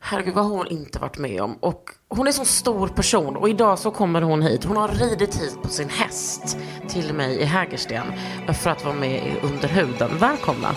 Herregud, 0.00 0.34
vad 0.34 0.44
har 0.44 0.56
hon 0.56 0.66
inte 0.66 0.98
varit 0.98 1.18
med 1.18 1.40
om? 1.40 1.58
Och 1.60 1.90
hon 2.08 2.26
är 2.26 2.26
en 2.26 2.32
sån 2.32 2.46
stor 2.46 2.88
person 2.88 3.36
och 3.36 3.48
idag 3.48 3.78
så 3.78 3.90
kommer 3.90 4.22
hon 4.22 4.42
hit. 4.42 4.64
Hon 4.64 4.76
har 4.76 4.88
ridit 4.88 5.34
hit 5.34 5.62
på 5.62 5.68
sin 5.68 5.88
häst 5.88 6.58
till 6.88 7.14
mig 7.14 7.38
i 7.38 7.44
Hägersten 7.44 8.06
för 8.62 8.70
att 8.70 8.84
vara 8.84 8.94
med 8.94 9.26
i 9.26 9.40
Underhuden. 9.42 10.18
Välkomna! 10.18 10.74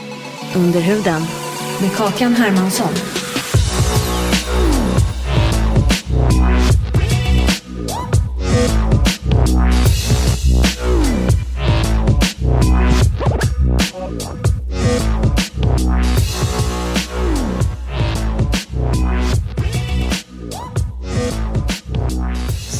Under 0.55 0.79
huden 0.79 1.21
med 1.81 1.95
Kakan 1.95 2.33
Hermansson. 2.33 2.93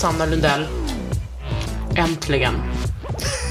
Sanna 0.01 0.25
Lundell. 0.25 0.67
Äntligen. 1.95 2.53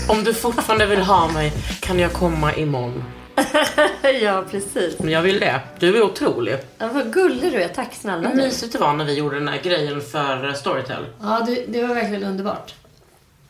Om 0.08 0.24
du 0.24 0.34
fortfarande 0.34 0.86
vill 0.86 1.00
ha 1.00 1.28
mig 1.28 1.52
kan 1.80 1.98
jag 1.98 2.12
komma 2.12 2.54
imorgon. 2.54 3.04
Ja, 4.22 4.44
precis. 4.50 4.98
Men 4.98 5.10
jag 5.10 5.22
vill 5.22 5.40
det. 5.40 5.60
Du 5.78 5.96
är 5.96 6.02
otrolig. 6.02 6.56
Ja, 6.78 6.88
vad 6.92 7.12
gullig 7.12 7.52
du 7.52 7.62
är. 7.62 7.68
Tack 7.68 7.94
snälla. 7.94 8.28
Vad 8.28 8.36
mysigt 8.36 8.72
det 8.72 8.78
var 8.78 8.92
när 8.92 9.04
vi 9.04 9.14
gjorde 9.14 9.38
den 9.38 9.48
här 9.48 9.60
grejen 9.62 10.00
för 10.00 10.48
eh, 10.48 10.54
Storytel. 10.54 11.04
Ja, 11.22 11.42
det, 11.46 11.64
det 11.68 11.86
var 11.86 11.94
verkligen 11.94 12.24
underbart. 12.24 12.74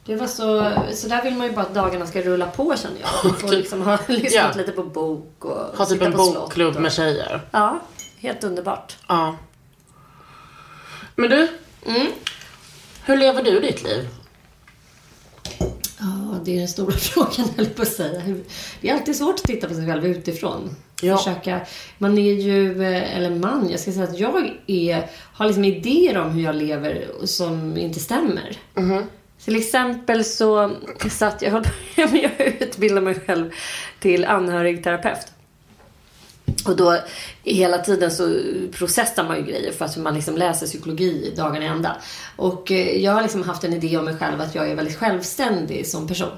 Det 0.04 0.16
var 0.16 0.26
så, 0.26 0.72
så 0.92 1.08
där 1.08 1.22
vill 1.22 1.34
man 1.34 1.46
ju 1.46 1.52
bara 1.52 1.62
att 1.66 1.74
dagarna 1.74 2.06
ska 2.06 2.22
rulla 2.22 2.46
på 2.46 2.74
känner 2.76 2.96
jag. 3.00 3.30
Man 3.30 3.34
får 3.40 3.48
liksom 3.56 3.82
ha 3.82 3.98
lyssnat 4.08 4.32
Ja. 4.32 4.50
lite 4.56 4.72
på 4.72 4.82
bok 4.82 5.44
och 5.44 5.78
Ha 5.78 5.86
typ 5.86 6.02
en 6.02 6.12
bokklubb 6.12 6.76
och... 6.76 6.82
med 6.82 6.92
tjejer. 6.92 7.40
Ja, 7.50 7.80
helt 8.18 8.44
underbart. 8.44 8.96
Ja. 9.08 9.36
Men 11.16 11.30
du. 11.30 11.48
Hur 13.04 13.16
lever 13.16 13.42
du 13.42 13.60
ditt 13.60 13.82
liv? 13.84 14.08
Ja, 15.98 16.38
det 16.44 16.54
är 16.54 16.58
den 16.58 16.68
stora 16.68 16.92
frågan 16.96 17.48
höll 17.56 17.66
på 17.66 17.82
att 17.82 17.92
säga. 17.92 18.22
Det 18.80 18.88
är 18.88 18.94
alltid 18.94 19.16
svårt 19.16 19.34
att 19.34 19.42
titta 19.42 19.68
på 19.68 19.74
sig 19.74 19.86
själv 19.86 20.06
utifrån. 20.06 20.76
Ja. 21.02 21.16
Försöka, 21.16 21.60
man 21.98 22.18
är 22.18 22.32
ju, 22.32 22.82
eh, 22.82 23.16
eller 23.16 23.30
man, 23.30 23.70
jag 23.70 23.80
ska 23.80 23.92
säga 23.92 24.04
att 24.04 24.18
jag 24.18 24.50
är, 24.66 25.10
har 25.32 25.46
liksom 25.46 25.64
idéer 25.64 26.18
om 26.18 26.30
hur 26.30 26.42
jag 26.42 26.56
lever 26.56 27.08
som 27.24 27.76
inte 27.76 28.00
stämmer. 28.00 28.58
Till 29.44 29.56
exempel 29.56 30.24
så 30.24 30.76
satt 31.10 31.42
jag, 31.42 31.66
jag 31.96 32.40
utbildade 32.60 33.00
mig 33.00 33.20
själv 33.26 33.50
till 34.00 34.24
anhörigterapeut. 34.24 35.26
Och 36.66 36.77
då 36.77 36.98
hela 37.42 37.78
tiden 37.78 38.11
så 38.11 38.39
processar 38.72 39.25
man 39.25 39.36
ju 39.36 39.42
grejer 39.42 39.72
för 39.72 39.84
att 39.84 39.97
man 39.97 40.14
liksom 40.14 40.36
läser 40.36 40.66
psykologi 40.66 41.33
dagarna 41.36 41.64
i 41.64 41.69
ända. 41.69 41.97
Och 42.36 42.70
eh, 42.72 43.03
jag 43.03 43.12
har 43.12 43.22
liksom 43.22 43.42
haft 43.42 43.64
en 43.64 43.72
idé 43.72 43.97
om 43.97 44.05
mig 44.05 44.16
själv 44.16 44.41
att 44.41 44.55
jag 44.55 44.70
är 44.70 44.75
väldigt 44.75 44.97
självständig 44.97 45.86
som 45.86 46.08
person. 46.08 46.33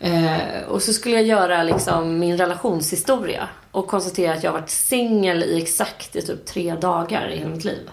Eh, 0.00 0.62
och 0.68 0.82
så 0.82 0.92
skulle 0.92 1.14
jag 1.14 1.24
göra 1.24 1.62
liksom 1.62 2.18
min 2.18 2.38
relationshistoria 2.38 3.48
och 3.70 3.88
konstatera 3.88 4.34
att 4.34 4.42
jag 4.42 4.52
har 4.52 4.60
varit 4.60 4.70
singel 4.70 5.42
i 5.42 5.62
exakt 5.62 6.16
i 6.16 6.22
typ 6.22 6.46
tre 6.46 6.74
dagar 6.74 7.28
i 7.28 7.36
hela 7.36 7.50
mitt 7.50 7.64
liv. 7.64 7.90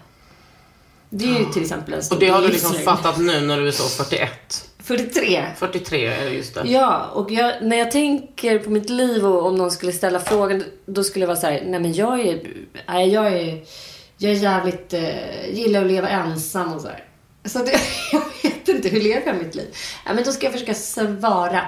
Det 1.09 1.25
är 1.25 1.39
ju 1.39 1.45
till 1.45 1.61
exempel 1.61 1.93
en 1.93 2.03
stor 2.03 2.15
Och 2.15 2.19
det 2.19 2.27
har 2.29 2.41
du 2.41 2.47
liksom 2.47 2.71
livslängd. 2.71 2.99
fattat 2.99 3.17
nu 3.17 3.41
när 3.41 3.57
du 3.57 3.67
är 3.67 3.71
så 3.71 4.03
41. 4.03 4.64
43. 4.85 5.45
43 5.57 6.05
är 6.05 6.25
det 6.25 6.29
just 6.29 6.53
det. 6.53 6.61
Ja, 6.65 7.09
och 7.13 7.31
jag, 7.31 7.53
när 7.61 7.77
jag 7.77 7.91
tänker 7.91 8.59
på 8.59 8.69
mitt 8.69 8.89
liv 8.89 9.25
och 9.25 9.45
om 9.45 9.55
någon 9.55 9.71
skulle 9.71 9.91
ställa 9.91 10.19
frågan, 10.19 10.63
då 10.85 11.03
skulle 11.03 11.23
jag 11.23 11.27
vara 11.27 11.37
så 11.37 11.47
här, 11.47 11.63
nej 11.65 11.79
men 11.79 11.93
jag 11.93 12.19
är, 12.19 12.39
nej 12.87 13.13
jag 13.13 13.33
är, 13.33 13.63
jag 14.17 14.31
är 14.31 14.35
jävligt, 14.35 14.93
eh, 14.93 15.53
gillar 15.53 15.81
att 15.81 15.87
leva 15.87 16.09
ensam 16.09 16.73
och 16.73 16.81
så 16.81 16.87
här. 16.87 17.03
Så 17.45 17.59
att 17.59 17.67
jag, 18.11 18.21
vet 18.43 18.67
inte, 18.67 18.89
hur 18.89 19.01
lever 19.01 19.27
jag 19.27 19.37
mitt 19.37 19.55
liv? 19.55 19.75
Ja, 20.05 20.13
men 20.13 20.23
då 20.23 20.31
ska 20.31 20.45
jag 20.45 20.53
försöka 20.53 20.73
svara 20.73 21.61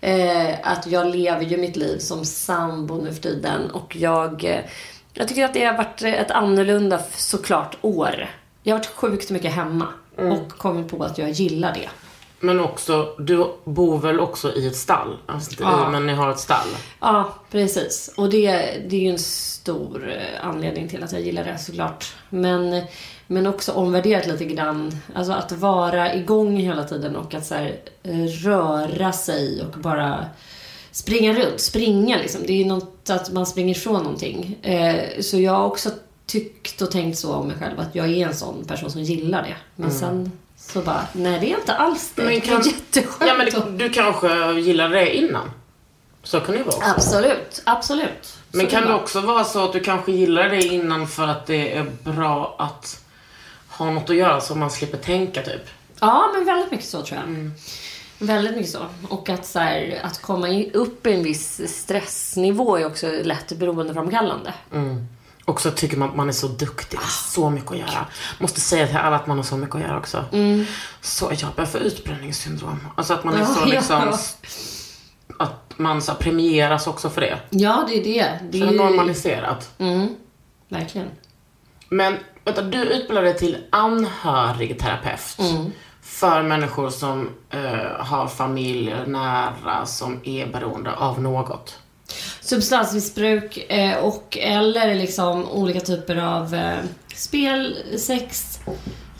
eh, 0.00 0.54
att 0.62 0.86
jag 0.86 1.06
lever 1.06 1.42
ju 1.42 1.56
mitt 1.56 1.76
liv 1.76 1.98
som 1.98 2.24
sambo 2.24 3.02
nu 3.04 3.14
för 3.14 3.22
tiden 3.22 3.70
och 3.70 3.96
jag, 3.96 4.44
eh, 4.44 4.60
jag 5.12 5.28
tycker 5.28 5.44
att 5.44 5.54
det 5.54 5.64
har 5.64 5.76
varit 5.76 6.02
ett 6.02 6.30
annorlunda 6.30 7.00
såklart 7.16 7.76
år. 7.80 8.30
Jag 8.62 8.74
har 8.74 8.78
varit 8.78 8.86
sjukt 8.86 9.30
mycket 9.30 9.52
hemma 9.52 9.88
och 10.16 10.48
kommit 10.48 10.88
på 10.88 11.04
att 11.04 11.18
jag 11.18 11.30
gillar 11.30 11.74
det. 11.74 11.88
Men 12.42 12.60
också, 12.60 13.14
du 13.18 13.46
bor 13.64 13.98
väl 13.98 14.20
också 14.20 14.54
i 14.54 14.66
ett 14.66 14.76
stall? 14.76 15.16
Alltså, 15.26 15.50
inte 15.50 15.62
Ja. 15.62 15.88
i, 15.88 15.90
men 15.92 16.06
ni 16.06 16.12
har 16.12 16.30
ett 16.30 16.38
stall. 16.38 16.68
Ja, 17.00 17.34
precis. 17.50 18.10
Och 18.16 18.30
det, 18.30 18.50
det 18.88 18.96
är 18.96 19.00
ju 19.00 19.10
en 19.10 19.18
stor 19.18 20.10
eh, 20.10 20.46
anledning 20.46 20.88
till 20.88 21.02
att 21.04 21.12
jag 21.12 21.20
gillar 21.20 21.44
det 21.44 21.58
såklart. 21.58 22.14
Men, 22.30 22.82
men 23.26 23.46
också 23.46 23.72
omvärderat 23.72 24.26
lite 24.26 24.44
grann. 24.44 24.98
Alltså 25.14 25.32
att 25.32 25.52
vara 25.52 26.14
igång 26.14 26.56
hela 26.56 26.84
tiden 26.84 27.16
och 27.16 27.34
att 27.34 27.46
så 27.46 27.54
här, 27.54 27.76
eh, 28.02 28.24
röra 28.24 29.12
sig 29.12 29.62
och 29.62 29.80
bara 29.80 30.26
springa 30.92 31.32
runt. 31.32 31.60
Springa 31.60 32.16
liksom. 32.18 32.40
Det 32.46 32.52
är 32.52 32.56
ju 32.56 32.64
något 32.64 33.10
att 33.10 33.32
man 33.32 33.46
springer 33.46 33.74
ifrån 33.74 34.02
någonting. 34.02 34.58
Eh, 34.62 35.20
så 35.20 35.38
jag 35.40 35.52
har 35.52 35.64
också 35.66 35.90
tyckt 36.26 36.82
och 36.82 36.90
tänkt 36.90 37.18
så 37.18 37.32
om 37.34 37.46
mig 37.46 37.56
själv 37.60 37.80
att 37.80 37.94
jag 37.94 38.08
är 38.08 38.26
en 38.26 38.34
sån 38.34 38.64
person 38.64 38.90
som 38.90 39.02
gillar 39.02 39.42
det. 39.42 39.56
Men 39.76 39.90
sen 39.90 40.32
så 40.68 40.80
bara, 40.82 41.06
nej 41.12 41.40
det 41.40 41.52
är 41.52 41.58
inte 41.58 41.74
alls 41.74 42.12
det. 42.14 42.22
Men 42.22 42.34
det 42.34 42.40
kan- 42.40 42.60
är 42.60 42.64
jätteskönt. 42.66 43.16
Ja, 43.30 43.34
men 43.34 43.46
det, 43.46 43.84
du 43.84 43.90
kanske 43.92 44.52
gillade 44.52 44.94
det 44.94 45.16
innan? 45.16 45.50
Så 46.22 46.40
kan 46.40 46.52
det 46.52 46.58
ju 46.58 46.64
vara. 46.64 46.76
också. 46.76 46.90
Absolut, 46.90 47.62
absolut. 47.66 48.38
Men 48.50 48.60
Så 48.66 48.70
kan 48.70 48.82
det 48.82 48.88
det 48.88 48.94
också 48.94 49.20
vara 49.20 49.44
så 49.44 49.64
att 49.64 49.72
du 49.72 49.80
kanske 49.80 50.12
gillar 50.12 50.48
det 50.48 50.62
innan 50.62 51.08
för 51.08 51.28
att 51.28 51.46
det 51.46 51.72
är 51.76 51.86
bra 52.04 52.54
att 52.58 53.00
ha 53.68 53.90
något 53.90 54.10
att 54.10 54.16
göra 54.16 54.40
så 54.40 54.54
man 54.54 54.70
slipper 54.70 54.98
tänka 54.98 55.42
typ? 55.42 55.62
Ja, 56.00 56.30
men 56.34 56.44
väldigt 56.44 56.70
mycket 56.70 56.86
så 56.86 57.02
tror 57.02 57.20
jag. 57.20 57.50
Väldigt 58.26 58.54
mycket 58.56 58.70
så. 58.72 58.86
Och 59.08 59.28
att, 59.28 59.46
så 59.46 59.58
här, 59.58 60.00
att 60.04 60.22
komma 60.22 60.62
upp 60.72 61.06
i 61.06 61.12
en 61.12 61.22
viss 61.22 61.60
stressnivå 61.82 62.76
är 62.76 62.86
också 62.86 63.06
lätt 63.22 63.52
beroendeframkallande. 63.52 64.54
Och 64.70 64.76
så 65.60 65.70
tycker 65.70 65.96
man 65.96 66.08
att 66.08 66.16
man 66.16 66.28
är 66.28 66.32
så 66.32 66.48
duktig, 66.48 66.98
är 66.98 67.32
så 67.32 67.50
mycket 67.50 67.70
att 67.70 67.78
göra. 67.78 68.06
Måste 68.38 68.60
säga 68.60 68.86
till 68.86 68.96
alla 68.96 69.16
att 69.16 69.26
man 69.26 69.36
har 69.36 69.44
så 69.44 69.56
mycket 69.56 69.74
att 69.74 69.80
göra 69.80 69.98
också. 69.98 70.24
Så 71.00 71.32
jag 71.38 71.54
börjar 71.54 71.68
få 71.70 71.78
utbränningssyndrom. 71.78 72.88
Alltså 72.96 73.14
att 73.14 73.24
man 73.24 73.34
är 73.34 73.44
så 73.44 73.64
liksom... 73.66 74.12
Att 75.38 75.74
man 75.76 76.02
så 76.02 76.14
premieras 76.14 76.86
också 76.86 77.10
för 77.10 77.20
det. 77.20 77.38
Ja, 77.50 77.84
det 77.88 77.94
är 77.94 78.04
det. 78.04 78.38
Det 78.50 78.62
är 78.62 78.66
det 78.66 78.74
är 78.74 78.78
normaliserat. 78.78 79.70
Mm, 79.78 80.08
verkligen. 80.68 81.10
Men 81.88 82.18
vänta, 82.44 82.62
du 82.62 82.82
utbildade 82.82 83.26
dig 83.26 83.38
till 83.38 83.56
anhörigterapeut. 83.70 85.36
För 86.02 86.42
människor 86.42 86.90
som 86.90 87.30
eh, 87.50 87.60
har 87.98 88.26
familjer 88.28 89.06
nära 89.06 89.86
som 89.86 90.20
är 90.24 90.46
beroende 90.46 90.94
av 90.94 91.22
något. 91.22 91.78
Substansmissbruk 92.40 93.56
eh, 93.68 93.96
och 93.96 94.38
eller 94.40 94.94
liksom 94.94 95.50
olika 95.50 95.80
typer 95.80 96.16
av 96.16 96.54
eh, 96.54 96.78
spel, 97.14 97.76
sex, 97.98 98.58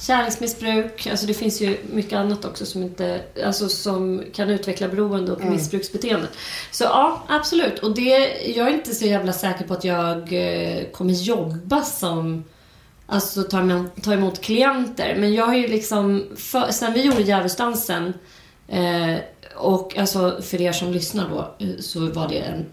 kärleksmissbruk. 0.00 1.06
Alltså 1.06 1.27
det 1.27 1.34
finns 1.34 1.60
ju 1.60 1.77
mycket 1.92 2.12
annat 2.12 2.44
också 2.44 2.66
som 2.66 2.83
inte, 2.83 3.21
alltså 3.44 3.68
som 3.68 4.24
kan 4.34 4.50
utveckla 4.50 4.89
beroende 4.89 5.33
och 5.33 5.44
missbruksbeteende. 5.44 6.27
Så 6.71 6.84
ja, 6.84 7.22
absolut. 7.28 7.78
Och 7.78 7.94
det, 7.94 8.42
jag 8.56 8.68
är 8.68 8.72
inte 8.72 8.94
så 8.94 9.04
jävla 9.04 9.33
säker 9.33 9.65
på 9.65 9.74
att 9.74 9.84
jag 9.84 10.33
eh, 10.33 10.84
kommer 10.84 11.12
jobba 11.12 11.83
som 11.83 12.44
Alltså 13.06 13.42
ta 13.42 13.60
emot, 13.60 14.03
ta 14.03 14.12
emot 14.12 14.41
klienter. 14.41 15.16
Men 15.16 15.34
jag 15.34 15.47
har 15.47 15.54
ju 15.54 15.68
liksom, 15.68 16.27
för, 16.36 16.71
sen 16.71 16.92
vi 16.92 17.03
gjorde 17.03 17.22
Djävulsdansen 17.22 18.15
eh, 18.68 19.16
och 19.56 19.98
alltså 19.98 20.42
för 20.42 20.60
er 20.60 20.72
som 20.72 20.92
lyssnar 20.92 21.28
då 21.28 21.54
så 21.80 22.00
var 22.00 22.28
det 22.28 22.39
en 22.39 22.66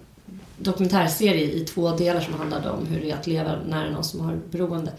dokumentärserie 0.60 1.52
i 1.52 1.60
två 1.60 1.92
delar 1.92 2.22
som 2.22 2.34
handlade 2.34 2.70
om 2.70 2.86
hur 2.86 3.02
det 3.02 3.12
är 3.12 3.16
att 3.16 3.28
leva 3.28 3.56
nära 3.68 3.90
någon 3.90 4.04
som 4.04 4.20
har 4.20 4.40
beroende. 4.52 4.92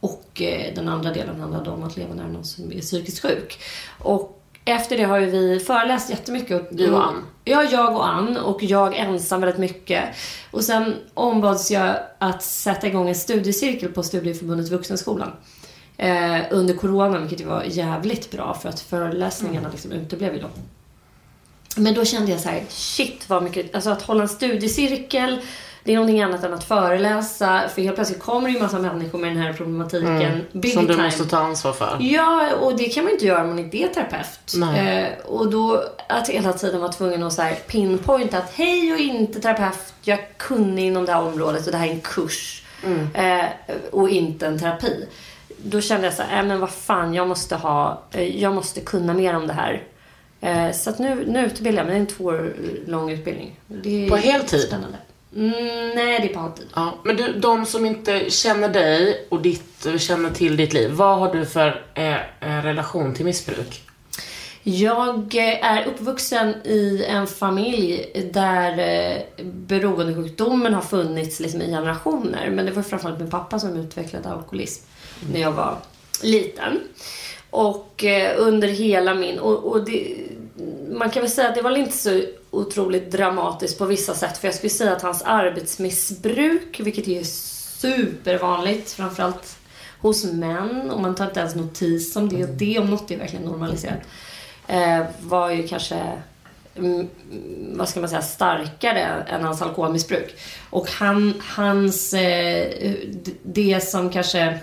Och 0.00 0.42
eh, 0.42 0.74
den 0.74 0.88
andra 0.88 1.12
delen 1.12 1.40
handlade 1.40 1.70
om 1.70 1.82
att 1.82 1.96
leva 1.96 2.14
nära 2.14 2.28
någon 2.28 2.44
som 2.44 2.72
är 2.72 2.80
psykiskt 2.80 3.22
sjuk. 3.22 3.58
Och 3.98 4.40
efter 4.64 4.96
det 4.96 5.04
har 5.04 5.18
ju 5.18 5.26
vi 5.26 5.60
föreläst 5.60 6.10
jättemycket. 6.10 6.60
Och, 6.60 6.76
Du 6.76 6.90
och 6.90 7.06
Ann? 7.06 7.24
Ja, 7.44 7.62
jag 7.62 7.96
och 7.96 8.08
Ann. 8.08 8.36
Och 8.36 8.62
jag 8.62 8.96
ensam 8.96 9.40
väldigt 9.40 9.60
mycket. 9.60 10.04
Och 10.50 10.64
sen 10.64 10.94
ombads 11.14 11.70
jag 11.70 11.96
att 12.18 12.42
sätta 12.42 12.86
igång 12.86 13.08
en 13.08 13.14
studiecirkel 13.14 13.88
på 13.88 14.02
Studieförbundet 14.02 14.68
Vuxenskolan. 14.68 15.32
Eh, 15.96 16.40
under 16.50 16.74
corona, 16.74 17.18
vilket 17.18 17.46
var 17.46 17.62
jävligt 17.62 18.30
bra 18.30 18.54
för 18.54 18.68
att 18.68 18.80
föreläsningarna 18.80 19.68
liksom 19.68 19.92
uteblev 19.92 20.34
ju 20.34 20.40
då. 20.40 20.48
Men 21.76 21.94
då 21.94 22.04
kände 22.04 22.32
jag 22.32 22.40
så 22.40 22.48
här, 22.48 22.62
shit 22.68 23.24
vad 23.28 23.42
mycket, 23.42 23.74
alltså 23.74 23.90
att 23.90 24.02
hålla 24.02 24.22
en 24.22 24.28
studiecirkel, 24.28 25.40
det 25.84 25.92
är 25.92 25.96
någonting 25.96 26.22
annat 26.22 26.44
än 26.44 26.54
att 26.54 26.64
föreläsa. 26.64 27.62
För 27.74 27.82
helt 27.82 27.94
plötsligt 27.94 28.20
kommer 28.20 28.48
det 28.48 28.54
ju 28.54 28.62
massa 28.62 28.78
människor 28.78 29.18
med 29.18 29.30
den 29.30 29.42
här 29.42 29.52
problematiken. 29.52 30.46
Big 30.52 30.72
Som 30.72 30.86
du 30.86 30.92
time. 30.94 31.04
måste 31.04 31.24
ta 31.24 31.38
ansvar 31.38 31.72
för. 31.72 31.96
Ja, 32.00 32.54
och 32.60 32.76
det 32.76 32.84
kan 32.84 33.04
man 33.04 33.12
inte 33.12 33.26
göra 33.26 33.42
om 33.42 33.48
man 33.48 33.58
inte 33.58 33.76
är 33.76 33.88
terapeut. 33.88 34.54
Eh, 34.76 35.26
och 35.26 35.50
då 35.50 35.84
att 36.08 36.28
hela 36.28 36.52
tiden 36.52 36.80
vara 36.80 36.92
tvungen 36.92 37.22
att 37.22 37.32
så 37.32 37.42
här 37.42 37.54
pinpointa 37.54 38.38
att 38.38 38.52
hej, 38.54 38.88
jag 38.88 39.00
är 39.00 39.04
inte 39.04 39.40
terapeut, 39.40 39.94
jag 40.02 40.18
är 40.18 40.28
kunnig 40.36 40.86
inom 40.86 41.06
det 41.06 41.12
här 41.12 41.22
området 41.22 41.66
och 41.66 41.72
det 41.72 41.78
här 41.78 41.86
är 41.86 41.92
en 41.92 42.00
kurs. 42.00 42.64
Eh, 43.14 43.44
och 43.90 44.08
inte 44.08 44.46
en 44.46 44.58
terapi. 44.58 45.08
Då 45.56 45.80
kände 45.80 46.06
jag 46.06 46.14
så 46.14 46.22
här, 46.22 46.42
äh, 46.42 46.46
men 46.48 46.60
vad 46.60 46.70
fan, 46.70 47.14
jag 47.14 47.28
måste 47.28 47.56
ha, 47.56 48.02
eh, 48.12 48.42
jag 48.42 48.54
måste 48.54 48.80
kunna 48.80 49.14
mer 49.14 49.36
om 49.36 49.46
det 49.46 49.52
här. 49.52 49.82
Eh, 50.44 50.72
så 50.72 50.90
att 50.90 50.98
nu, 50.98 51.24
nu 51.26 51.46
utbildar 51.46 51.82
jag 51.82 51.86
mig, 51.86 51.94
det 51.94 51.98
är 51.98 52.00
en 52.00 52.06
två 52.06 52.24
år 52.24 52.54
lång 52.86 53.10
utbildning. 53.10 53.60
Det 53.66 54.06
är 54.06 54.10
På 54.10 54.16
heltid? 54.16 54.60
Spännande. 54.60 54.98
Mm, 55.36 55.90
nej, 55.94 56.20
det 56.20 56.30
är 56.30 56.34
på 56.34 56.40
halvtid. 56.40 56.66
Ja, 56.74 56.94
men 57.04 57.16
du, 57.16 57.32
de 57.32 57.66
som 57.66 57.86
inte 57.86 58.30
känner 58.30 58.68
dig 58.68 59.26
och 59.28 59.42
ditt, 59.42 59.86
känner 59.98 60.30
till 60.30 60.56
ditt 60.56 60.72
liv, 60.72 60.90
vad 60.90 61.18
har 61.18 61.34
du 61.34 61.46
för 61.46 61.84
eh, 61.94 62.14
eh, 62.14 62.62
relation 62.62 63.14
till 63.14 63.24
missbruk? 63.24 63.82
Jag 64.62 65.34
eh, 65.34 65.66
är 65.66 65.86
uppvuxen 65.86 66.54
i 66.64 67.04
en 67.08 67.26
familj 67.26 68.06
där 68.32 68.78
eh, 68.78 69.44
beroendesjukdomen 69.44 70.74
har 70.74 70.82
funnits 70.82 71.40
liksom 71.40 71.62
i 71.62 71.66
generationer. 71.66 72.50
Men 72.50 72.66
det 72.66 72.72
var 72.72 72.82
framförallt 72.82 73.18
min 73.20 73.30
pappa 73.30 73.58
som 73.58 73.76
utvecklade 73.76 74.28
alkoholism 74.28 74.84
när 75.32 75.40
jag 75.40 75.52
var 75.52 75.76
liten. 76.22 76.80
Och 77.50 78.04
eh, 78.04 78.34
under 78.38 78.68
hela 78.68 79.14
min... 79.14 79.38
Och, 79.38 79.64
och 79.64 79.84
det, 79.84 80.16
man 80.94 81.10
kan 81.10 81.22
väl 81.22 81.30
säga 81.30 81.48
att 81.48 81.54
det 81.54 81.62
var 81.62 81.76
inte 81.76 81.96
så 81.96 82.22
otroligt 82.50 83.10
dramatiskt 83.10 83.78
på 83.78 83.84
vissa 83.84 84.14
sätt. 84.14 84.38
För 84.38 84.48
jag 84.48 84.54
skulle 84.54 84.70
säga 84.70 84.92
att 84.92 85.02
hans 85.02 85.22
arbetsmissbruk, 85.22 86.80
vilket 86.80 87.08
är 87.08 87.24
supervanligt, 87.24 88.92
framförallt 88.92 89.56
hos 90.00 90.24
män, 90.24 90.90
och 90.90 91.00
man 91.00 91.14
tar 91.14 91.26
inte 91.26 91.40
ens 91.40 91.54
notis 91.54 92.16
om 92.16 92.28
det. 92.28 92.46
Det 92.46 92.78
om 92.78 92.90
något 92.90 93.10
är 93.10 93.16
verkligen 93.16 93.44
normaliserat. 93.44 94.00
Eh, 94.66 95.02
var 95.20 95.50
ju 95.50 95.68
kanske, 95.68 96.12
mm, 96.76 97.08
vad 97.76 97.88
ska 97.88 98.00
man 98.00 98.08
säga, 98.08 98.22
starkare 98.22 99.00
än 99.28 99.42
hans 99.42 99.62
alkoholmissbruk. 99.62 100.34
Och 100.70 100.90
han, 100.90 101.34
hans, 101.40 102.14
eh, 102.14 102.92
det 103.42 103.88
som 103.88 104.10
kanske 104.10 104.58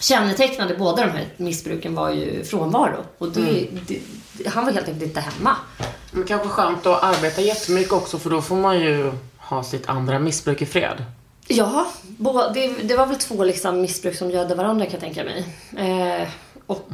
kännetecknade 0.00 0.74
båda 0.74 1.06
de 1.06 1.12
här 1.12 1.26
missbruken 1.36 1.94
var 1.94 2.10
ju 2.10 2.44
frånvaro. 2.44 3.04
Och 3.18 3.28
det, 3.28 3.66
det, 3.86 4.00
han 4.46 4.64
var 4.64 4.72
helt 4.72 4.88
enkelt 4.88 5.06
inte 5.06 5.20
hemma. 5.20 5.56
Men 6.10 6.24
kanske 6.24 6.48
skönt 6.48 6.86
att 6.86 7.02
arbeta 7.02 7.40
jättemycket 7.40 7.92
också 7.92 8.18
för 8.18 8.30
då 8.30 8.42
får 8.42 8.56
man 8.56 8.80
ju 8.80 9.12
ha 9.38 9.64
sitt 9.64 9.88
andra 9.88 10.18
missbruk 10.18 10.62
i 10.62 10.66
fred. 10.66 11.04
Ja, 11.48 11.86
det, 12.54 12.68
det 12.82 12.96
var 12.96 13.06
väl 13.06 13.16
två 13.16 13.44
liksom 13.44 13.80
missbruk 13.80 14.16
som 14.16 14.30
gödde 14.30 14.54
varandra 14.54 14.84
kan 14.84 14.92
jag 14.92 15.00
tänka 15.00 15.24
mig. 15.24 15.44
Eh, 15.76 16.28
och 16.66 16.88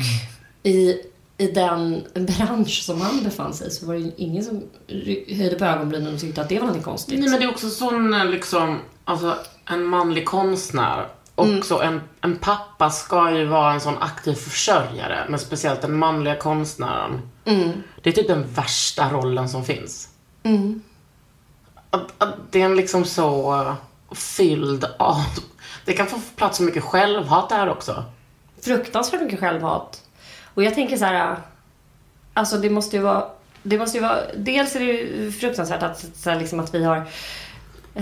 i, 0.63 1.01
i 1.39 1.47
den 1.47 2.05
bransch 2.15 2.83
som 2.83 3.01
han 3.01 3.25
befann 3.25 3.55
sig 3.55 3.71
så 3.71 3.87
var 3.87 3.95
det 3.95 4.13
ingen 4.17 4.45
som 4.45 4.63
höjde 5.29 5.57
på 5.59 5.65
ögonbrynen 5.65 6.15
och 6.15 6.21
tyckte 6.21 6.41
att 6.41 6.49
det 6.49 6.59
var 6.59 6.67
något 6.67 6.83
konstigt. 6.83 7.21
Nej 7.21 7.29
men 7.29 7.41
det 7.41 7.45
är 7.47 7.51
också 7.51 7.71
sån 7.71 8.15
eh, 8.15 8.25
liksom, 8.25 8.79
alltså 9.05 9.37
en 9.65 9.85
manlig 9.85 10.27
konstnär. 10.27 11.07
Också 11.35 11.83
en, 11.83 12.01
en 12.21 12.37
pappa 12.37 12.91
ska 12.91 13.31
ju 13.31 13.45
vara 13.45 13.73
en 13.73 13.81
sån 13.81 13.99
aktiv 13.99 14.35
försörjare, 14.35 15.27
men 15.29 15.39
speciellt 15.39 15.83
den 15.83 15.99
manliga 15.99 16.37
konstnären. 16.37 17.21
Det 18.03 18.11
är 18.11 18.13
typ 18.13 18.29
den 18.29 18.53
värsta 18.55 19.11
rollen 19.11 19.49
som 19.49 19.65
finns. 19.65 20.09
Att, 21.91 22.13
att 22.19 22.35
det 22.51 22.61
är 22.61 22.65
en 22.65 22.77
liksom 22.77 23.05
så 23.05 23.75
fylld 24.11 24.85
av... 24.99 25.25
Det 25.85 25.93
kan 25.93 26.07
få 26.07 26.21
plats 26.37 26.57
så 26.57 26.63
mycket 26.63 26.85
självhat 26.85 27.49
där 27.49 27.69
också. 27.69 28.05
fruktansvärt 28.63 29.23
mycket 29.23 29.41
självhat. 29.41 30.03
Och 30.55 30.63
jag 30.63 30.75
tänker 30.75 30.97
så 30.97 31.05
här, 31.05 31.37
alltså 32.35 32.57
det 32.59 32.71
måste 32.71 32.97
ju 32.97 33.03
vara, 33.03 33.25
det 33.63 33.79
måste 33.79 33.99
ju 33.99 34.03
vara, 34.03 34.19
dels 34.37 34.77
är 34.77 34.81
det 34.81 34.87
ju 34.87 35.33
fruktansvärt 35.33 35.83
att, 35.83 36.05
så 36.15 36.31
här, 36.31 36.41
liksom 36.41 36.61
att 36.61 36.75
vi 36.75 36.85
har 36.85 37.05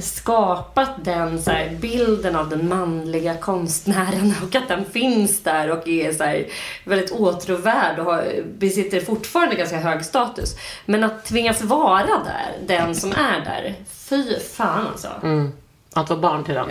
skapat 0.02 0.90
den 1.04 1.42
så 1.42 1.50
här, 1.50 1.70
bilden 1.80 2.36
av 2.36 2.48
den 2.48 2.68
manliga 2.68 3.34
konstnären 3.36 4.34
och 4.48 4.54
att 4.54 4.68
den 4.68 4.84
finns 4.84 5.42
där 5.42 5.70
och 5.70 5.88
är 5.88 6.12
så 6.12 6.24
här, 6.24 6.46
väldigt 6.84 7.10
åtråvärd 7.10 7.98
och 7.98 8.04
har, 8.04 8.24
besitter 8.58 9.00
fortfarande 9.00 9.54
ganska 9.56 9.76
hög 9.76 10.04
status. 10.04 10.56
Men 10.86 11.04
att 11.04 11.24
tvingas 11.24 11.62
vara 11.62 12.06
där, 12.06 12.66
den 12.66 12.94
som 12.94 13.10
är 13.12 13.40
där, 13.44 13.74
fy 14.08 14.38
fan 14.56 14.86
alltså. 14.86 15.08
Mm. 15.22 15.52
Att 15.92 16.10
vara 16.10 16.20
barn 16.20 16.44
till 16.44 16.54
den. 16.54 16.66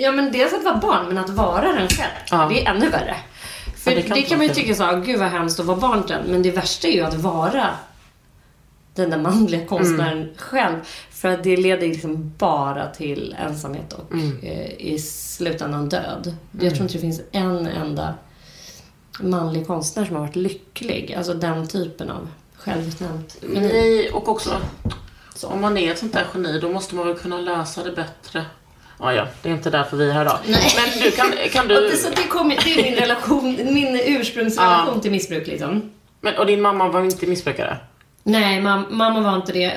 Ja 0.00 0.12
men 0.12 0.32
dels 0.32 0.52
att 0.52 0.64
vara 0.64 0.76
barn, 0.76 1.06
men 1.08 1.18
att 1.18 1.30
vara 1.30 1.72
den 1.72 1.88
själv. 1.88 2.10
Ja. 2.30 2.48
Det 2.52 2.62
är 2.66 2.70
ännu 2.70 2.88
värre. 2.88 3.16
För 3.84 3.90
Ja, 3.90 3.96
det 3.96 4.02
det 4.02 4.08
kan, 4.08 4.22
kan 4.22 4.38
man 4.38 4.46
ju 4.46 4.54
tycka 4.54 4.74
så, 4.74 4.84
"Ah, 4.84 4.92
gud 4.92 5.18
vad 5.18 5.28
hemskt 5.28 5.60
att 5.60 5.66
vara 5.66 5.76
barn 5.76 6.02
till 6.02 6.16
den. 6.16 6.24
Men 6.26 6.42
det 6.42 6.50
värsta 6.50 6.88
är 6.88 6.92
ju 6.92 7.00
att 7.00 7.14
vara 7.14 7.66
den 8.94 9.10
där 9.10 9.18
manliga 9.18 9.66
konstnären 9.66 10.18
Mm. 10.22 10.34
själv. 10.36 10.76
För 11.10 11.28
att 11.28 11.44
det 11.44 11.56
leder 11.56 11.86
liksom 11.88 12.32
bara 12.38 12.86
till 12.86 13.36
ensamhet 13.38 13.92
och 13.92 14.12
Mm. 14.12 14.38
eh, 14.42 14.66
i 14.78 14.98
slutändan 14.98 15.88
död. 15.88 16.36
Jag 16.60 16.70
tror 16.74 16.82
inte 16.82 16.94
det 16.94 17.00
finns 17.00 17.20
en 17.32 17.66
enda 17.66 18.14
manlig 19.20 19.66
konstnär 19.66 20.04
som 20.04 20.16
har 20.16 20.22
varit 20.22 20.36
lycklig. 20.36 21.14
Alltså 21.18 21.34
den 21.34 21.68
typen 21.68 22.10
av 22.10 22.28
självutnämnt. 22.56 23.36
Nej, 23.42 24.10
och 24.10 24.28
också 24.28 24.50
så 25.34 25.48
om 25.48 25.60
man 25.60 25.76
är 25.78 25.92
ett 25.92 25.98
sånt 25.98 26.12
där 26.12 26.26
geni 26.34 26.58
då 26.60 26.68
måste 26.72 26.94
man 26.94 27.06
väl 27.06 27.16
kunna 27.16 27.38
lösa 27.38 27.82
det 27.84 27.92
bättre. 27.92 28.44
Ja, 28.98 29.12
ja, 29.12 29.26
det 29.42 29.48
är 29.48 29.52
inte 29.52 29.70
därför 29.70 29.96
vi 29.96 30.08
är 30.08 30.12
här 30.12 30.22
idag. 30.22 30.38
Men 30.46 31.02
du, 31.02 31.10
kan, 31.10 31.32
kan 31.52 31.68
du... 31.68 31.74
det, 31.90 31.96
så 31.96 32.08
det, 32.10 32.22
kommer, 32.28 32.56
det 32.64 32.72
är 32.80 32.82
min 32.90 32.94
relation, 33.00 33.44
min 33.74 34.00
ursprungsrelation 34.04 34.92
Ja. 34.94 35.00
till 35.00 35.10
missbruk 35.10 35.46
liksom. 35.46 35.90
Men, 36.20 36.34
och 36.38 36.46
din 36.46 36.60
mamma 36.60 36.88
var 36.88 37.04
inte 37.04 37.26
missbrukare? 37.26 37.78
Nej, 38.24 38.62
mam 38.62 38.84
mamma 38.90 39.20
var 39.20 39.36
inte 39.36 39.52
det. 39.52 39.72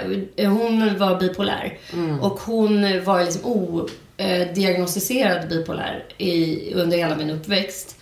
Hon 0.47 0.97
var 0.97 1.19
bipolär. 1.19 1.77
Och 2.21 2.39
hon 2.39 3.03
var 3.03 3.24
liksom 3.24 3.42
odiagnostiserad 3.45 5.50
bipolär 5.50 6.06
i, 6.18 6.74
under 6.74 6.97
hela 6.97 7.15
min 7.15 7.30
uppväxt. 7.30 7.95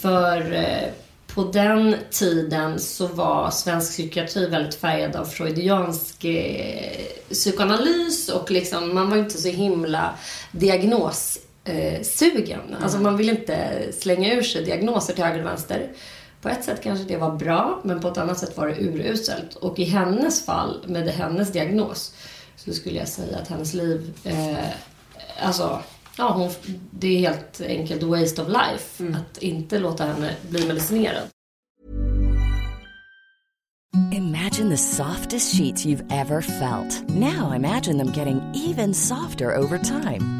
För 0.00 0.52
eh, 0.52 0.88
på 1.34 1.42
den 1.42 1.96
tiden 2.10 2.78
så 2.78 3.06
var 3.06 3.50
svensk 3.50 3.90
psykiatri 3.90 4.46
väldigt 4.46 4.74
färgad 4.74 5.16
av 5.16 5.24
freudiansk 5.24 6.24
eh, 6.24 6.92
psykoanalys 7.30 8.28
och 8.28 8.50
liksom, 8.50 8.94
man 8.94 9.10
var 9.10 9.16
inte 9.16 9.38
så 9.38 9.48
himla 9.48 10.14
diagnossugen. 10.52 11.46
Eh, 11.64 12.02
sugen. 12.02 12.60
alltså 12.82 12.98
man 12.98 13.16
ville 13.16 13.30
inte 13.30 13.82
slänga 13.92 14.34
ur 14.34 14.42
sig 14.42 14.64
diagnoser 14.64 15.14
till 15.14 15.24
höger 15.24 15.40
och 15.40 15.46
vänster. 15.46 15.88
På 16.40 16.48
ett 16.48 16.64
sätt 16.64 16.82
kanske 16.82 17.04
det 17.04 17.16
var 17.16 17.36
bra, 17.36 17.80
men 17.84 18.00
på 18.00 18.08
ett 18.08 18.18
annat 18.18 18.38
sätt 18.38 18.56
var 18.56 18.66
det 18.66 18.80
uruselt. 18.80 19.54
Och 19.54 19.78
i 19.78 19.84
hennes 19.84 20.44
fall, 20.44 20.84
med 20.86 21.08
hennes 21.08 21.52
diagnos, 21.52 22.14
så 22.56 22.72
skulle 22.72 22.98
jag 22.98 23.08
säga 23.08 23.38
att 23.38 23.48
hennes 23.48 23.74
liv, 23.74 24.14
eh, 24.24 24.68
alltså, 25.42 25.82
ja, 26.18 26.32
hon, 26.32 26.50
det 26.90 27.08
är 27.08 27.18
helt 27.18 27.60
enkelt 27.60 28.02
waste 28.02 28.42
of 28.42 28.48
life 28.48 29.16
att 29.16 29.38
inte 29.38 29.78
låta 29.78 30.04
henne 30.04 30.36
bli 30.48 30.66
medicinerad. 30.66 31.22
Imagine 34.12 34.70
the 34.70 34.76
softest 34.76 35.54
sheets 35.56 35.84
you've 35.84 36.12
ever 36.12 36.40
felt. 36.40 37.08
Now 37.08 37.52
imagine 37.56 37.98
them 37.98 38.12
getting 38.12 38.40
even 38.54 38.94
softer 38.94 39.56
over 39.56 39.78
time. 39.78 40.39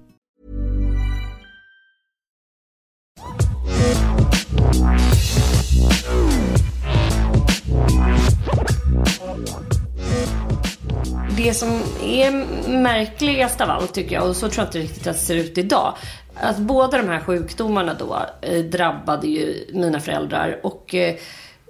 Det 11.37 11.53
som 11.53 11.69
är 12.03 12.31
märkligast 12.69 13.61
av 13.61 13.69
allt 13.69 13.93
tycker 13.93 14.15
jag, 14.15 14.29
och 14.29 14.35
så 14.35 14.49
tror 14.49 14.61
jag 14.61 14.67
inte 14.67 14.79
riktigt 14.79 15.07
att 15.07 15.13
det 15.13 15.19
ser 15.19 15.35
ut 15.35 15.57
idag. 15.57 15.95
Att 16.35 16.57
båda 16.57 16.97
de 16.97 17.09
här 17.09 17.19
sjukdomarna 17.19 17.93
då 17.93 18.25
eh, 18.41 18.63
drabbade 18.63 19.27
ju 19.27 19.65
mina 19.73 19.99
föräldrar 19.99 20.59
och 20.63 20.95
eh, 20.95 21.15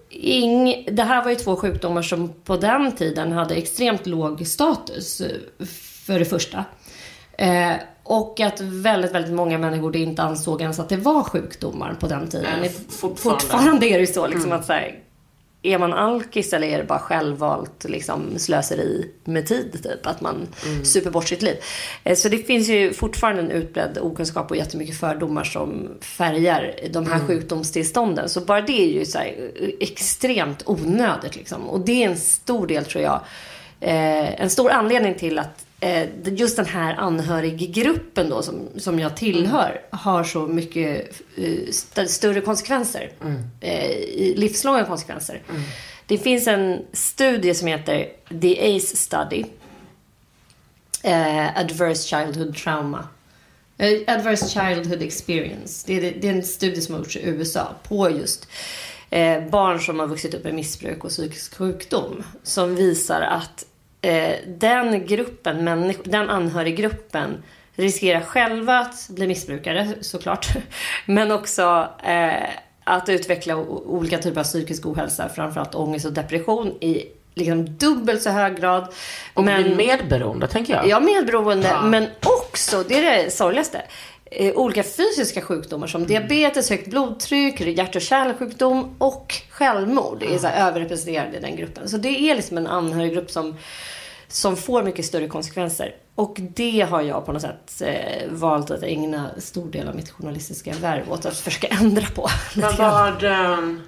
ing, 0.10 0.86
det 0.92 1.04
här 1.04 1.24
var 1.24 1.30
ju 1.30 1.36
två 1.36 1.56
sjukdomar 1.56 2.02
som 2.02 2.34
på 2.44 2.58
den 2.58 2.92
tiden 2.92 3.32
hade 3.32 3.56
extremt 3.56 4.06
låg 4.06 4.48
status, 4.48 5.22
eh, 5.22 5.66
för 6.06 6.20
det 6.20 6.26
första. 6.26 6.66
Eh, 7.38 7.74
och 8.12 8.40
att 8.40 8.62
väldigt, 8.62 9.12
väldigt 9.12 9.34
många 9.34 9.58
människor 9.58 9.96
inte 9.96 10.22
ansåg 10.24 10.62
ens 10.62 10.80
att 10.80 10.90
det 10.90 10.98
var 10.98 11.24
sjukdomar 11.24 11.94
på 12.00 12.08
den 12.08 12.28
tiden. 12.30 12.48
Nej, 12.62 12.70
fortfarande. 12.90 13.42
fortfarande 13.42 13.88
är 13.88 13.94
det 13.94 14.00
ju 14.06 14.14
så 14.14 14.28
liksom 14.28 14.52
att 14.52 14.66
så 14.66 14.74
här, 14.74 14.96
är 15.64 15.78
man 15.78 15.94
alkis 15.94 16.54
eller 16.54 16.68
är 16.68 16.78
det 16.78 16.84
bara 16.84 17.00
självvalt 17.00 17.84
liksom, 17.84 18.22
slöseri 18.38 19.12
med 19.24 19.48
tid? 19.48 19.80
Typ, 19.84 20.06
att 20.08 20.22
man 20.22 20.48
Mm. 20.66 20.86
super 20.86 21.10
bort 21.12 21.28
sitt 21.28 21.42
liv. 21.42 21.56
Eh, 22.04 22.16
Så 22.16 22.30
det 22.30 22.38
finns 22.38 22.70
ju 22.70 22.94
fortfarande 22.94 23.42
en 23.42 23.52
utbredd 23.52 23.98
okunskap 24.02 24.52
och 24.52 24.58
jättemycket 24.58 24.98
fördomar 25.00 25.44
som 25.44 25.88
färgar 26.02 26.76
de 26.92 26.98
Mm. 26.98 27.12
här 27.12 27.28
sjukdomstillstånden. 27.28 28.30
Så 28.30 28.42
bara 28.42 28.62
det 28.62 28.82
är 28.82 29.00
ju 29.00 29.06
så 29.06 29.18
här, 29.18 29.52
extremt 29.80 30.64
onödigt. 30.66 31.36
Liksom. 31.36 31.70
Och 31.70 31.80
det 31.80 32.04
är 32.04 32.10
en 32.10 32.18
stor 32.18 32.68
del, 32.68 32.86
tror 32.86 33.04
jag, 33.04 33.20
eh, 33.80 34.42
en 34.42 34.50
stor 34.50 34.72
anledning 34.72 35.16
till 35.16 35.40
att 35.40 35.66
just 36.26 36.56
den 36.56 36.66
här 36.66 36.94
anhöriggruppen 36.96 38.30
då 38.30 38.42
som, 38.42 38.68
som 38.78 39.00
jag 39.00 39.18
tillhör 39.18 39.82
har 39.90 40.24
så 40.24 40.48
mycket 40.48 41.22
eh, 41.38 41.68
st- 41.70 42.08
större 42.08 42.42
konsekvenser. 42.42 43.12
Eh, 43.62 43.90
i- 43.92 44.34
livslånga 44.38 44.86
konsekvenser. 44.86 45.42
Det 46.06 46.18
finns 46.18 46.48
en 46.48 46.80
studie 46.94 47.54
som 47.54 47.68
heter 47.68 48.08
The 48.42 48.76
ACE 48.78 48.96
Study. 48.98 49.44
Eh, 51.04 51.58
Adverse 51.60 52.08
Childhood 52.08 52.56
Trauma. 52.56 53.08
Eh, 53.78 54.00
Adverse 54.08 54.48
Childhood 54.50 55.02
Experience. 55.02 55.84
Det 55.88 55.94
är, 56.08 56.14
det 56.22 56.28
är 56.28 56.34
en 56.34 56.44
studie 56.44 56.82
som 56.82 56.94
har 56.96 57.02
gjorts 57.02 57.16
i 57.18 57.22
USA 57.26 57.76
på 57.84 58.10
just 58.10 58.48
eh, 59.10 59.44
barn 59.50 59.80
som 59.80 60.00
har 60.00 60.08
vuxit 60.08 60.34
upp 60.34 60.44
med 60.44 60.54
missbruk 60.56 61.04
och 61.04 61.10
psykisk 61.10 61.56
sjukdom. 61.56 62.24
Som 62.44 62.76
visar 62.76 63.22
att 63.22 63.66
eh, 64.02 64.36
den 64.48 65.06
gruppen, 65.06 65.94
den 66.04 66.30
anhöriggruppen 66.30 67.44
riskerar 67.76 68.22
själva 68.22 68.80
att 68.80 69.10
bli 69.10 69.28
missbrukare 69.28 69.88
såklart. 70.02 70.48
Men 71.06 71.32
också 71.32 71.90
eh, 72.04 72.50
att 72.84 73.10
utveckla 73.10 73.58
olika 73.58 74.18
typer 74.18 74.40
av 74.40 74.46
psykisk 74.46 74.86
ohälsa, 74.86 75.30
framförallt 75.30 75.76
ångest 75.76 76.06
och 76.06 76.14
depression 76.14 76.68
i 76.68 77.06
liksom 77.34 77.78
dubbelt 77.78 78.22
så 78.22 78.30
hög 78.30 78.60
grad. 78.60 78.94
Och 79.34 79.44
bli 79.44 79.76
medberoende, 79.76 80.48
tänker 80.48 80.74
jag. 80.74 80.88
Ja, 80.88 81.00
medberoende. 81.00 81.68
Ja. 81.68 81.82
Men 81.82 82.08
också, 82.26 82.84
det 82.88 83.08
är 83.08 83.24
det 83.24 83.32
sorgligaste, 83.32 83.82
olika 84.40 84.84
fysiska 84.84 85.42
sjukdomar 85.42 85.88
som 85.88 86.08
diabetes, 86.08 86.70
högt 86.70 86.88
blodtryck, 86.88 87.62
hjärt 87.62 87.96
och 87.96 88.02
kärlsjukdom 88.02 88.96
och 88.98 89.34
självmord 89.50 90.24
är 90.24 90.38
så 90.38 90.48
här 90.48 90.68
överrepresenterade 90.68 91.38
i 91.38 91.40
den 91.40 91.56
gruppen. 91.56 91.90
Så 91.90 91.98
det 91.98 92.20
är 92.30 92.36
liksom 92.36 92.58
en 92.58 92.68
anhöriggrupp 92.68 93.32
som, 93.32 93.58
som 94.28 94.58
får 94.58 94.84
mycket 94.84 95.06
större 95.06 95.28
konsekvenser. 95.28 95.96
Och 96.16 96.38
det 96.40 96.82
har 96.82 97.02
jag 97.02 97.26
på 97.26 97.32
något 97.32 97.42
sätt 97.42 97.82
eh, 97.82 98.30
valt 98.30 98.72
att 98.72 98.84
ägna 98.84 99.30
stor 99.38 99.72
del 99.72 99.88
av 99.88 99.96
mitt 99.96 100.12
journalistiska 100.12 100.74
värv 100.74 101.12
åt 101.12 101.26
att 101.26 101.38
försöka 101.38 101.68
ändra 101.82 102.06
på. 102.06 102.28
Men 102.56 102.76
vad 102.78 103.24
ehm, 103.24 103.82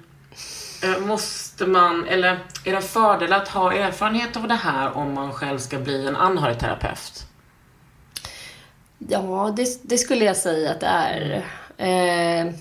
eh, 0.82 0.98
måste 0.98 1.66
man, 1.66 2.08
eller 2.08 2.38
är 2.64 2.72
det 2.72 2.82
fördel 2.82 3.32
att 3.32 3.48
ha 3.48 3.72
erfarenhet 3.72 4.36
av 4.36 4.48
det 4.48 4.54
här 4.54 4.96
om 4.96 5.14
man 5.14 5.32
själv 5.32 5.58
ska 5.58 5.78
bli 5.78 6.06
en 6.06 6.16
anhörigterapeut? 6.16 7.26
Ja, 9.08 9.54
det, 9.56 9.78
det 9.82 9.98
skulle 9.98 10.24
jag 10.24 10.36
säga 10.36 10.70
att 10.70 10.80
det 10.80 10.86
är. 10.86 11.44
Eh, 11.76 12.52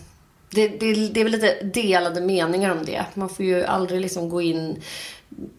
det, 0.49 0.67
det, 0.67 0.93
det 0.93 1.19
är 1.19 1.23
väl 1.23 1.31
lite 1.31 1.63
delade 1.63 2.21
meningar 2.21 2.71
om 2.71 2.85
det. 2.85 3.05
Man 3.13 3.29
får 3.29 3.45
ju 3.45 3.63
aldrig 3.63 4.01
liksom 4.01 4.29
gå 4.29 4.41
in 4.41 4.81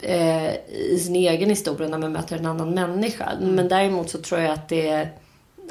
eh, 0.00 0.54
i 0.68 1.00
sin 1.04 1.16
egen 1.16 1.50
historia 1.50 1.88
när 1.88 1.98
man 1.98 2.12
möter 2.12 2.36
en 2.36 2.46
annan 2.46 2.74
människa. 2.74 3.32
Men 3.40 3.68
däremot 3.68 4.10
så 4.10 4.18
tror 4.18 4.40
jag 4.40 4.52
att 4.52 4.68
det 4.68 4.88
är 4.88 5.12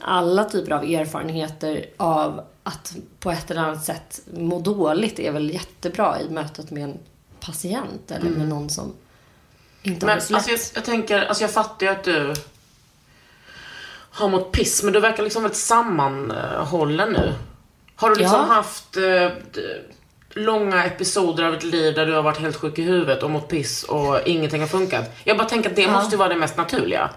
alla 0.01 0.43
typer 0.43 0.71
av 0.71 0.83
erfarenheter 0.83 1.85
av 1.97 2.41
att 2.63 2.95
på 3.19 3.31
ett 3.31 3.51
eller 3.51 3.61
annat 3.61 3.85
sätt 3.85 4.21
må 4.33 4.59
dåligt 4.59 5.19
är 5.19 5.31
väl 5.31 5.53
jättebra 5.53 6.21
i 6.21 6.29
mötet 6.29 6.71
med 6.71 6.83
en 6.83 6.97
patient 7.39 8.11
eller 8.11 8.29
med 8.29 8.47
någon 8.47 8.69
som 8.69 8.93
inte 9.83 10.05
har 10.05 10.15
det 10.15 10.21
så 10.21 10.35
alltså, 10.35 10.51
jag, 10.51 10.59
jag 10.75 10.85
tänker, 10.85 11.21
alltså 11.21 11.43
jag 11.43 11.51
fattar 11.51 11.85
ju 11.85 11.91
att 11.91 12.03
du 12.03 12.33
har 14.13 14.29
mått 14.29 14.51
piss, 14.51 14.83
men 14.83 14.93
du 14.93 14.99
verkar 14.99 15.23
liksom 15.23 15.43
väldigt 15.43 15.59
sammanhållen 15.59 17.09
nu. 17.13 17.33
Har 17.95 18.09
du 18.09 18.15
liksom 18.15 18.45
Ja. 18.49 18.53
haft 18.53 18.97
eh, 18.97 19.29
långa 20.35 20.85
episoder 20.85 21.43
av 21.43 21.53
ditt 21.53 21.63
liv 21.63 21.95
där 21.95 22.05
du 22.05 22.13
har 22.13 22.21
varit 22.21 22.39
helt 22.39 22.55
sjuk 22.55 22.79
i 22.79 22.81
huvudet 22.81 23.23
och 23.23 23.29
mått 23.29 23.47
piss 23.47 23.83
och 23.83 24.19
ingenting 24.27 24.61
har 24.61 24.67
funkat? 24.67 25.11
Jag 25.23 25.37
bara 25.37 25.47
tänker 25.49 25.69
att 25.69 25.75
det 25.75 25.87
måste 25.87 26.11
ju 26.11 26.17
vara 26.17 26.29
det 26.29 26.35
mest 26.35 26.57
naturliga. 26.57 27.09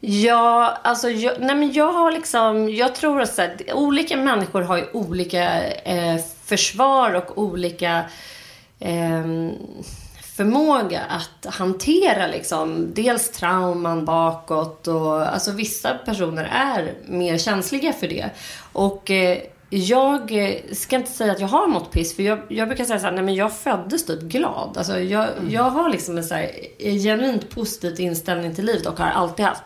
Ja, 0.00 0.78
alltså 0.84 1.10
jag, 1.10 1.40
nej 1.40 1.56
men 1.56 1.72
jag 1.72 1.92
har 1.92 2.12
liksom, 2.12 2.68
jag 2.68 2.94
tror 2.94 3.20
att 3.20 3.34
så 3.34 3.42
här, 3.42 3.56
olika 3.74 4.16
människor 4.16 4.62
har 4.62 4.76
ju 4.76 4.84
olika 4.92 5.64
eh, 5.72 6.16
försvar 6.44 7.12
och 7.14 7.38
olika 7.38 8.04
ehm, 8.80 9.50
förmåga 10.38 11.00
att 11.00 11.54
hantera 11.54 12.26
liksom 12.26 12.94
dels 12.94 13.30
trauman 13.30 14.04
bakåt 14.04 14.88
och 14.88 15.34
alltså 15.34 15.52
vissa 15.52 15.94
personer 15.94 16.44
är 16.44 16.94
mer 17.06 17.38
känsliga 17.38 17.92
för 17.92 18.08
det. 18.08 18.30
Och 18.72 19.10
eh, 19.10 19.38
jag 19.70 20.32
eh, 20.32 20.54
ska 20.72 20.96
inte 20.96 21.10
säga 21.10 21.32
att 21.32 21.40
jag 21.40 21.48
har 21.48 21.66
mått 21.66 21.90
piss 21.90 22.16
för 22.16 22.22
jag, 22.22 22.38
jag 22.48 22.68
brukar 22.68 22.84
säga 22.84 22.98
så 22.98 23.06
här, 23.06 23.12
nej 23.12 23.24
men 23.24 23.34
jag 23.34 23.52
föddes 23.52 24.06
typ 24.06 24.20
glad. 24.20 24.78
Alltså 24.78 25.00
jag, 25.00 25.28
jag 25.50 25.62
har 25.62 25.90
liksom 25.90 26.18
en 26.18 26.24
så 26.24 26.34
här 26.34 26.50
eh, 26.78 26.94
genuint 26.94 27.50
positiv 27.50 28.00
inställning 28.00 28.54
till 28.54 28.64
livet 28.64 28.86
och 28.86 28.98
har 28.98 29.06
alltid 29.06 29.44
haft. 29.44 29.62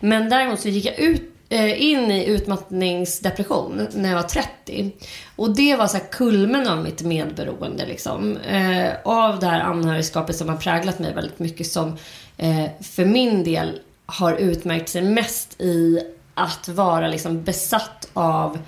Men 0.00 0.28
däremot 0.28 0.60
så 0.60 0.68
gick 0.68 0.86
jag 0.86 0.98
ut 0.98 1.22
eh, 1.48 1.82
in 1.82 2.10
i 2.10 2.26
utmattningsdepression 2.26 3.88
när 3.94 4.08
jag 4.08 4.16
var 4.16 4.28
30. 4.28 4.92
Och 5.40 5.50
det 5.50 5.76
var 5.76 5.86
så 5.86 5.98
kulmen 6.10 6.68
av 6.68 6.78
mitt 6.78 7.02
medberoende 7.02 7.86
liksom. 7.86 8.36
Eh, 8.36 8.92
av 9.04 9.38
det 9.38 9.46
här 9.46 9.60
anhörigskapet 9.60 10.36
som 10.36 10.48
har 10.48 10.56
präglat 10.56 10.98
mig 10.98 11.14
väldigt 11.14 11.38
mycket 11.38 11.66
som 11.66 11.96
eh, 12.36 12.64
för 12.82 13.04
min 13.04 13.44
del 13.44 13.80
har 14.06 14.32
utmärkt 14.32 14.88
sig 14.88 15.02
mest 15.02 15.60
i 15.60 16.00
att 16.34 16.68
vara 16.68 17.08
liksom 17.08 17.42
besatt 17.42 18.08
av 18.12 18.58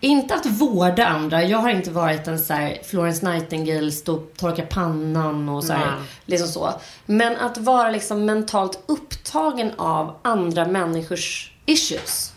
inte 0.00 0.34
att 0.34 0.46
vårda 0.46 1.06
andra. 1.06 1.44
Jag 1.44 1.58
har 1.58 1.70
inte 1.70 1.90
varit 1.90 2.28
en 2.28 2.38
så 2.38 2.52
här 2.52 2.78
Florence 2.84 3.30
Nightingale, 3.30 3.90
stå 3.90 4.14
och 4.14 4.32
torka 4.36 4.62
pannan 4.62 5.48
och 5.48 5.64
så 5.64 5.72
här, 5.72 5.94
liksom 6.26 6.48
så. 6.48 6.74
Men 7.06 7.36
att 7.36 7.58
vara 7.58 7.90
liksom 7.90 8.24
mentalt 8.24 8.84
upptagen 8.86 9.72
av 9.76 10.16
andra 10.22 10.66
människors 10.66 11.52
issues. 11.66 12.32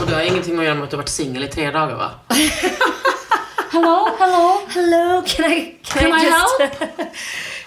Och 0.00 0.06
det 0.06 0.14
har 0.14 0.22
ingenting 0.22 0.58
att 0.58 0.64
göra 0.64 0.74
med 0.74 0.84
att 0.84 0.90
du 0.90 0.96
har 0.96 1.02
varit 1.02 1.08
singel 1.08 1.44
i 1.44 1.48
tre 1.48 1.70
dagar 1.70 1.96
va? 1.96 2.10
Hello, 3.78 4.08
hello, 4.18 4.60
hello. 4.68 5.22
Can 5.26 5.44
I 5.52 5.78
can, 5.84 6.02
Can 6.02 6.12
I, 6.12 6.22
I 6.22 6.24
just 6.24 6.58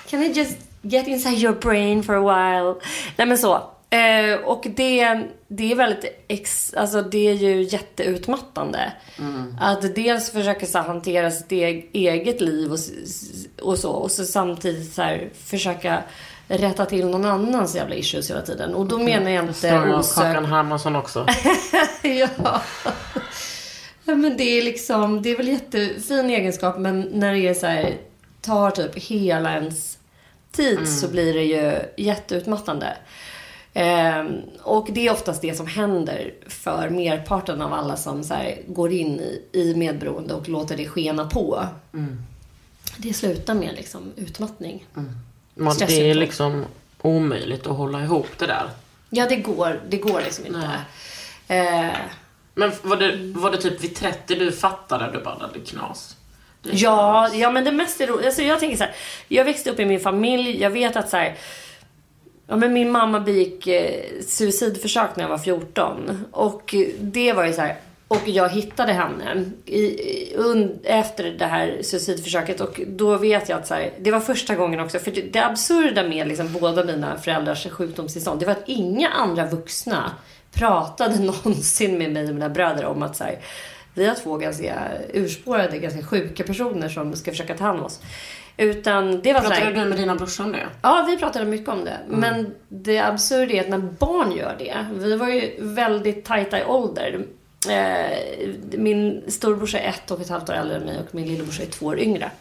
can 0.10 0.22
I 0.22 0.34
just 0.34 0.58
get 0.82 1.08
inside 1.08 1.38
your 1.38 1.54
brain 1.54 2.04
for 2.04 2.16
a 2.16 2.22
while? 2.22 2.76
Nej 3.16 3.28
men 3.28 3.38
så. 3.38 3.54
Eh, 3.90 4.36
och 4.46 4.68
det, 4.76 5.22
det 5.48 5.72
är 5.72 5.76
väldigt 5.76 6.26
ex, 6.28 6.74
alltså 6.74 7.02
det 7.02 7.28
är 7.28 7.34
ju 7.34 7.62
jätteutmattande. 7.64 8.92
Att 9.60 9.96
dels 9.96 10.32
försöka 10.32 10.66
så 10.66 10.78
här, 10.78 10.86
hantera 10.88 11.32
sitt 11.32 11.52
e- 11.52 11.84
eget 11.94 12.42
liv 12.42 12.72
och, 12.72 12.80
och 13.62 13.78
så. 13.80 13.92
Och 13.92 14.12
så 14.12 14.26
samtidigt 14.26 14.94
så 14.94 15.02
här, 15.02 15.30
försöka 15.46 16.04
rätta 16.48 16.86
till 16.86 17.08
någon 17.08 17.26
annans 17.26 17.76
jävla 17.76 17.96
issues 17.96 18.30
hela 18.30 18.42
tiden. 18.42 18.76
Och 18.76 18.86
då 18.86 18.98
menar 18.98 19.32
jag 19.32 19.44
inte 19.44 19.54
Står 19.54 19.70
jag 19.70 20.00
osökt 20.00 20.16
Kakan 20.16 20.46
Hermansson 20.46 20.96
också. 20.96 21.28
ja. 22.02 22.62
Ja. 24.12 24.18
men 24.18 24.38
det 24.38 24.44
är 24.44 24.64
liksom, 24.64 25.22
det 25.22 25.30
är 25.30 25.38
väl 25.38 25.48
jättefin 25.48 26.30
egenskap 26.30 26.78
men 26.78 27.02
när 27.02 27.34
det 27.34 27.48
är 27.48 27.54
så 27.54 27.66
här, 27.66 27.98
tar 28.42 28.72
typ 28.72 28.96
hela 28.96 29.54
ens 29.54 29.98
tid 30.52 30.88
så 30.88 31.08
blir 31.08 31.34
det 31.34 31.44
ju 31.44 31.80
jätteutmattande. 31.98 32.98
Ehm, 33.74 34.42
och 34.62 34.88
det 34.92 35.08
är 35.08 35.12
oftast 35.12 35.42
det 35.42 35.58
som 35.58 35.68
händer 35.68 36.34
för 36.48 36.90
merparten 36.90 37.62
av 37.62 37.74
alla 37.74 37.98
som 37.98 38.24
så 38.24 38.34
här, 38.34 38.58
går 38.68 38.92
in 38.92 39.20
i, 39.20 39.46
i 39.52 39.76
medberoende 39.76 40.34
och 40.34 40.50
låter 40.50 40.78
det 40.78 40.88
skena 40.88 41.26
på. 41.26 41.68
Det 42.98 43.14
slutar 43.14 43.54
med 43.54 43.76
liksom 43.76 44.12
utmattning. 44.16 44.86
Man, 45.56 45.76
Stressen 45.76 46.00
det 46.00 46.10
är 46.10 46.16
liksom 46.16 46.66
omöjligt 47.02 47.68
att 47.68 47.78
hålla 47.78 48.04
ihop 48.04 48.28
det 48.38 48.48
där. 48.48 48.70
Ja, 49.10 49.30
det 49.30 49.36
går, 49.36 49.82
det 49.90 49.98
går 49.98 50.22
liksom 50.22 50.46
inte. 50.46 50.80
Eh, 51.48 51.96
Men 52.56 52.72
var 52.82 52.98
det, 52.98 53.18
var 53.40 53.52
det 53.52 53.58
typ 53.58 53.84
vid 53.84 53.96
30 53.96 54.36
du 54.36 54.52
fattade? 54.52 55.10
Du 55.14 55.24
bara, 55.24 55.50
det 55.54 55.60
är 55.60 55.66
knas. 55.66 56.16
Det 56.62 56.70
är 56.70 56.74
Ja, 56.78 57.26
knas. 57.30 57.40
ja 57.40 57.52
men 57.52 57.64
det 57.64 57.72
mest 57.72 58.02
är 58.02 58.08
roligt. 58.08 58.26
Alltså 58.26 58.42
jag 58.42 58.60
tänker 58.60 58.78
så 58.78 58.84
här, 58.84 58.94
jag 59.28 59.46
växte 59.46 59.72
upp 59.72 59.80
i 59.80 59.86
min 59.86 60.00
familj. 60.00 60.62
Jag 60.62 60.70
vet 60.70 60.96
att 60.96 61.10
så 61.10 61.18
här, 61.18 61.36
ja 62.48 62.56
men 62.56 62.74
min 62.74 62.92
mamma 62.92 63.20
begick 63.20 63.68
eh, 63.68 64.02
suicidförsök 64.28 65.16
när 65.16 65.24
jag 65.24 65.30
var 65.30 65.38
14. 65.38 66.26
Och 66.32 66.76
det 67.00 67.34
var 67.34 67.46
ju 67.46 67.54
så 67.54 67.62
här 67.62 67.76
Och 68.08 68.22
jag 68.28 68.50
hittade 68.50 68.94
henne 68.94 69.46
i, 69.66 69.80
i, 69.82 70.34
un, 70.36 70.80
efter 70.84 71.24
det 71.24 71.46
här 71.46 71.78
suicidförsöket. 71.82 72.62
Och 72.62 72.82
då 72.88 73.18
vet 73.18 73.50
jag 73.50 73.60
att 73.60 73.68
så 73.68 73.74
här, 73.74 73.92
det 74.00 74.12
var 74.12 74.20
första 74.20 74.56
gången 74.56 74.80
också. 74.80 75.00
För 75.00 75.12
det, 75.12 75.22
det 75.22 75.46
absurda 75.46 76.04
med 76.04 76.28
liksom 76.28 76.54
båda 76.54 76.84
mina 76.84 77.18
föräldrars 77.18 77.68
sjukdomstillstånd. 77.72 78.40
Det 78.40 78.46
var 78.46 78.54
att 78.54 78.70
inga 78.70 79.10
andra 79.10 79.46
vuxna 79.46 80.12
pratade 80.54 81.20
någonsin 81.20 81.98
med 81.98 82.12
mig 82.12 82.28
och 82.28 82.34
mina 82.34 82.50
bröder 82.50 82.86
om 82.86 83.04
att 83.04 83.16
så 83.16 83.24
här, 83.24 83.40
vi 83.94 84.08
har 84.08 84.16
två 84.16 84.38
ganska 84.38 84.76
urspårade, 85.14 85.78
ganska 85.78 86.04
sjuka 86.04 86.44
personer 86.44 86.90
som 86.90 87.16
ska 87.16 87.32
försöka 87.32 87.58
ta 87.58 87.64
hand 87.64 87.80
om 87.80 87.86
oss. 87.86 88.00
Utan 88.58 89.22
det 89.22 89.34
var 89.34 89.42
så 89.42 89.48
här, 89.48 89.62
Pratade 89.62 89.84
du 89.84 89.90
med 89.90 89.98
dina 89.98 90.16
brorsor 90.16 90.44
om 90.44 90.52
det? 90.52 90.68
Ja, 90.82 91.06
vi 91.10 91.18
pratade 91.18 91.46
mycket 91.46 91.70
om 91.70 91.86
det. 91.86 91.98
Men 92.08 92.56
det 92.70 93.00
absurda 93.00 93.54
är 93.54 93.62
att 93.62 93.70
när 93.70 93.78
barn 93.78 94.32
gör 94.32 94.56
det. 94.60 94.86
Vi 94.94 95.18
var 95.18 95.30
ju 95.30 95.52
väldigt 95.60 96.26
tajta 96.26 96.60
i 96.60 96.64
ålder. 96.64 97.26
Eh, 97.70 98.18
min 98.72 99.24
storebrorsa 99.28 99.80
är 99.80 99.90
ett 99.90 100.12
och 100.12 100.22
ett 100.22 100.30
halvt 100.30 100.50
år 100.50 100.54
äldre 100.54 100.78
än 100.78 100.84
mig 100.84 101.00
och 101.00 101.16
min 101.16 101.28
lillebrorsa 101.28 101.64
är 101.64 101.68
två 101.68 101.86
år 101.86 102.00
yngre. 102.00 102.32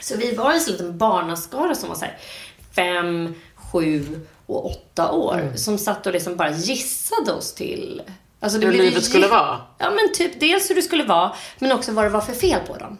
Så 0.00 0.16
vi 0.16 0.34
var 0.34 0.52
en 0.52 0.58
liten 0.68 0.98
barnaskara 0.98 1.74
som 1.74 1.88
var 1.88 1.96
så 1.96 2.04
här 2.04 2.16
fem, 2.74 3.34
sju 3.54 4.04
och 4.46 4.66
åtta 4.66 5.12
år. 5.12 5.52
Som 5.54 5.78
satt 5.78 6.06
och 6.06 6.12
liksom 6.12 6.36
bara 6.36 6.50
gissade 6.50 7.32
oss 7.32 7.54
till... 7.54 8.02
Alltså 8.40 8.58
det 8.58 8.66
Hur 8.66 8.72
livet 8.72 9.04
skulle 9.04 9.28
vara? 9.28 9.60
Ja, 9.78 9.90
men 9.90 10.12
typ 10.14 10.40
dels 10.40 10.70
hur 10.70 10.74
det 10.74 10.82
skulle 10.82 11.04
vara, 11.04 11.32
men 11.58 11.72
också 11.72 11.92
vad 11.92 12.04
det 12.04 12.08
var 12.08 12.20
för 12.20 12.32
fel 12.32 12.60
på 12.66 12.76
dem. 12.76 12.98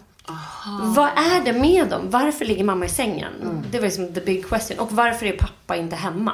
Vad 0.83 1.09
är 1.09 1.45
det 1.45 1.53
med 1.53 1.89
dem? 1.89 2.11
Varför 2.11 2.45
ligger 2.45 2.65
mamma 2.65 2.85
i 2.85 2.89
sängen? 2.89 3.33
Mm. 3.43 3.63
Det 3.71 3.79
var 3.79 3.85
liksom 3.85 4.15
the 4.15 4.21
big 4.21 4.49
question. 4.49 4.79
Och 4.79 4.93
varför 4.93 5.27
är 5.27 5.37
pappa 5.37 5.77
inte 5.77 5.97
hemma? 5.97 6.33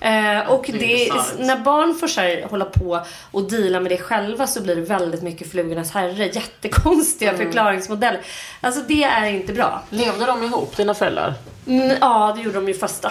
Eh, 0.00 0.50
och 0.50 0.64
Det 0.72 1.08
är 1.08 1.12
det, 1.38 1.44
när 1.44 1.56
barn 1.56 1.94
får 1.94 2.20
här, 2.20 2.46
hålla 2.50 2.64
på 2.64 3.00
och 3.30 3.50
deala 3.50 3.80
med 3.80 3.92
det 3.92 3.98
själva 3.98 4.46
så 4.46 4.62
blir 4.62 4.76
det 4.76 4.82
väldigt 4.82 5.22
mycket 5.22 5.50
flugornas 5.50 5.90
herre. 5.90 6.26
Jättekonstiga 6.26 7.30
Mm. 7.32 7.44
förklaringsmodeller. 7.46 8.20
Alltså 8.60 8.80
det 8.88 9.04
är 9.04 9.26
inte 9.26 9.52
bra. 9.52 9.82
Levde 9.90 10.26
de 10.26 10.42
ihop, 10.42 10.76
dina 10.76 10.94
föräldrar? 10.94 11.34
Mm, 11.66 11.96
ja, 12.00 12.32
det 12.36 12.42
gjorde 12.42 12.54
de 12.54 12.68
ju 12.68 12.74
fast, 12.74 13.04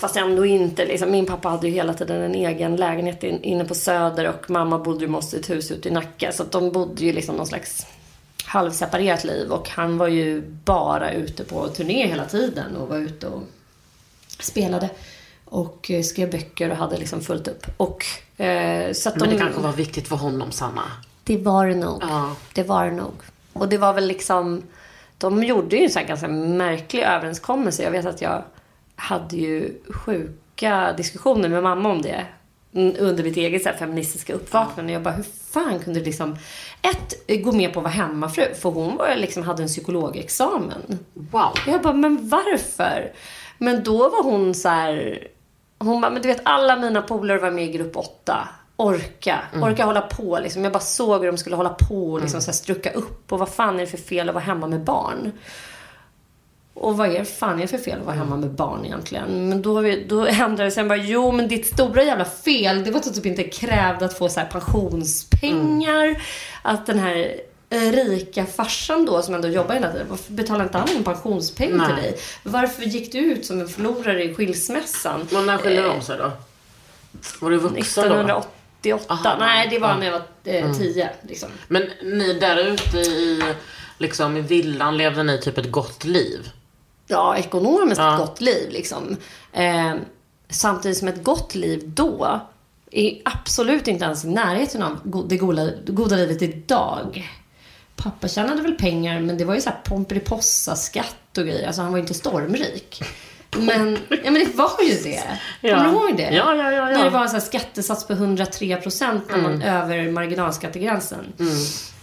fast 0.00 0.16
ändå 0.16 0.46
inte. 0.46 0.84
Liksom. 0.84 1.10
Min 1.10 1.26
pappa 1.26 1.48
hade 1.48 1.68
ju 1.68 1.74
hela 1.74 1.94
tiden 1.94 2.22
en 2.22 2.34
egen 2.34 2.76
lägenhet 2.76 3.22
in, 3.24 3.42
inne 3.42 3.64
på 3.64 3.74
Söder 3.74 4.28
och 4.28 4.50
mamma 4.50 4.78
bodde 4.78 5.04
ju 5.04 5.14
oss 5.14 5.34
i 5.34 5.36
ett 5.36 5.50
hus 5.50 5.70
ute 5.70 5.88
i 5.88 5.92
Nacka. 5.92 6.32
Så 6.32 6.42
att 6.42 6.52
de 6.52 6.72
bodde 6.72 7.04
ju 7.04 7.12
liksom 7.12 7.36
någon 7.36 7.46
slags 7.46 7.86
halvseparerat 8.44 9.24
liv 9.24 9.50
och 9.52 9.68
han 9.68 9.98
var 9.98 10.08
ju 10.08 10.42
bara 10.64 11.12
ute 11.12 11.44
på 11.44 11.68
turné 11.68 12.06
hela 12.06 12.24
tiden 12.24 12.76
och 12.76 12.88
var 12.88 12.96
ute 12.96 13.26
och 13.26 13.42
spelade 14.38 14.90
och 15.50 15.90
eh, 15.90 16.02
skrev 16.02 16.30
böcker 16.30 16.70
och 16.70 16.76
hade 16.76 16.96
liksom 16.98 17.20
fullt 17.20 17.48
upp. 17.48 17.66
Och, 17.76 18.04
eh, 18.42 18.92
så 18.92 19.08
att 19.08 19.16
Men 19.16 19.28
de, 19.28 19.34
det 19.34 19.40
kanske 19.40 19.60
var 19.60 19.72
viktigt 19.72 20.08
för 20.08 20.16
honom, 20.16 20.50
Sanna. 20.52 20.82
det 21.24 21.36
var 21.38 21.66
det 21.66 21.74
nog. 21.74 22.02
Ja. 22.02 22.34
Det 22.54 22.62
var 22.62 22.84
det 22.86 22.92
nog. 22.92 23.12
Och 23.52 23.68
det 23.68 23.78
var 23.78 23.92
väl 23.92 24.06
liksom... 24.06 24.62
De 25.18 25.44
gjorde 25.44 25.76
ju 25.76 25.84
en 25.84 25.90
sån 25.90 26.00
här 26.00 26.08
ganska 26.08 26.28
märklig 26.28 27.02
överenskommelse. 27.02 27.82
Jag 27.82 27.90
vet 27.90 28.06
att 28.06 28.22
jag 28.22 28.42
hade 28.96 29.36
ju 29.36 29.74
sjuka 29.90 30.92
diskussioner 30.96 31.48
med 31.48 31.62
mamma 31.62 31.88
om 31.90 32.02
det. 32.02 32.26
mm, 32.74 32.94
Under 32.98 33.24
mitt 33.24 33.36
eget 33.36 33.62
så 33.62 33.68
här, 33.68 33.76
feministiska 33.76 34.32
uppvaknande. 34.32 34.92
Jag 34.92 35.02
bara, 35.02 35.14
hur 35.14 35.24
fan 35.50 35.78
kunde 35.78 36.00
du 36.00 36.04
liksom... 36.06 36.36
Ett, 36.82 37.42
gå 37.44 37.52
med 37.52 37.72
på 37.72 37.80
att 37.80 37.84
vara 37.84 37.92
hemmafru. 37.94 38.54
För 38.54 38.70
hon 38.70 38.96
var, 38.96 39.16
liksom, 39.16 39.42
hade 39.42 39.62
en 39.62 39.68
psykologexamen. 39.68 40.98
Wow. 41.14 41.52
Jag 41.66 41.82
bara, 41.82 41.92
men 41.92 42.28
varför? 42.28 43.12
Men 43.58 43.84
då 43.84 43.98
var 43.98 44.22
hon 44.22 44.54
så 44.54 44.68
här... 44.68 45.26
Hon 45.84 46.00
bara, 46.00 46.10
men 46.10 46.22
du 46.22 46.28
vet 46.28 46.40
alla 46.44 46.76
mina 46.76 47.02
polare 47.02 47.38
var 47.38 47.50
med 47.50 47.64
i 47.64 47.72
grupp 47.72 47.96
åtta. 47.96 48.48
Orka. 48.76 49.38
Orka 49.62 49.84
hålla 49.84 50.00
på 50.00 50.38
liksom. 50.42 50.64
Jag 50.64 50.72
bara 50.72 50.80
såg 50.80 51.20
hur 51.20 51.26
de 51.32 51.38
skulle 51.38 51.56
hålla 51.56 51.76
på 51.88 52.12
och 52.12 52.20
liksom 52.20 52.40
så 52.40 52.46
här 52.46 52.56
strucka 52.56 52.90
upp. 52.90 53.32
Och 53.32 53.38
vad 53.38 53.48
fan 53.48 53.74
är 53.74 53.80
det 53.80 53.86
för 53.86 53.98
fel 53.98 54.28
att 54.28 54.34
vara 54.34 54.44
hemma 54.44 54.66
med 54.66 54.84
barn? 54.84 55.32
Och 56.74 56.96
vad 56.96 57.08
är 57.08 57.24
fan 57.24 57.56
är 57.56 57.62
det 57.62 57.68
för 57.68 57.78
fel 57.78 58.00
att 58.00 58.06
vara 58.06 58.16
hemma 58.16 58.36
med 58.36 58.50
barn 58.50 58.84
egentligen? 58.84 59.48
Men 59.48 59.62
då, 59.62 59.82
då 60.08 60.26
ändrade 60.26 60.64
det 60.64 60.70
sig. 60.70 60.84
Bara, 60.84 60.98
jo 60.98 61.32
men 61.32 61.48
ditt 61.48 61.66
stora 61.66 62.02
jävla 62.02 62.24
fel, 62.24 62.84
det 62.84 62.90
var 62.90 62.98
att 62.98 63.04
du 63.04 63.10
typ 63.10 63.26
inte 63.26 63.44
krävde 63.44 64.04
att 64.04 64.18
få 64.18 64.28
så 64.28 64.40
här 64.40 64.46
pensionspengar. 64.46 66.22
Att 66.62 66.86
den 66.86 66.98
här 66.98 67.40
rika 67.70 68.46
farsan 68.46 69.04
då 69.06 69.22
som 69.22 69.34
ändå 69.34 69.48
jobbar 69.48 69.74
hela 69.74 69.92
tiden, 69.92 70.06
varför 70.10 70.32
betalar 70.32 70.64
inte 70.64 70.78
han 70.78 70.88
in 70.88 71.04
pensionspengar 71.04 71.76
Nej. 71.76 71.86
till 71.86 71.96
dig? 71.96 72.18
Varför 72.42 72.82
gick 72.82 73.12
du 73.12 73.18
ut 73.18 73.46
som 73.46 73.60
en 73.60 73.68
förlorare 73.68 74.24
i 74.24 74.34
skilsmässan? 74.34 75.28
Men 75.30 75.46
när 75.46 75.58
skilde 75.58 75.82
de 75.82 76.02
sig 76.02 76.18
då? 76.18 76.32
Var 77.40 77.50
du 77.50 77.56
vuxen 77.56 78.08
då? 78.08 78.14
1988. 78.14 79.04
Aha, 79.08 79.36
Nej, 79.40 79.68
det 79.70 79.78
var 79.78 79.88
ja. 79.88 79.96
när 79.96 80.06
jag 80.06 80.12
var 80.12 80.22
eh, 80.44 80.72
10. 80.72 81.10
Liksom. 81.22 81.48
Men 81.68 81.82
ni 82.02 82.32
där 82.32 82.56
ute 82.56 82.98
i, 82.98 83.42
liksom, 83.98 84.36
i 84.36 84.40
villan, 84.40 84.96
levde 84.96 85.22
ni 85.22 85.40
typ 85.40 85.58
ett 85.58 85.70
gott 85.72 86.04
liv? 86.04 86.50
ja, 87.06 87.36
ekonomiskt 87.36 87.98
Ja. 87.98 88.12
ett 88.12 88.18
gott 88.18 88.40
liv. 88.40 88.70
Liksom. 88.70 89.16
Eh, 89.52 89.94
samtidigt 90.48 90.98
som 90.98 91.08
ett 91.08 91.24
gott 91.24 91.54
liv 91.54 91.82
då 91.84 92.40
är 92.90 93.18
absolut 93.24 93.88
inte 93.88 94.04
ens 94.04 94.24
i 94.24 94.28
närheten 94.28 94.82
av 94.82 94.98
det 95.28 95.36
goda, 95.36 95.70
goda 95.86 96.16
livet 96.16 96.42
idag. 96.42 97.30
Pappa 98.02 98.28
tjänade 98.28 98.62
väl 98.62 98.74
pengar, 98.74 99.20
men 99.20 99.38
det 99.38 99.44
var 99.44 99.54
ju 99.54 99.60
så 99.60 99.70
här 99.70 99.78
Pomperipossa-skatt 99.84 101.38
och 101.38 101.44
grejer. 101.44 101.66
Alltså 101.66 101.82
han 101.82 101.90
var 101.90 101.98
ju 101.98 102.02
inte 102.02 102.14
stormrik. 102.14 103.02
Men, 103.56 103.98
ja, 104.08 104.30
men 104.30 104.34
det 104.34 104.54
var 104.54 104.82
ju 104.82 104.94
det. 104.94 105.22
Ja. 105.60 105.76
Kommer 105.76 105.88
du 105.88 105.94
ihåg 105.94 106.16
det? 106.16 106.22
Ja, 106.22 106.54
ja, 106.54 106.72
ja, 106.72 106.90
ja. 106.90 106.98
När 106.98 107.04
det 107.04 107.10
var 107.10 107.22
en 107.22 107.28
så 107.28 107.36
här 107.36 107.40
skattesats 107.40 108.06
på 108.06 108.12
103 108.12 108.76
procent 108.76 109.24
när 109.30 109.38
man 109.42 109.62
över 109.62 110.10
marginalskattegränsen. 110.10 111.32
Mm. 111.38 111.52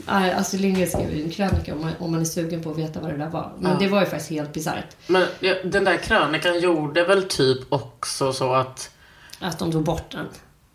Ja, 0.08 0.34
Astrid 0.36 0.62
Lindgren 0.62 0.88
skrev 0.88 1.16
ju 1.16 1.24
en 1.24 1.30
krönika 1.30 1.74
om 1.74 1.82
man, 1.82 1.92
om 2.00 2.12
man 2.12 2.22
är 2.22 2.26
sugen 2.26 2.64
på 2.64 2.72
att 2.72 2.78
veta 2.78 3.00
vad 3.00 3.12
det 3.12 3.18
där 3.18 3.30
var. 3.30 3.52
Men 3.60 3.80
det 3.80 3.88
var 3.88 4.00
ju 4.00 4.06
faktiskt 4.06 4.30
helt 4.30 4.54
bisarrt. 4.54 4.96
Men 5.08 5.26
ja, 5.40 5.54
den 5.64 5.84
där 5.84 5.98
krönikan 5.98 6.60
gjorde 6.60 7.04
väl 7.04 7.24
typ 7.24 7.74
också 7.74 8.34
så 8.34 8.54
att 8.54 8.92
Att 9.40 9.60
de 9.60 9.72
tog 9.72 9.84
bort 9.84 10.12
den. 10.12 10.26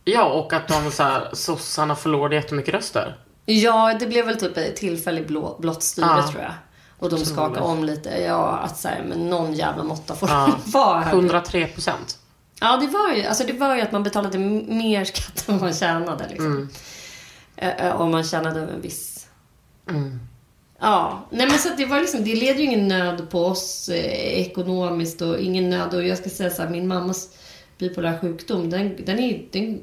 Ja, 0.04 0.24
och 0.24 0.52
att 0.52 0.68
de 0.68 0.90
så 0.90 1.02
här, 1.02 1.28
sossarna 1.32 1.96
förlorade 1.96 2.34
jättemycket 2.34 2.74
röster. 2.74 3.16
Ja, 3.60 3.94
det 4.00 4.06
blev 4.06 4.26
väl 4.26 4.36
typ 4.38 4.56
ett 4.56 4.76
tillfälligt 4.76 5.26
blå, 5.26 5.56
blått 5.60 5.82
styre 5.82 6.06
Ja. 6.06 6.28
tror 6.30 6.42
jag. 6.42 6.52
Och 6.98 7.10
de 7.10 7.18
skakade 7.24 7.60
om 7.60 7.84
lite. 7.84 8.10
Ja, 8.22 8.48
att 8.58 8.78
så 8.78 8.88
här, 8.88 9.04
men 9.08 9.30
någon 9.30 9.54
jävla 9.54 9.82
måtta 9.82 10.14
får 10.14 10.28
Ja. 10.28 10.52
vara 10.66 11.00
här. 11.00 11.12
103 11.12 11.66
procent. 11.66 12.18
Ja, 12.60 12.76
det 12.76 12.86
var 12.86 13.12
ju, 13.12 13.24
alltså 13.26 13.44
det 13.46 13.52
var 13.52 13.74
ju 13.76 13.80
att 13.82 13.92
man 13.92 14.02
betalade 14.02 14.38
mer 14.38 15.04
skatt 15.04 15.48
än 15.48 15.60
man 15.60 15.74
tjänade. 15.74 16.24
Liksom. 16.28 16.68
Eh, 17.56 18.00
Om 18.00 18.10
man 18.10 18.24
tjänade 18.24 18.60
en 18.60 18.80
viss... 18.80 19.26
Ja, 20.80 21.26
nej 21.30 21.46
men 21.46 21.58
så 21.58 21.68
att 21.68 21.76
det 21.76 21.86
var 21.86 22.00
liksom, 22.00 22.24
det 22.24 22.34
leder 22.34 22.58
ju 22.60 22.64
ingen 22.64 22.88
nöd 22.88 23.30
på 23.30 23.46
oss 23.46 23.88
eh, 23.88 24.40
ekonomiskt 24.40 25.22
och 25.22 25.38
ingen 25.38 25.70
nöd. 25.70 25.94
Och 25.94 26.04
jag 26.04 26.18
ska 26.18 26.30
säga 26.30 26.50
så 26.50 26.62
här, 26.62 26.68
min 26.70 26.88
mammas 26.88 27.28
bipolära 27.82 28.18
sjukdom, 28.18 28.70
den, 28.70 28.96
den 29.04 29.18
är, 29.18 29.42
den, 29.50 29.80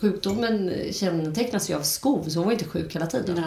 sjukdomen 0.00 0.72
kännetecknas 0.92 1.70
ju 1.70 1.74
av 1.74 1.82
skov, 1.82 2.22
så 2.28 2.38
hon 2.38 2.46
var 2.46 2.52
inte 2.52 2.64
sjuk 2.64 2.94
hela 2.94 3.06
tiden. 3.06 3.42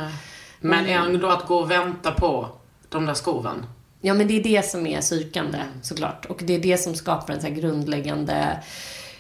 Men 0.59 0.85
ändå 0.85 1.27
att 1.27 1.47
gå 1.47 1.55
och 1.55 1.71
vänta 1.71 2.11
på 2.11 2.47
de 2.89 3.05
där 3.05 3.13
skoven. 3.13 3.65
Ja, 4.01 4.13
men 4.13 4.27
det 4.27 4.39
är 4.39 4.43
det 4.43 4.65
som 4.65 4.87
är 4.87 5.01
psykande 5.01 5.57
såklart. 5.81 6.25
Och 6.25 6.41
det 6.43 6.55
är 6.55 6.59
det 6.59 6.77
som 6.77 6.95
skapar 6.95 7.33
en 7.33 7.41
så 7.41 7.47
här 7.47 7.53
grundläggande 7.53 8.63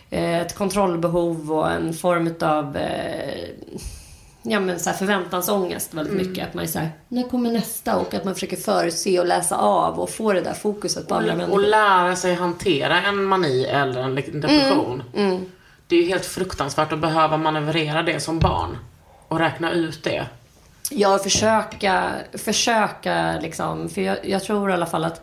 eh, 0.09 0.37
ett 0.37 0.55
kontrollbehov 0.55 1.51
och 1.51 1.71
en 1.71 1.93
form 1.93 2.33
av 2.41 2.77
ja, 4.47 4.59
men 4.59 4.79
så 4.79 4.89
här 4.89 4.97
förväntansångest 4.97 5.93
väldigt 5.93 6.13
mycket. 6.15 6.47
Att 6.47 6.53
man 6.53 6.63
är 6.63 6.67
så 6.67 6.79
här, 6.79 6.89
när 7.07 7.23
kommer 7.23 7.51
nästa? 7.51 7.95
Och 7.97 8.13
att 8.13 8.23
man 8.23 8.33
försöker 8.33 8.57
förutse 8.57 9.19
och 9.19 9.25
läsa 9.25 9.55
av 9.57 9.99
och 9.99 10.09
få 10.09 10.33
det 10.33 10.41
där 10.41 10.53
fokuset 10.53 11.07
på 11.07 11.15
andra 11.15 11.31
Och 11.31 11.37
människor. 11.37 11.61
lära 11.61 12.15
sig 12.15 12.35
hantera 12.35 13.01
en 13.01 13.23
mani 13.23 13.65
eller 13.65 14.01
en 14.03 14.15
liten 14.15 14.41
depression. 14.41 15.03
Mm, 15.15 15.45
Det 15.87 15.95
är 15.95 16.01
ju 16.01 16.07
helt 16.07 16.25
fruktansvärt 16.25 16.91
att 16.93 16.99
behöva 16.99 17.37
manövrera 17.37 18.03
det 18.03 18.19
som 18.19 18.39
barn. 18.39 18.77
Och 19.27 19.39
räkna 19.39 19.71
ut 19.71 20.03
det. 20.03 20.25
Ja, 20.91 21.17
försöka, 21.17 22.11
försöka 22.33 23.39
liksom. 23.41 23.89
För 23.89 24.01
jag, 24.01 24.17
jag 24.29 24.43
tror 24.43 24.69
i 24.69 24.73
alla 24.73 24.85
fall 24.85 25.03
att 25.05 25.21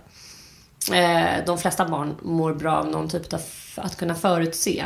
eh, 0.92 1.44
de 1.46 1.58
flesta 1.58 1.84
barn 1.88 2.14
mår 2.22 2.54
bra 2.54 2.76
av 2.76 2.88
någon 2.88 3.08
typ 3.08 3.32
av 3.32 3.40
att 3.76 3.96
kunna 3.96 4.14
förutse. 4.14 4.84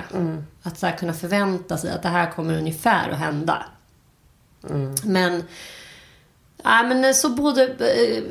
Att 0.63 0.79
så 0.79 0.87
här, 0.87 0.97
kunna 0.97 1.13
förvänta 1.13 1.77
sig 1.79 1.91
att 1.91 2.03
det 2.03 2.09
här 2.09 2.31
kommer 2.31 2.59
ungefär 2.59 3.11
att 3.11 3.19
hända. 3.19 3.63
Men, 5.05 5.45
ja, 6.63 6.83
men 6.83 7.15
så 7.15 7.29
både, 7.29 7.65
eh, 7.65 8.23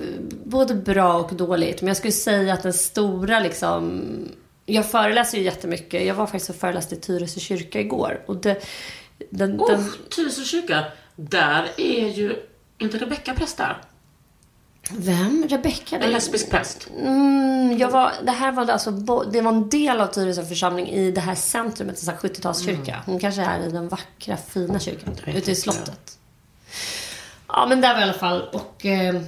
både 0.44 0.76
bra 0.76 1.14
och 1.14 1.36
dåligt. 1.36 1.82
Men 1.82 1.88
jag 1.88 1.98
skulle 1.98 2.12
säga 2.12 2.54
att 2.54 2.64
den 2.64 2.74
stora 2.74 3.40
liksom... 3.40 4.02
Jag 4.66 4.92
föreläser 4.92 5.38
ju 5.38 5.44
jättemycket. 5.44 6.06
Jag 6.06 6.16
var 6.16 6.26
faktiskt 6.26 6.50
och 6.50 6.56
föreläste 6.56 6.96
i 6.96 6.98
Tyresö 6.98 7.40
kyrka 7.40 7.80
igår. 7.80 8.24
Och 8.26 8.36
det, 8.38 8.64
den, 9.30 9.62
Oh, 9.62 9.72
den, 9.72 9.86
Tyresö 10.16 10.44
kyrka. 10.44 10.84
Där 11.16 11.68
är 11.78 12.08
ju 12.08 12.36
inte 12.78 12.98
Rebecka 12.98 13.34
präst 13.34 13.58
där? 13.58 13.78
Vem? 14.92 15.48
Rebecka? 15.50 16.00
En 16.00 16.12
lesbisk 16.12 16.50
präst. 16.50 16.90
Mm, 17.00 17.78
jag 17.78 17.90
var, 17.90 18.12
det 18.26 18.32
här 18.32 18.52
var 18.52 18.70
alltså, 18.70 18.92
det 19.32 19.42
var 19.42 19.52
en 19.52 19.70
del 19.70 20.02
av 20.02 20.08
Tyresö 20.08 20.46
församling 20.46 20.88
i 20.88 21.12
det 21.12 21.22
här 21.22 21.36
centrumet, 21.36 21.96
en 21.96 22.06
sån 22.06 22.14
här 22.14 22.30
70-talskyrka. 22.30 22.96
Hon 23.06 23.20
kanske 23.20 23.42
är 23.42 23.68
i 23.68 23.72
den 23.72 23.88
vackra, 23.88 24.38
fina 24.38 24.80
kyrkan, 24.80 25.16
ute 25.26 25.52
i 25.52 25.56
slottet. 25.56 26.18
Ja, 27.48 27.66
men 27.70 27.82
där 27.82 27.94
var 27.94 28.02
jag 28.02 28.08
i 28.08 28.10
alla 28.10 28.20
fall. 28.20 28.42
Och, 28.42 28.86
eh, 28.86 29.22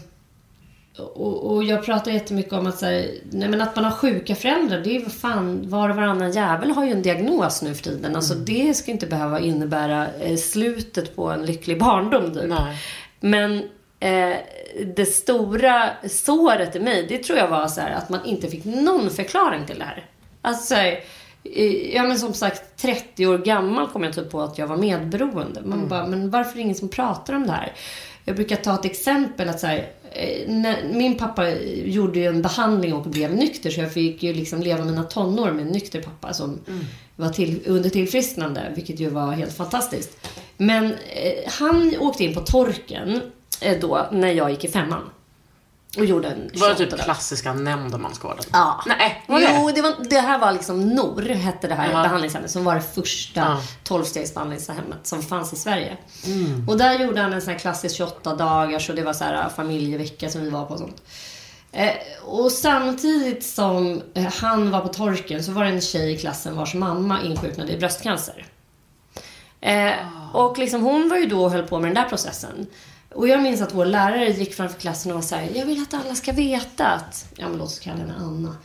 och, 0.98 1.54
och 1.56 1.64
jag 1.64 1.86
pratar 1.86 2.12
jättemycket 2.12 2.54
om 2.54 2.68
att, 2.68 2.80
så 2.80 2.86
här, 2.86 3.12
nej, 3.32 3.50
men 3.50 3.62
att 3.62 3.76
man 3.76 3.86
har 3.86 3.92
sjuka 3.92 4.36
föräldrar. 4.36 4.80
Det 4.80 4.90
är 4.90 5.00
ju 5.00 5.10
fan, 5.10 5.70
var 5.70 5.90
och 5.90 5.96
varannan 5.96 6.32
jävel 6.32 6.72
har 6.72 6.86
ju 6.86 6.92
en 6.92 7.02
diagnos 7.02 7.62
nu 7.62 7.76
för 7.76 7.84
tiden. 7.84 8.16
Alltså, 8.16 8.36
det 8.36 8.74
ska 8.74 8.92
inte 8.92 9.08
behöva 9.08 9.40
innebära 9.40 10.08
eh, 10.14 10.38
slutet 10.38 11.16
på 11.16 11.32
en 11.32 11.46
lycklig 11.46 11.80
barndom. 11.80 12.34
Typ. 12.34 12.50
Nej. 12.50 12.78
Men 13.20 13.64
eh, 14.00 14.36
det 14.96 15.06
stora 15.06 15.90
såret 16.10 16.76
i 16.76 16.80
mig, 16.80 17.06
det 17.10 17.18
tror 17.18 17.38
jag 17.38 17.48
var 17.48 17.68
så 17.68 17.82
här, 17.82 17.92
att 17.92 18.10
man 18.10 18.26
inte 18.26 18.48
fick 18.48 18.66
någon 18.66 19.10
förklaring 19.10 19.66
till 19.66 19.80
det 19.80 19.86
här. 19.86 20.06
Alltså, 20.42 20.76
här, 20.76 21.04
ja 21.94 22.04
men 22.04 22.20
som 22.20 22.34
sagt, 22.34 22.78
30 22.82 23.28
år 23.28 23.38
gammal 23.38 23.88
kom 23.88 24.04
jag 24.04 24.14
typ 24.14 24.32
på 24.32 24.42
att 24.42 24.58
jag 24.58 24.68
var 24.68 24.78
medberoende. 24.78 25.62
Man 25.62 25.88
bara, 25.88 26.08
men 26.08 26.30
varför 26.30 26.52
är 26.52 26.56
det 26.56 26.62
ingen 26.62 26.76
som 26.76 26.90
pratar 26.90 27.34
om 27.34 27.48
det 27.48 27.52
här? 27.52 27.74
Jag 28.26 28.36
brukar 28.36 28.56
ta 28.56 28.74
ett 28.74 28.86
exempel 28.86 29.50
att 29.50 29.60
så 29.60 29.68
här, 29.68 29.88
eh, 30.12 30.76
min 30.92 31.18
pappa 31.18 31.52
gjorde 31.86 32.20
ju 32.20 32.26
en 32.26 32.42
behandling 32.42 32.94
och 32.94 33.06
blev 33.06 33.36
nykter 33.36 33.70
så 33.70 33.82
jag 33.82 33.94
fick 33.94 34.24
ju 34.24 34.34
liksom 34.34 34.62
leva 34.62 34.86
mina 34.86 35.04
tonår 35.04 35.52
med 35.52 35.66
en 35.66 35.72
nykter 35.72 36.02
pappa 36.02 36.34
som 36.34 36.60
var 37.16 37.30
till, 37.30 37.62
under 37.66 37.90
tillfrisknande, 37.90 38.72
vilket 38.76 39.00
ju 39.00 39.10
var 39.10 39.32
helt 39.32 39.54
fantastiskt. 39.54 40.28
Men 40.58 40.86
eh, 40.86 41.52
han 41.52 41.94
åkte 42.00 42.24
in 42.24 42.34
på 42.34 42.42
torken 42.42 43.22
då 43.82 44.08
när 44.12 44.32
jag 44.32 44.52
gick 44.52 44.64
i 44.64 44.68
femman. 44.68 45.10
Och 45.98 46.06
gjorde 46.06 46.28
en 46.28 46.52
Var 46.54 46.70
det 46.70 46.76
typ 46.76 46.78
28 46.90 46.96
dagar. 46.96 47.04
klassiska 47.04 47.54
nämndemansgården? 47.54 48.44
Ja. 48.52 48.84
Nej, 48.86 49.24
var 49.28 49.40
det? 49.40 49.56
Jo, 49.60 49.72
det, 49.76 49.82
var, 49.82 49.94
det 50.10 50.20
här 50.20 50.40
var 50.40 50.52
liksom 50.52 50.90
NOR, 50.90 51.22
hette 51.22 51.68
det 51.68 51.76
här 51.76 51.92
Ja. 51.92 52.02
behandlingshemmet, 52.04 52.52
som 52.52 52.64
var 52.64 52.76
det 52.76 52.82
första 52.82 53.40
Ja. 53.40 53.62
12-stegsbehandlingshemmet 53.84 55.08
som 55.08 55.22
fanns 55.22 55.54
i 55.54 55.56
Sverige. 55.56 55.98
Mm. 56.26 56.70
Och 56.70 56.78
där 56.78 57.00
gjorde 57.00 57.22
han 57.22 57.34
en 57.34 57.42
sån 57.42 57.52
här 57.54 57.60
klassisk 57.60 57.96
28 57.96 58.36
dagars 58.36 58.90
och 58.90 58.96
det 58.96 59.04
var 59.04 59.14
så 59.14 59.24
här 59.24 59.50
familjevecka 59.50 60.30
som 60.30 60.42
vi 60.42 60.50
var 60.50 60.66
på 60.66 60.74
och 60.74 60.80
sånt. 60.80 61.02
Eh, 61.72 61.92
och 62.24 62.52
samtidigt 62.52 63.46
som 63.46 64.02
eh, 64.14 64.34
han 64.34 64.72
var 64.72 64.82
på 64.82 64.88
torken 64.88 65.44
så 65.44 65.52
var 65.52 65.64
det 65.64 65.70
en 65.70 65.82
tjej 65.82 66.14
i 66.14 66.18
klassen 66.18 66.56
vars 66.58 66.74
mamma 66.74 67.22
insjuknade 67.24 67.72
i 67.74 67.78
bröstcancer. 67.78 68.46
Eh, 69.62 69.92
och 70.34 70.58
liksom 70.58 70.82
hon 70.82 71.10
var 71.10 71.18
ju 71.18 71.26
då 71.26 71.44
och 71.44 71.52
höll 71.52 71.68
på 71.68 71.80
med 71.80 71.88
den 71.90 72.04
där 72.04 72.10
processen. 72.10 72.68
Och 73.16 73.28
jag 73.28 73.42
minns 73.42 73.62
att 73.62 73.74
vår 73.74 73.86
lärare 73.86 74.30
gick 74.30 74.54
framför 74.54 74.80
klassen 74.80 75.12
och 75.12 75.16
var 75.16 75.22
så 75.22 75.36
här, 75.36 75.50
jag 75.56 75.66
vill 75.66 75.82
att 75.82 75.94
alla 75.94 76.16
ska 76.16 76.32
veta 76.32 76.88
att, 76.88 77.26
ja 77.36 77.50
men 77.50 77.58
låt 77.58 77.68
oss 77.68 77.80
kalla 77.80 77.98
henne 77.98 78.14
Anna. 78.20 78.56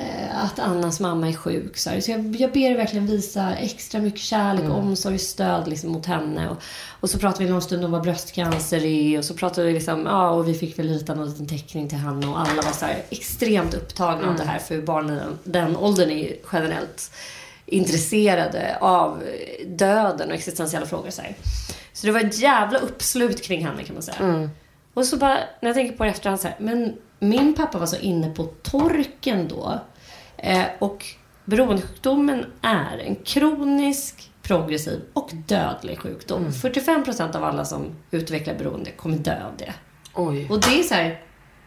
Eh, 0.00 0.44
att 0.44 0.58
Annas 0.58 1.00
mamma 1.00 1.28
är 1.28 1.32
sjuk. 1.32 1.78
Så, 1.78 1.90
här. 1.90 2.00
så 2.00 2.10
jag, 2.10 2.36
jag 2.36 2.52
ber 2.52 2.60
er 2.60 2.76
verkligen 2.76 3.06
visa 3.06 3.56
extra 3.56 4.00
mycket 4.00 4.20
kärlek, 4.20 4.70
omsorg 4.70 5.14
och 5.14 5.20
stöd 5.20 5.68
liksom, 5.68 5.90
mot 5.90 6.06
henne. 6.06 6.48
Och, 6.48 6.56
och 7.00 7.10
så 7.10 7.18
pratade 7.18 7.44
vi 7.44 7.50
någon 7.50 7.62
stund 7.62 7.84
om 7.84 7.90
vad 7.90 8.02
bröstcancer 8.02 8.84
är. 8.84 9.18
Och 9.18 9.24
så 9.24 9.34
pratade 9.34 9.66
vi 9.66 9.72
liksom, 9.72 10.06
ja 10.06 10.30
och 10.30 10.48
vi 10.48 10.54
fick 10.54 10.78
väl 10.78 10.88
rita 10.88 11.14
någon 11.14 11.30
liten 11.30 11.46
teckning 11.46 11.88
till 11.88 11.98
henne. 11.98 12.26
Och 12.26 12.40
alla 12.40 12.62
var 12.62 12.72
så 12.72 12.84
här 12.84 13.02
extremt 13.10 13.74
upptagna 13.74 14.28
av 14.28 14.36
det 14.36 14.44
här. 14.44 14.58
För 14.58 14.82
barnen 14.82 15.16
den, 15.16 15.38
den 15.44 15.76
åldern 15.76 16.10
är 16.10 16.16
ju 16.16 16.36
generellt 16.52 17.10
intresserade 17.66 18.76
av 18.80 19.22
döden 19.66 20.28
och 20.28 20.34
existentiella 20.34 20.86
frågor. 20.86 21.10
Så, 21.10 21.22
här. 21.22 21.34
Så 22.02 22.06
det 22.06 22.12
var 22.12 22.20
ett 22.20 22.38
jävla 22.38 22.78
uppslut 22.78 23.42
kring 23.42 23.66
henne 23.66 23.84
kan 23.84 23.94
man 23.94 24.02
säga. 24.02 24.48
Och 24.94 25.04
så 25.04 25.16
bara, 25.16 25.38
när 25.60 25.68
jag 25.68 25.74
tänker 25.74 25.96
på 25.96 26.04
det 26.04 26.10
efterhand 26.10 26.40
så 26.40 26.48
här, 26.48 26.56
men 26.60 26.96
min 27.18 27.54
pappa 27.54 27.78
var 27.78 27.86
så 27.86 27.96
inne 27.96 28.30
på 28.30 28.44
torken 28.44 29.48
då. 29.48 29.80
Eh, 30.36 30.64
och 30.78 31.04
beroendesjukdomen 31.44 32.46
är 32.62 32.98
en 32.98 33.16
kronisk, 33.16 34.30
progressiv 34.42 35.00
och 35.12 35.30
dödlig 35.32 35.98
sjukdom. 35.98 36.48
45% 36.48 37.36
av 37.36 37.44
alla 37.44 37.64
som 37.64 37.86
utvecklar 38.10 38.54
beroende 38.54 38.90
kommer 38.90 39.16
dö 39.18 39.44
av 39.44 39.56
det. 39.58 39.74
Oj. 40.14 40.46
Och 40.50 40.60
det 40.60 40.78
är 40.78 40.82
så 40.82 40.94
här, 40.94 41.20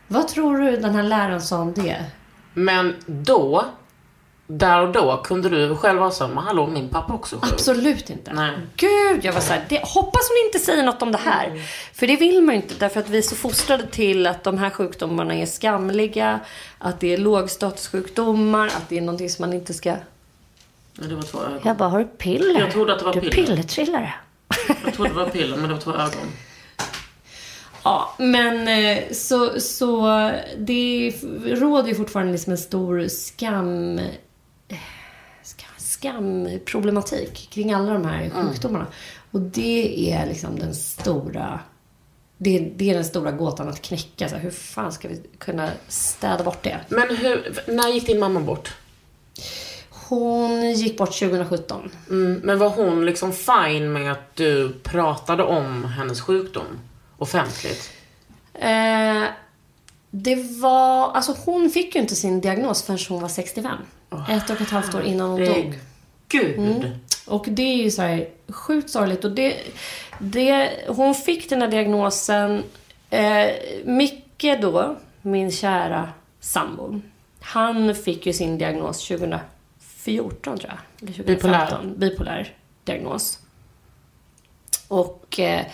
vad 0.08 0.28
tror 0.28 0.58
du 0.58 0.78
den 0.78 0.96
här 0.96 1.04
läraren 1.04 1.42
sa 1.42 1.62
om 1.62 1.74
det? 1.74 2.06
Men 2.54 2.96
då, 3.06 3.66
där 4.48 4.82
och 4.82 4.92
då, 4.92 5.22
kunde 5.24 5.50
du 5.50 5.76
själv 5.76 6.00
vara 6.00 6.12
så, 6.12 6.28
men 6.28 6.38
hallå, 6.38 6.68
min 6.68 6.90
pappa 6.90 7.14
också 7.14 7.36
sjuk. 7.36 7.54
Absolut 7.54 8.10
inte. 8.10 8.34
Nej. 8.34 8.52
Gud, 8.76 9.26
jag 9.26 9.34
var 9.34 9.42
så 9.42 9.54
här, 9.54 9.66
det, 9.70 9.82
hoppas 9.84 10.22
hon 10.30 10.46
inte 10.46 10.60
säger 10.60 10.84
något 10.84 11.02
om 11.02 11.12
det 11.12 11.18
här. 11.18 11.62
För 11.94 12.08
det 12.08 12.16
vill 12.16 12.42
man 12.42 12.56
ju 12.56 12.62
inte, 12.62 12.76
därför 12.80 13.00
att 13.00 13.10
vi 13.10 13.18
är 13.18 13.22
så 13.22 13.36
fostrade 13.36 13.88
till 13.88 14.28
att 14.28 14.44
de 14.44 14.58
här 14.58 14.70
sjukdomarna 14.70 15.36
är 15.36 15.46
skamliga, 15.46 16.40
att 16.78 17.00
det 17.00 17.14
är 17.14 17.18
lågstatussjukdomar, 17.18 18.68
att 18.68 18.90
det 18.90 18.98
är 18.98 19.02
någonting 19.02 19.30
som 19.30 19.44
man 19.46 19.54
inte 19.54 19.74
ska... 19.74 19.90
Ja, 19.90 21.04
det 21.10 21.16
var 21.16 21.24
två 21.24 21.40
ögon. 21.40 21.60
Jag 21.64 21.78
bara, 21.78 21.90
har 21.90 22.00
du 22.00 22.06
piller? 22.06 22.60
Jag 22.60 22.72
trodde 22.72 22.94
att 22.94 23.00
det 23.00 23.06
var 23.06 23.14
du 23.14 23.20
piller. 23.22 23.46
pillertrillare. 23.46 24.14
Jag 24.86 24.94
trodde 24.94 25.10
det 25.10 25.16
var 25.16 25.30
piller, 25.30 25.58
men 25.58 25.68
det 25.68 25.74
var 25.74 25.82
två 25.82 25.92
ögon. 25.92 26.32
Ja, 27.84 28.16
men 28.18 28.68
eh, 28.68 29.04
så, 29.12 29.60
så 29.60 30.06
det 30.58 31.14
råder 31.46 31.90
ju 31.90 31.96
fortfarande 31.96 32.32
liksom 32.32 32.52
en 32.52 32.58
stor 32.58 33.08
skam 33.08 34.00
skamproblematik 36.06 37.50
kring 37.52 37.74
alla 37.74 37.94
de 37.94 38.06
här 38.06 38.30
sjukdomarna. 38.30 38.88
Och 39.32 39.42
det 39.42 40.12
är 40.12 40.26
liksom 40.26 40.60
den 40.60 40.76
stora 40.76 41.60
det, 42.38 42.60
det 42.76 42.90
är 42.90 42.94
den 42.94 43.06
stora 43.06 43.32
gåtan 43.32 43.70
att 43.70 43.82
knäcka. 43.82 44.30
Så 44.30 44.36
här, 44.36 44.42
hur 44.42 44.52
fan 44.52 44.92
ska 44.92 45.08
vi 45.08 45.22
kunna 45.38 45.70
städa 45.88 46.44
bort 46.44 46.64
det? 46.64 46.80
Men 46.90 47.18
hur, 47.18 47.60
när 47.68 47.90
gick 47.90 48.08
din 48.08 48.20
mamma 48.20 48.40
bort? 48.40 48.74
Hon 49.90 50.72
gick 50.72 50.98
bort 50.98 51.20
2017. 51.20 51.92
Mm, 52.10 52.42
men 52.44 52.60
var 52.60 52.70
hon 52.70 53.06
liksom 53.06 53.34
fine 53.34 53.94
med 53.94 54.12
att 54.12 54.36
du 54.36 54.74
pratade 54.84 55.44
om 55.44 55.84
hennes 55.84 56.22
sjukdom 56.22 56.80
offentligt? 57.18 57.92
Eh, 58.54 59.24
det 60.12 60.36
var, 60.36 61.12
alltså 61.12 61.36
hon 61.46 61.70
fick 61.70 61.96
ju 61.96 62.02
inte 62.02 62.16
sin 62.16 62.42
diagnos 62.42 62.84
förrän 62.84 63.00
hon 63.10 63.22
var 63.22 63.30
65. 63.30 63.78
ett 64.30 64.50
och 64.50 64.62
ett 64.62 64.70
halvt 64.70 64.96
år 64.96 65.04
innan 65.04 65.30
hon 65.30 65.46
dog. 65.46 65.80
Gud. 66.28 66.92
Och 67.28 67.46
det 67.48 67.62
är 67.62 67.84
ju 67.84 67.92
så 67.92 68.02
här 68.02 68.28
sjukt 68.48 68.90
sorgligt. 68.90 69.26
Och 69.26 69.32
det, 69.32 69.56
det, 70.20 70.72
hon 70.88 71.16
fick 71.16 71.50
den 71.50 71.62
här 71.62 71.68
diagnosen. 71.68 72.64
Eh, 73.10 73.50
Micke 73.86 74.62
då, 74.62 74.98
min 75.22 75.52
kära 75.52 76.10
sambo. 76.40 77.02
Han 77.40 77.96
fick 77.96 78.26
ju 78.26 78.34
sin 78.34 78.58
diagnos 78.58 79.08
2014 79.08 80.58
tror 80.58 80.72
jag. 80.72 80.78
Eller 81.02 81.14
2015. 81.14 81.36
Bipolär. 81.36 81.96
Bipolär 81.98 82.54
diagnos. 82.84 83.40
Och 84.88 85.40
eh, 85.40 85.66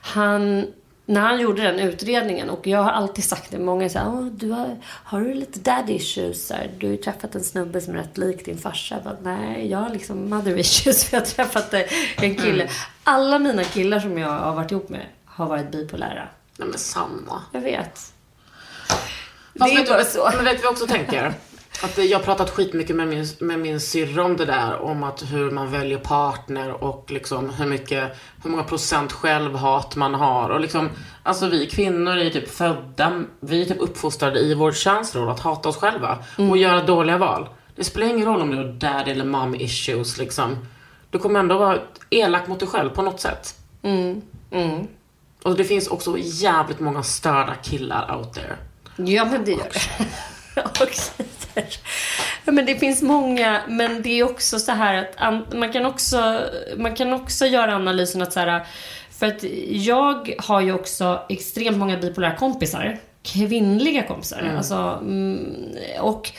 han, 0.00 0.66
när 1.08 1.20
han 1.20 1.40
gjorde 1.40 1.62
den 1.62 1.78
utredningen, 1.78 2.50
och 2.50 2.66
jag 2.66 2.82
har 2.82 2.90
alltid 2.90 3.24
sagt 3.24 3.50
det, 3.50 3.58
många 3.58 3.88
säger 3.88 4.08
Åh, 4.08 4.24
du 4.24 4.50
har, 4.50 4.76
har 4.84 5.20
du 5.20 5.34
lite 5.34 5.60
daddy 5.60 5.92
issues? 5.92 6.50
Här, 6.50 6.70
Du 6.78 6.86
har 6.86 6.92
ju 6.92 6.96
träffat 6.96 7.34
en 7.34 7.44
snubbe 7.44 7.80
som 7.80 7.94
är 7.94 7.98
rätt 7.98 8.18
lik 8.18 8.44
din 8.44 8.58
farsa. 8.58 8.94
Jag 8.94 9.04
bara, 9.04 9.16
Nej, 9.22 9.70
jag 9.70 9.78
har 9.78 9.90
liksom 9.90 10.30
mother 10.30 10.58
issues 10.58 11.04
för 11.10 11.16
jag 11.16 11.20
har 11.20 11.26
träffat 11.26 11.74
en 12.16 12.34
kille. 12.34 12.68
Alla 13.04 13.38
mina 13.38 13.64
killar 13.64 14.00
som 14.00 14.18
jag 14.18 14.28
har 14.28 14.54
varit 14.54 14.70
ihop 14.70 14.88
med 14.88 15.06
har 15.24 15.46
varit 15.46 15.70
bipolära. 15.70 16.28
Nej 16.56 16.68
men 16.68 16.78
samma. 16.78 17.42
Jag 17.52 17.60
vet. 17.60 17.98
Fast 17.98 18.12
det 19.54 19.64
är 19.72 19.76
vet 19.76 19.88
bara 19.88 20.04
så. 20.04 20.30
Men 20.36 20.44
vet 20.44 20.62
jag 20.62 20.72
också 20.72 20.86
tänker? 20.86 21.34
Att 21.82 21.98
jag 21.98 22.18
har 22.18 22.24
pratat 22.24 22.50
skitmycket 22.50 22.96
med 22.96 23.08
min, 23.08 23.26
med 23.38 23.58
min 23.58 23.80
syrra 23.80 24.24
om 24.24 24.36
det 24.36 24.44
där. 24.44 24.82
Om 24.82 25.02
att 25.02 25.22
hur 25.32 25.50
man 25.50 25.70
väljer 25.70 25.98
partner 25.98 26.84
och 26.84 27.10
liksom 27.10 27.50
hur 27.50 27.66
mycket, 27.66 28.16
hur 28.42 28.50
många 28.50 28.62
procent 28.62 29.12
självhat 29.12 29.96
man 29.96 30.14
har. 30.14 30.50
Och 30.50 30.60
liksom, 30.60 30.90
alltså 31.22 31.48
vi 31.48 31.66
kvinnor 31.66 32.16
är 32.16 32.30
typ 32.30 32.48
födda, 32.50 33.24
vi 33.40 33.62
är 33.62 33.66
typ 33.66 33.80
uppfostrade 33.80 34.40
i 34.40 34.54
vår 34.54 34.72
känslor 34.72 35.30
att 35.30 35.40
hata 35.40 35.68
oss 35.68 35.76
själva. 35.76 36.18
Och 36.50 36.56
göra 36.56 36.82
dåliga 36.82 37.18
val. 37.18 37.48
Det 37.76 37.84
spelar 37.84 38.06
ingen 38.06 38.26
roll 38.26 38.40
om 38.40 38.50
du 38.50 38.56
har 38.56 38.64
dad 38.64 39.08
eller 39.08 39.24
mom 39.24 39.54
issues 39.54 40.18
liksom. 40.18 40.66
Du 41.10 41.18
kommer 41.18 41.40
ändå 41.40 41.58
vara 41.58 41.78
elak 42.10 42.46
mot 42.48 42.60
dig 42.60 42.68
själv 42.68 42.90
på 42.90 43.02
något 43.02 43.20
sätt. 43.20 43.54
Och 45.42 45.56
det 45.56 45.64
finns 45.64 45.88
också 45.88 46.16
jävligt 46.18 46.80
många 46.80 47.02
störda 47.02 47.54
killar 47.54 48.16
out 48.16 48.34
there. 48.34 48.56
Ja, 48.96 49.24
men 49.24 49.44
det 49.44 49.50
gör 49.50 49.70
det. 49.72 51.20
Men 52.44 52.66
det 52.66 52.74
finns 52.76 53.02
många, 53.02 53.60
men 53.68 54.02
det 54.02 54.20
är 54.20 54.24
också 54.24 54.58
så 54.58 54.72
här 54.72 54.94
att 54.94 55.12
an- 55.16 55.46
man 55.54 55.72
kan 55.72 55.86
också, 55.86 56.40
man 56.76 56.94
kan 56.94 57.12
också 57.12 57.46
göra 57.46 57.74
analysen 57.74 58.22
att 58.22 58.32
så 58.32 58.40
här, 58.40 58.66
för 59.18 59.26
att 59.26 59.44
jag 59.68 60.34
har 60.38 60.60
ju 60.60 60.72
också 60.72 61.20
extremt 61.28 61.76
många 61.76 61.96
bipolära 61.96 62.34
kompisar. 62.36 62.98
Kvinnliga 63.22 64.02
kompisar. 64.02 64.52
Alltså, 64.56 64.74
mm, 65.00 65.56
och 66.00 66.30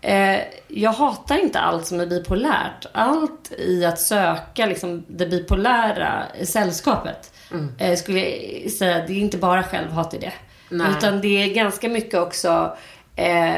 eh, 0.00 0.38
jag 0.68 0.92
hatar 0.92 1.38
inte 1.38 1.58
allt 1.60 1.86
som 1.86 2.00
är 2.00 2.06
bipolärt. 2.06 2.86
Allt 2.92 3.52
i 3.58 3.84
att 3.84 4.00
söka 4.00 4.66
liksom, 4.66 5.04
det 5.08 5.26
bipolära 5.26 6.22
sällskapet. 6.44 7.32
Eh, 7.78 7.96
skulle 7.96 8.20
jag 8.20 8.70
säga, 8.70 9.06
det 9.06 9.12
är 9.12 9.18
inte 9.18 9.38
bara 9.38 9.62
självhat 9.62 10.14
i 10.14 10.18
det. 10.18 10.32
Nej. 10.68 10.86
Utan 10.98 11.20
det 11.20 11.42
är 11.42 11.54
ganska 11.54 11.88
mycket 11.88 12.14
också 12.20 12.76
eh, 13.16 13.54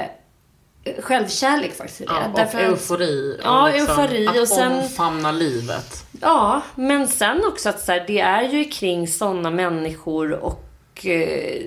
självkärlek 1.02 1.76
faktiskt 1.76 2.00
i 2.00 2.04
det. 2.04 2.12
Ja, 2.12 2.28
och 2.32 2.36
Därför 2.38 2.58
eufori. 2.58 3.36
Och 3.40 3.44
Ja, 3.46 3.68
liksom 3.72 3.98
eufori 3.98 4.26
att 4.28 4.38
och 4.38 4.48
sen- 4.48 4.72
omfamna 4.72 5.32
livet. 5.32 6.04
Ja, 6.20 6.60
men 6.74 7.08
sen 7.08 7.44
också 7.46 7.68
att 7.68 7.80
så 7.80 7.92
här, 7.92 8.04
det 8.06 8.20
är 8.20 8.42
ju 8.42 8.64
kring 8.64 9.08
sådana 9.08 9.50
människor 9.50 10.32
och 10.32 10.64
eh, 11.06 11.62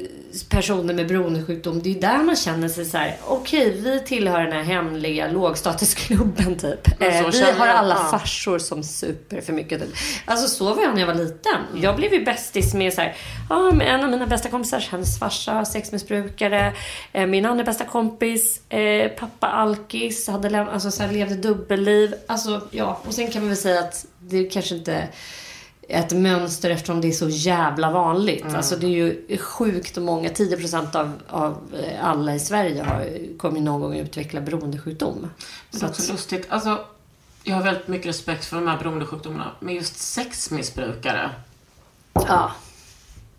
personer 0.50 0.94
med 0.94 1.08
beroendesjukdom. 1.08 1.82
Det 1.84 1.98
är 1.98 2.02
där 2.02 2.24
man 2.24 2.36
känner 2.36 2.68
sig 2.68 2.86
så 2.86 2.98
här: 2.98 3.18
okej 3.28 3.72
vi 3.82 4.00
tillhör 4.00 4.42
den 4.42 4.52
här 4.52 4.64
hemliga 4.64 5.28
lågstatusklubben 5.32 6.56
typ. 6.58 7.02
Eh, 7.02 7.30
vi 7.32 7.42
har 7.52 7.68
alla 7.68 7.96
farsor 7.96 8.60
som 8.60 8.84
super 8.84 9.42
för 9.42 9.54
mycket. 9.54 9.82
Typ. 9.82 9.90
Alltså 10.26 10.48
så 10.48 10.74
var 10.74 10.84
jag 10.84 10.94
när 10.94 11.00
jag 11.00 11.08
var 11.08 11.16
liten. 11.16 11.62
Jag 11.76 11.96
blev 11.96 12.14
ju 12.14 12.26
bästis 12.26 12.74
med 12.74 12.94
så 12.94 13.02
här, 13.02 13.16
ja, 13.50 13.72
med 13.72 13.96
en 13.96 14.04
av 14.04 14.10
mina 14.10 14.28
bästa 14.28 14.50
kompisar, 14.50 14.84
hennes 14.92 15.20
farsa 15.20 15.66
sexmissbrukare. 15.66 16.74
Eh, 17.14 17.26
min 17.26 17.46
andra 17.46 17.64
bästa 17.64 17.86
kompis, 17.86 18.62
eh, 18.70 19.12
pappa 19.12 19.48
alkis, 19.48 20.28
hade 20.28 20.50
läm- 20.50 20.70
alltså, 20.74 20.92
så 20.92 21.04
här, 21.04 21.12
levde 21.12 21.36
dubbelliv. 21.36 22.14
Alltså 22.28 22.62
ja, 22.72 23.02
och 23.08 23.14
sen 23.14 23.32
kan 23.32 23.42
man 23.42 23.50
väl 23.50 23.58
säga 23.58 23.80
att 23.80 24.06
det 24.20 24.44
kanske 24.44 24.76
inte 24.76 25.08
ett 25.90 26.12
mönster 26.12 26.70
eftersom 26.70 27.02
det 27.02 27.08
är 27.08 27.12
så 27.12 27.30
jävla 27.30 27.92
vanligt. 27.92 28.46
Alltså 28.46 28.76
det 28.76 28.86
är 28.86 28.90
ju 28.90 29.38
sjukt 29.38 29.98
många, 29.98 30.30
10% 30.30 30.96
av, 30.96 31.12
av 31.30 31.58
eh, 31.84 32.06
alla 32.10 32.36
i 32.36 32.40
Sverige 32.40 32.84
har, 32.84 33.38
kommer 33.38 33.62
någon 33.62 33.82
gång 33.82 34.00
att 34.00 34.06
utveckla 34.06 34.42
beroendesjukdom. 34.42 35.30
Det 35.72 35.84
är 35.84 35.88
också 35.88 36.12
lustigt. 36.12 36.46
Alltså, 36.50 36.86
jag 37.44 37.56
har 37.56 37.64
väldigt 37.64 37.88
mycket 37.88 38.08
respekt 38.08 38.46
för 38.46 38.56
de 38.56 38.68
här 38.68 38.78
beroendesjukdomarna. 38.78 39.52
Men 39.60 39.76
just 39.76 39.98
sexmissbrukare. 39.98 41.30
Ja. 42.14 42.52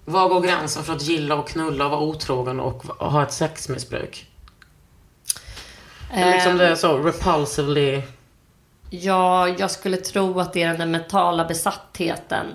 Var 0.05 0.29
går 0.29 0.41
gränsen 0.41 0.85
för 0.85 0.93
att 0.93 1.03
gilla 1.03 1.35
och 1.35 1.49
knulla 1.49 1.85
och 1.85 1.91
vara 1.91 2.01
otrogen 2.01 2.61
och 2.61 2.85
ha 2.85 3.23
ett 3.23 3.33
sexmissbruk? 3.33 4.31
Är 6.13 6.33
liksom 6.33 6.53
Ehm, 6.53 6.59
det 6.59 6.69
är 6.69 6.75
så 6.75 6.99
repulsively... 6.99 8.03
Ja, 9.01 9.49
jag 9.49 9.71
skulle 9.71 9.97
tro 9.97 10.41
att 10.41 10.53
det 10.53 10.63
är 10.63 10.69
den 10.69 10.79
där 10.79 10.87
mentala 10.87 11.45
besattheten. 11.45 12.47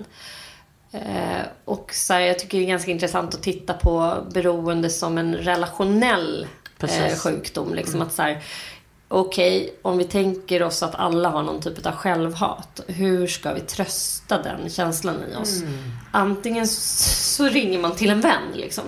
Eh, 0.92 1.42
och 1.64 1.90
så 1.94 2.12
här, 2.12 2.20
jag 2.20 2.38
tycker 2.38 2.58
det 2.58 2.64
är 2.64 2.68
ganska 2.68 2.90
intressant 2.90 3.34
att 3.34 3.42
titta 3.42 3.74
på 3.74 4.16
beroende 4.34 4.90
som 4.90 5.18
en 5.18 5.34
relationell 5.34 6.46
eh, 6.82 7.16
sjukdom. 7.16 7.74
Liksom 7.74 8.02
att 8.02 8.12
så 8.12 8.22
här, 8.22 8.42
okej, 9.08 9.74
om 9.82 9.98
vi 9.98 10.04
tänker 10.04 10.62
oss 10.62 10.82
att 10.82 10.94
alla 10.94 11.28
har 11.28 11.42
någon 11.42 11.60
typ 11.60 11.86
av 11.86 11.92
självhat. 11.92 12.80
Hur 12.86 13.26
ska 13.26 13.52
vi 13.52 13.60
trösta 13.60 14.42
den 14.42 14.70
känslan 14.70 15.16
i 15.32 15.36
oss? 15.36 15.62
Antingen 16.10 16.68
så, 16.68 16.80
så 17.10 17.48
ringer 17.48 17.78
man 17.78 17.96
till 17.96 18.10
en 18.10 18.20
vän 18.20 18.52
liksom. 18.54 18.84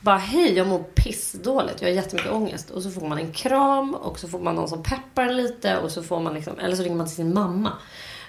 Bara 0.00 0.16
hej, 0.18 0.52
jag 0.56 0.66
mår 0.66 0.78
pissdåligt, 0.78 1.82
jag 1.82 1.88
har 1.88 1.94
jättemycket 1.94 2.32
ångest. 2.32 2.70
Och 2.70 2.82
så 2.82 2.90
får 2.90 3.08
man 3.08 3.18
en 3.18 3.32
kram 3.32 3.94
och 3.94 4.18
så 4.18 4.28
får 4.28 4.38
man 4.38 4.54
någon 4.54 4.68
som 4.68 4.82
peppar 4.82 5.22
en 5.22 5.36
lite 5.36 5.78
och 5.78 5.90
så 5.90 6.02
får 6.02 6.20
man 6.20 6.34
liksom, 6.34 6.58
eller 6.58 6.76
så 6.76 6.82
ringer 6.82 6.96
man 6.96 7.06
till 7.06 7.16
sin 7.16 7.34
mamma. 7.34 7.72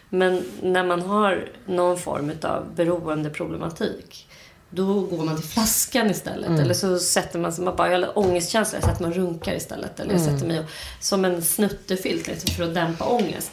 Men 0.10 0.44
när 0.62 0.84
man 0.84 1.02
har 1.02 1.50
någon 1.66 1.98
form 1.98 2.32
av 2.44 2.76
beroendeproblematik 2.76 4.28
då 4.70 5.02
går 5.02 5.26
man 5.26 5.36
till 5.36 5.50
flaskan 5.50 6.10
istället. 6.10 6.60
Eller 6.60 6.74
så 6.74 7.00
sätter 7.00 7.40
man 7.40 7.54
sig, 7.54 7.66
man 7.66 7.76
bara, 7.76 7.92
jag 7.92 8.00
har 8.00 8.18
ångestkänsla, 8.18 8.78
jag 8.78 8.90
sätter 8.90 9.02
mig 9.02 9.10
och 9.10 9.16
runkar 9.16 9.56
istället. 9.56 10.00
Eller 10.00 10.14
jag 10.14 10.22
sätter 10.22 10.48
mig 10.48 10.60
och, 10.60 10.66
som 11.00 11.26
en 11.26 11.42
snuttefilt 11.42 12.28
liksom, 12.28 12.50
för 12.56 12.64
att 12.64 12.74
dämpa 12.74 13.06
ångest. 13.06 13.52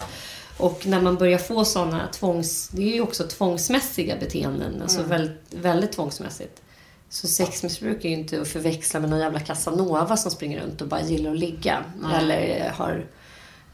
Och 0.59 0.87
när 0.87 1.01
man 1.01 1.17
börjar 1.17 1.39
få 1.39 1.65
sådana 1.65 2.09
tvångs... 2.13 2.69
Det 2.69 2.83
är 2.83 2.95
ju 2.95 3.01
också 3.01 3.25
tvångsmässiga 3.25 4.17
beteenden. 4.17 4.83
Alltså 4.83 5.03
väldigt, 5.03 5.41
väldigt 5.51 5.93
tvångsmässigt. 5.93 6.63
Så 7.09 7.27
sexmissbruk 7.29 8.05
är 8.05 8.09
ju 8.09 8.15
inte 8.15 8.41
att 8.41 8.49
förväxla 8.49 9.01
med 9.01 9.11
någon 9.11 9.19
jävla 9.19 9.41
casanova 9.41 10.17
som 10.17 10.31
springer 10.31 10.61
runt 10.61 10.81
och 10.81 10.89
bara 10.89 11.01
gillar 11.03 11.31
att 11.31 11.39
ligga. 11.39 11.85
Eller 12.21 12.71
har 12.71 13.07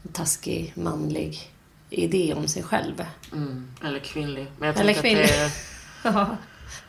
en 0.03 0.11
taskig 0.11 0.73
manlig 0.75 1.51
idé 1.89 2.33
om 2.33 2.47
sig 2.47 2.63
själv. 2.63 3.05
Mm, 3.33 3.71
eller 3.83 3.99
kvinnlig. 3.99 4.45
Men 4.57 4.67
jag 4.67 4.79
Eller 4.79 4.93
kvinnlig. 4.93 5.27
det 5.27 5.33
är... 5.35 5.51
Ja. 6.03 6.37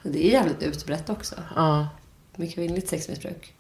Det 0.02 0.26
är 0.26 0.30
jävligt 0.32 0.62
utbrett 0.62 1.10
också. 1.10 1.34
Ja, 1.56 1.88
Med 2.36 2.54
kvinnligt 2.54 2.88
sexmissbruk. 2.88 3.54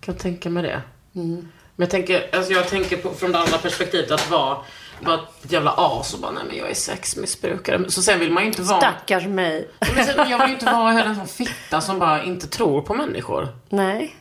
kan 0.00 0.14
tänka 0.14 0.50
mig 0.50 0.62
det. 0.62 0.82
Mm. 1.14 1.48
Men 1.76 1.84
jag 1.84 1.90
tänker, 1.90 2.34
alltså 2.36 2.52
jag 2.52 2.68
tänker 2.68 2.96
på, 2.96 3.14
från 3.14 3.32
det 3.32 3.38
andra 3.38 3.58
perspektivet 3.58 4.10
att 4.10 4.30
vara, 4.30 4.58
vara 5.06 5.20
ett 5.44 5.52
jävla 5.52 5.74
as 5.76 6.14
och 6.14 6.20
bara, 6.20 6.32
nej 6.32 6.42
men 6.48 6.56
jag 6.56 6.70
är 6.70 6.74
sexmissbrukare. 6.74 7.90
Så 7.90 8.02
sen 8.02 8.20
vill 8.20 8.32
man 8.32 8.42
ju 8.42 8.48
inte 8.48 8.62
vara... 8.62 8.80
Stackars 8.80 9.26
mig. 9.26 9.68
Men 9.96 10.04
sen, 10.04 10.30
jag 10.30 10.38
vill 10.38 10.48
ju 10.48 10.52
inte 10.54 10.66
vara 10.66 10.90
heller 10.90 11.08
en 11.10 11.16
sån 11.16 11.28
fitta 11.28 11.80
som 11.80 11.98
bara 11.98 12.22
inte 12.22 12.46
tror 12.46 12.82
på 12.82 12.94
människor. 12.94 13.48
Nej. 13.68 14.16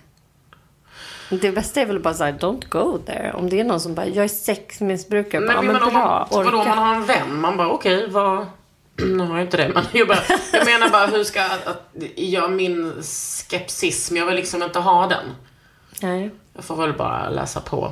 Det 1.30 1.52
bästa 1.52 1.82
är 1.82 1.86
väl 1.86 2.00
bara 2.00 2.14
såhär, 2.14 2.32
don't 2.32 2.70
go 2.70 2.98
there. 3.06 3.34
Om 3.34 3.50
det 3.50 3.60
är 3.60 3.64
någon 3.64 3.80
som 3.80 3.96
bara, 3.96 4.06
jag 4.08 4.24
är 4.24 4.28
sexmissbrukare. 4.30 5.42
Men, 5.42 5.56
Bara, 5.56 5.62
men, 5.62 5.74
men 5.74 5.84
om, 5.84 5.94
bra, 5.94 6.28
man, 6.32 6.44
vadå, 6.46 6.58
om 6.58 6.60
orka. 6.62 6.70
man 6.70 6.78
har 6.78 6.96
en 6.96 7.06
vän, 7.06 7.36
man 7.42 7.58
bara 7.58 7.70
okej, 7.70 8.08
vad... 8.10 8.46
Nu 8.96 9.24
har 9.24 9.38
jag 9.38 9.46
inte 9.48 9.58
det, 9.58 9.70
men 9.74 9.84
jag, 9.92 10.08
bara, 10.08 10.20
jag 10.54 10.66
menar 10.66 10.90
bara 10.90 11.06
hur 11.06 11.24
ska 11.24 11.44
att, 11.44 11.94
jag, 12.16 12.52
min 12.52 13.04
skepsism, 13.04 14.18
jag 14.18 14.26
vill 14.26 14.36
liksom 14.36 14.64
inte 14.64 14.80
ha 14.80 15.08
den. 15.08 15.26
Nej. 16.02 16.32
Jag 16.56 16.64
får 16.64 16.76
väl 16.76 16.94
bara 16.94 17.30
läsa 17.30 17.60
på. 17.62 17.92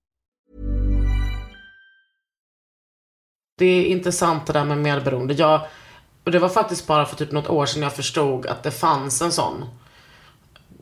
Det 3.61 3.65
är 3.65 3.85
intressant 3.85 4.45
det 4.45 4.53
där 4.53 4.65
med 4.65 4.77
medberoende. 4.77 5.33
Jag, 5.33 5.61
och 6.23 6.31
det 6.31 6.39
var 6.39 6.49
faktiskt 6.49 6.87
bara 6.87 7.05
för 7.05 7.15
typ 7.15 7.31
något 7.31 7.49
år 7.49 7.65
sedan 7.65 7.83
jag 7.83 7.93
förstod 7.93 8.45
att 8.45 8.63
det 8.63 8.71
fanns 8.71 9.21
en 9.21 9.31
sån. 9.31 9.65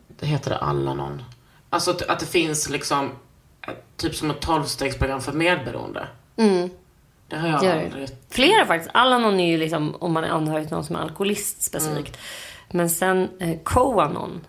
Det 0.08 0.26
heter 0.26 0.50
det 0.50 0.58
Alanon. 0.58 1.24
Alltså 1.70 1.92
att, 1.92 2.02
att 2.02 2.20
det 2.20 2.26
finns 2.26 2.70
liksom 2.70 3.12
typ 3.98 4.16
som 4.16 4.32
ett 4.32 4.40
tolvstegsprogram 4.40 5.22
för 5.22 5.32
medberoende. 5.32 6.08
Det 7.28 7.38
har 7.38 7.48
jag 7.48 7.64
Gör 7.64 7.84
aldrig... 7.84 8.10
Flera 8.30 8.66
faktiskt. 8.66 8.92
Alanon 8.94 9.40
är 9.40 9.48
ju 9.48 9.58
liksom 9.58 9.96
om 9.96 10.14
man 10.14 10.24
är 10.24 10.30
anhörig 10.30 10.68
till 10.68 10.76
någon 10.76 10.86
som 10.86 10.96
är 10.96 11.00
alkoholist 11.00 11.62
specifikt. 11.62 12.18
Men 12.72 12.90
sen 12.90 13.30
eh, 13.40 13.58
Coanon. 13.64 14.42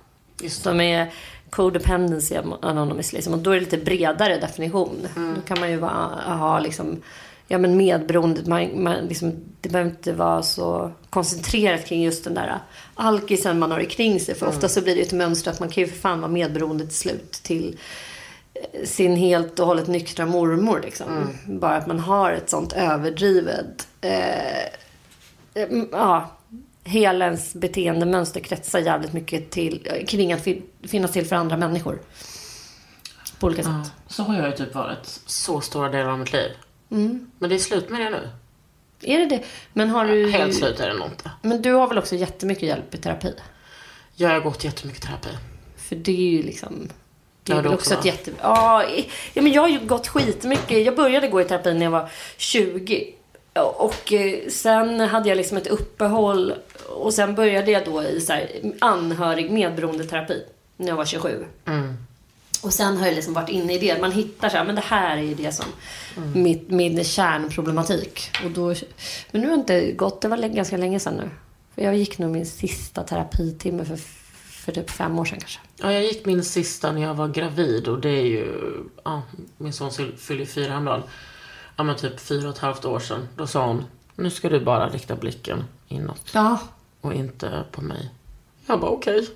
Just 0.42 0.62
Som 0.62 0.80
är 0.80 1.12
Codependency 1.50 2.36
Anonymous. 2.62 3.12
Liksom. 3.12 3.32
Och 3.32 3.38
då 3.38 3.50
är 3.50 3.54
det 3.54 3.60
lite 3.60 3.78
bredare 3.78 4.36
definition. 4.36 5.08
Då 5.36 5.42
kan 5.42 5.60
man 5.60 5.70
ju 5.70 5.76
vara, 5.76 6.34
ha 6.36 6.58
liksom, 6.58 7.02
ja, 7.50 7.58
men 7.58 7.76
medberoendet. 7.76 8.46
Man, 8.46 8.82
man, 8.82 8.96
liksom, 8.96 9.32
det 9.60 9.68
behöver 9.68 9.90
inte 9.90 10.12
vara 10.12 10.42
så 10.42 10.92
koncentrerat 11.10 11.86
kring 11.86 12.02
just 12.02 12.24
den 12.24 12.34
där 12.34 12.58
alkisen 12.94 13.58
man 13.58 13.70
har 13.70 13.82
kring 13.82 14.20
sig. 14.20 14.34
För 14.34 14.46
ofta 14.46 14.68
så 14.68 14.80
blir 14.82 14.94
det 14.94 15.02
ett 15.02 15.12
mönster 15.12 15.50
att 15.50 15.60
man 15.60 15.68
kan 15.68 15.84
ju 15.84 15.90
för 15.90 15.98
fan 15.98 16.20
vara 16.20 16.30
medberoende 16.32 16.84
till 16.86 16.96
slut. 16.96 17.32
Till 17.32 17.78
eh, 18.54 18.84
sin 18.84 19.16
helt 19.16 19.58
och 19.58 19.66
hållet 19.66 19.86
nyktra 19.88 20.26
mormor. 20.26 20.80
Liksom. 20.84 21.06
Bara 21.46 21.76
att 21.76 21.86
man 21.86 21.98
har 21.98 22.32
ett 22.32 22.50
sånt 22.50 22.72
överdrivet 22.72 23.88
eh, 24.00 24.68
Mm, 25.54 25.88
ja, 25.92 26.30
hela 26.84 27.24
ens 27.24 27.54
beteendemönster 27.54 28.40
kretsar 28.40 28.78
jävligt 28.78 29.12
mycket 29.12 29.50
till, 29.50 30.04
kring 30.08 30.32
att 30.32 30.40
fin- 30.42 30.62
finnas 30.82 31.12
till 31.12 31.26
för 31.26 31.36
andra 31.36 31.56
människor. 31.56 31.98
På 33.40 33.46
olika 33.46 33.62
sätt. 33.62 33.72
Ja, 33.74 33.90
så 34.06 34.22
har 34.22 34.36
jag 34.36 34.46
ju 34.46 34.52
typ 34.56 34.74
varit 34.74 35.20
så 35.26 35.60
stora 35.60 35.88
delar 35.88 36.10
av 36.10 36.18
mitt 36.18 36.32
liv. 36.32 36.50
Mm. 36.90 37.30
Men 37.38 37.50
det 37.50 37.56
är 37.56 37.58
slut 37.58 37.90
med 37.90 38.00
det 38.00 38.10
nu. 38.10 38.28
Är 39.02 39.18
det 39.18 39.26
det? 39.26 39.42
Men 39.72 39.90
har 39.90 40.04
du... 40.04 40.30
Helt 40.30 40.54
slut 40.54 40.80
är 40.80 40.88
det 40.88 40.94
nog 40.94 41.08
inte. 41.08 41.30
Men 41.42 41.62
du 41.62 41.72
har 41.72 41.88
väl 41.88 41.98
också 41.98 42.16
jättemycket 42.16 42.62
hjälp 42.62 42.94
i 42.94 42.98
terapi? 42.98 43.34
Jag 44.14 44.28
har 44.28 44.40
gått 44.40 44.64
jättemycket 44.64 45.02
terapi. 45.02 45.28
För 45.76 45.96
det 45.96 46.12
är 46.12 46.30
ju 46.30 46.42
liksom... 46.42 46.88
Det 47.42 47.52
är 47.52 47.56
Ja, 47.56 47.62
väl 47.62 47.74
också 47.74 47.94
också, 47.94 48.00
ett 48.00 48.04
jätte... 48.04 48.30
Ja, 48.42 48.84
ja, 49.34 49.42
men 49.42 49.52
jag 49.52 49.62
har 49.62 49.68
ju 49.68 49.78
gått 49.78 50.08
skitmycket. 50.08 50.84
Jag 50.86 50.96
började 50.96 51.28
gå 51.28 51.40
i 51.40 51.44
terapi 51.44 51.74
när 51.74 51.82
jag 51.82 51.90
var 51.90 52.10
20. 52.36 53.14
och 53.76 54.12
eh, 54.12 54.48
sen 54.48 55.00
hade 55.00 55.28
jag 55.28 55.36
liksom 55.36 55.56
ett 55.56 55.66
uppehåll 55.66 56.54
och 56.88 57.14
sen 57.14 57.34
började 57.34 57.70
jag 57.70 57.84
då 57.84 58.02
i 58.02 58.20
så 58.20 58.32
här, 58.32 58.50
anhörig 58.78 59.50
medberoendeterapi 59.50 60.44
när 60.76 60.88
jag 60.88 60.96
var 60.96 61.04
27. 61.04 61.44
Och 62.62 62.72
sen 62.72 62.96
har 62.96 63.06
jag 63.06 63.14
liksom 63.14 63.34
varit 63.34 63.48
inne 63.48 63.72
i 63.74 63.78
det. 63.78 64.00
Man 64.00 64.12
hittar 64.12 64.48
så 64.48 64.56
här, 64.56 64.64
men 64.64 64.74
det 64.74 64.80
här 64.84 65.16
är 65.16 65.22
ju 65.22 65.34
det 65.34 65.52
som 65.52 65.64
mitt, 66.34 66.70
min 66.70 67.04
kärnproblematik. 67.04 68.30
Och 68.44 68.50
då, 68.50 68.66
men 69.30 69.40
nu 69.42 69.48
har 69.48 69.56
det 69.56 69.60
inte 69.60 69.92
gått, 69.92 70.20
det 70.20 70.28
var 70.28 70.36
ganska 70.36 70.76
länge 70.76 71.00
sedan 71.00 71.14
nu. 71.14 71.30
För 71.74 71.82
jag 71.82 71.96
gick 71.96 72.18
nog 72.18 72.30
min 72.30 72.46
sista 72.46 73.02
terapitimme 73.02 73.84
för, 73.84 73.96
för 74.50 74.72
typ 74.72 74.90
fem 74.90 75.18
år 75.18 75.24
sedan 75.24 75.38
kanske. 75.40 75.60
Ja, 75.76 75.92
jag 75.92 76.02
gick 76.04 76.26
min 76.26 76.44
sista 76.44 76.92
när 76.92 77.02
jag 77.02 77.14
var 77.14 77.28
gravid 77.28 77.88
och 77.88 78.00
det 78.00 78.08
är 78.10 78.24
ju, 78.26 78.54
ja, 79.04 79.22
min 79.56 79.72
son 79.72 79.90
fyll- 79.90 80.16
fyller 80.16 80.44
fyra 80.46 80.70
häromdagen. 80.70 81.02
Ja 81.76 81.84
men 81.84 81.96
typ 81.96 82.20
fyra 82.20 82.48
och 82.48 82.54
ett 82.54 82.60
halvt 82.60 82.84
år 82.84 83.00
sedan. 83.00 83.28
Då 83.36 83.46
sa 83.46 83.66
hon, 83.66 83.84
nu 84.16 84.30
ska 84.30 84.48
du 84.48 84.60
bara 84.60 84.88
rikta 84.88 85.16
blicken 85.16 85.64
inåt 85.88 86.30
Ja. 86.32 86.58
och 87.00 87.14
inte 87.14 87.64
på 87.72 87.80
mig. 87.82 88.10
Jag 88.66 88.80
bara 88.80 88.90
okej. 88.90 89.28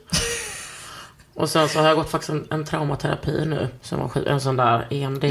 Och 1.35 1.49
sen 1.51 1.68
så 1.68 1.79
har 1.81 1.87
jag 1.88 1.97
gått 1.97 2.11
faktiskt 2.11 2.31
en, 2.31 2.47
en 2.51 2.64
traumaterapi 2.64 3.44
nu, 3.47 3.68
som 3.83 4.01
var 4.01 4.29
en 4.29 4.40
sån 4.40 4.57
där 4.57 4.87
E 4.90 5.03
EMDR. 5.03 5.27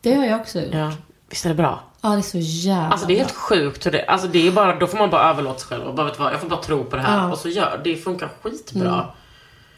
Det 0.00 0.14
har 0.14 0.24
jag 0.26 0.40
också 0.40 0.58
gjort. 0.60 0.68
Ja, 0.74 0.78
Ja, 0.78 0.92
visst 1.30 1.44
är 1.44 1.48
det 1.48 1.54
bra? 1.54 1.80
det 2.00 2.08
är 2.08 2.20
så 2.20 2.38
jävla 2.38 2.88
Alltså 2.88 3.06
det 3.06 3.12
är 3.12 3.16
bra. 3.16 3.24
helt 3.24 3.36
sjukt 3.36 3.86
hur 3.86 3.90
det, 3.90 4.04
alltså 4.06 4.28
det 4.28 4.46
är 4.48 4.52
bara, 4.52 4.78
då 4.78 4.86
får 4.86 4.98
man 4.98 5.10
bara 5.10 5.30
överlåta 5.30 5.58
sig 5.58 5.68
själv 5.68 5.82
och 5.84 5.94
bara 5.94 6.06
vet 6.06 6.18
vad, 6.18 6.32
jag 6.32 6.40
får 6.40 6.48
bara 6.48 6.62
tro 6.62 6.84
på 6.84 6.96
det 6.96 7.02
här 7.02 7.16
Ja. 7.18 7.32
och 7.32 7.38
så 7.38 7.48
gör, 7.48 7.80
det 7.84 7.96
funkar 7.96 8.28
skitbra. 8.42 9.06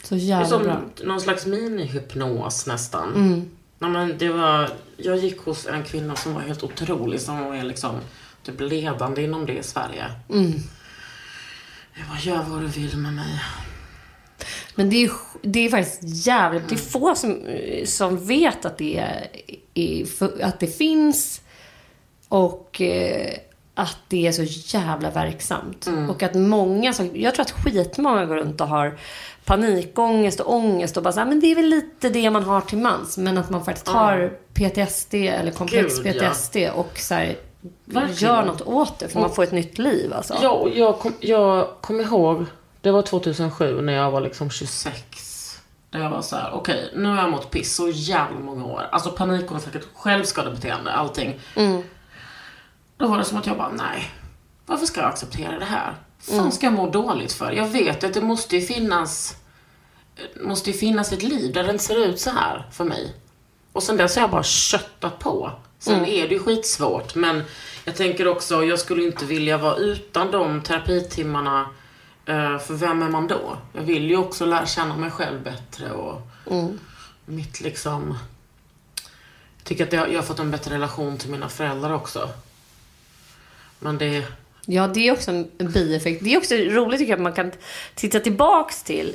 Så 0.05 0.15
Det 0.15 0.21
är 0.21 0.25
jävla 0.25 0.47
som 0.47 0.63
bra. 0.63 0.81
någon 1.05 1.21
slags 1.21 1.47
minihypnos 1.47 2.67
nästan. 2.67 3.09
Mm. 3.15 3.51
Nej, 3.79 3.91
men 3.91 4.19
det 4.19 4.29
var, 4.29 4.69
jag 4.97 5.17
gick 5.17 5.41
hos 5.41 5.67
en 5.67 5.83
kvinna 5.85 6.17
som 6.17 6.35
var 6.35 6.41
helt 6.41 6.63
otrolig, 6.63 7.21
som 7.21 7.45
var 7.45 7.63
liksom 7.63 7.91
typ 8.45 8.61
ledande 8.61 9.23
inom 9.25 9.47
det 9.47 9.59
i 9.59 9.63
Sverige. 9.63 10.05
Mm. 10.31 10.53
Jag 11.95 12.09
bara, 12.09 12.19
gör 12.19 12.43
vad 12.49 12.61
du 12.61 12.67
vill 12.67 12.97
med 12.97 13.13
mig. 13.13 13.41
Men 14.75 14.91
det 14.91 15.05
är, 15.05 15.11
det 15.43 15.67
är 15.67 15.71
faktiskt 15.71 16.27
jävligt... 16.27 16.69
Det 16.69 16.75
är 16.75 16.79
få 16.79 17.15
som, 17.15 17.39
som 17.85 18.27
vet 18.27 18.65
att 18.65 18.79
det, 18.79 18.99
är, 19.75 20.17
att 20.43 20.61
det 20.61 20.67
finns 20.67 21.41
och 22.29 22.81
eh, 22.81 23.35
att 23.75 23.99
det 24.09 24.27
är 24.27 24.33
så 24.33 24.43
jävla 24.77 25.11
verksamt. 25.11 25.89
Och 26.09 26.23
att 26.23 26.35
många 26.35 26.93
som... 26.93 27.11
Jag 27.15 27.35
tror 27.35 27.43
att 27.43 27.51
skitmånga 27.51 28.25
går 28.25 28.37
runt 28.37 28.61
och 28.61 28.69
har 28.69 28.99
panikångest 29.45 30.41
och 30.41 30.55
ångest 30.55 30.97
och 30.97 31.03
bara 31.03 31.13
så 31.13 31.21
här, 31.21 31.27
men 31.27 31.41
det 31.41 31.47
är 31.47 31.55
väl 31.55 31.67
lite 31.67 32.09
det 32.09 32.31
man 32.31 32.43
har 32.45 32.61
till 32.61 32.79
mans. 32.79 33.19
Men 33.19 33.39
att 33.39 33.51
man 33.51 33.65
faktiskt 33.65 33.89
har 33.89 34.33
PTSD 34.55 35.15
eller 35.15 35.53
komplex 35.53 35.99
Gud, 35.99 36.17
ja. 36.17 36.31
PTSD 36.31 36.57
och 36.75 36.99
så 36.99 37.15
här, 37.15 37.37
Verkligen. 37.85 38.35
gör 38.35 38.45
något 38.45 38.63
åt 38.63 38.99
det. 38.99 39.09
För 39.09 39.21
man 39.21 39.31
får 39.31 39.43
ett 39.43 39.53
nytt 39.53 39.79
liv 39.79 40.13
alltså. 40.13 40.35
Ja, 40.43 40.51
och 40.51 40.71
jag 40.71 40.99
kom, 40.99 41.13
jag 41.21 41.69
kom 41.81 42.01
ihåg, 42.01 42.45
det 42.81 42.91
var 42.91 43.03
2007 43.03 43.81
när 43.81 43.93
jag 43.93 44.11
var 44.11 44.21
liksom 44.21 44.51
26. 44.51 45.61
Där 45.91 46.01
jag 46.01 46.11
var 46.11 46.23
så 46.23 46.37
här: 46.37 46.51
okej, 46.53 46.93
nu 46.95 47.09
har 47.09 47.17
jag 47.17 47.31
mått 47.31 47.51
piss 47.51 47.77
så 47.77 47.89
jävla 47.89 48.41
många 48.41 48.65
år. 48.65 48.89
Alltså 48.93 49.11
panikångest, 49.11 49.69
självskadebeteende, 49.95 50.93
allting. 50.93 51.41
Då 52.97 53.07
var 53.09 53.19
det 53.19 53.25
som 53.25 53.39
att 53.39 53.47
jag 53.47 53.57
bara, 53.57 53.73
nej. 53.73 54.11
Varför 54.67 54.87
ska 54.87 55.01
jag 55.01 55.09
acceptera 55.09 55.59
det 55.59 55.65
här? 55.65 55.95
fan 56.21 56.53
ska 56.53 56.67
jag 56.67 56.73
må 56.73 56.91
dåligt 56.91 57.33
för? 57.33 57.53
Jag 57.53 57.69
vet 57.69 58.05
att 58.05 58.15
det 58.15 58.21
måste 58.21 58.57
ju 58.57 58.67
finnas 58.67 59.37
måste 60.41 60.71
ju 60.71 60.77
finnas 60.77 61.13
ett 61.13 61.23
liv 61.23 61.53
där 61.53 61.65
det 61.65 61.71
inte 61.71 61.85
ser 61.85 62.07
ut 62.07 62.21
så 62.21 62.31
här 62.31 62.67
för 62.73 62.85
mig. 62.85 63.15
Och 63.73 63.83
sen 63.83 63.97
dess 63.97 64.17
har 64.17 64.23
jag 64.23 64.31
bara 64.31 64.43
köttat 64.43 65.19
på. 65.19 65.53
Sen 65.79 66.05
är 66.05 66.29
det 66.29 66.35
ju 66.35 66.41
skitsvårt, 66.41 67.15
men 67.15 67.43
jag 67.85 67.97
tänker 67.97 68.29
också, 68.29 68.65
jag 68.65 68.79
skulle 68.79 69.05
inte 69.05 69.25
vilja 69.25 69.59
vara 69.59 69.77
utan 69.77 70.31
de 70.31 70.63
terapitimmarna. 70.63 71.67
Eh, 72.27 72.59
För 72.59 72.75
vem 72.75 73.03
är 73.03 73.09
man 73.09 73.27
då? 73.27 73.57
Jag 73.73 73.83
vill 73.83 74.11
ju 74.11 74.17
också 74.17 74.47
lära 74.47 74.67
känna 74.67 74.97
mig 74.97 75.11
själv 75.11 75.43
bättre 75.43 75.93
och 75.93 76.23
mitt 77.27 77.61
liksom... 77.61 78.19
Jag 79.57 79.65
tycker 79.65 79.87
att 79.87 79.93
jag, 79.93 80.19
har 80.19 80.23
fått 80.23 80.39
en 80.39 80.51
bättre 80.51 80.75
relation 80.75 81.19
till 81.19 81.31
mina 81.31 81.49
föräldrar 81.49 81.93
också. 81.93 82.31
Men 83.79 83.99
det... 83.99 84.27
Ja, 84.67 84.89
det 84.89 85.09
är 85.09 85.13
också 85.13 85.31
en 85.31 85.51
bieffekt. 85.59 86.25
Det 86.25 86.35
är 86.35 86.39
också 86.39 86.55
roligt 86.55 86.99
tycker 86.99 87.13
jag 87.13 87.19
att 87.19 87.23
man 87.23 87.33
kan 87.33 87.53
titta 87.95 88.21
tillbaks 88.21 88.83
till 88.83 89.15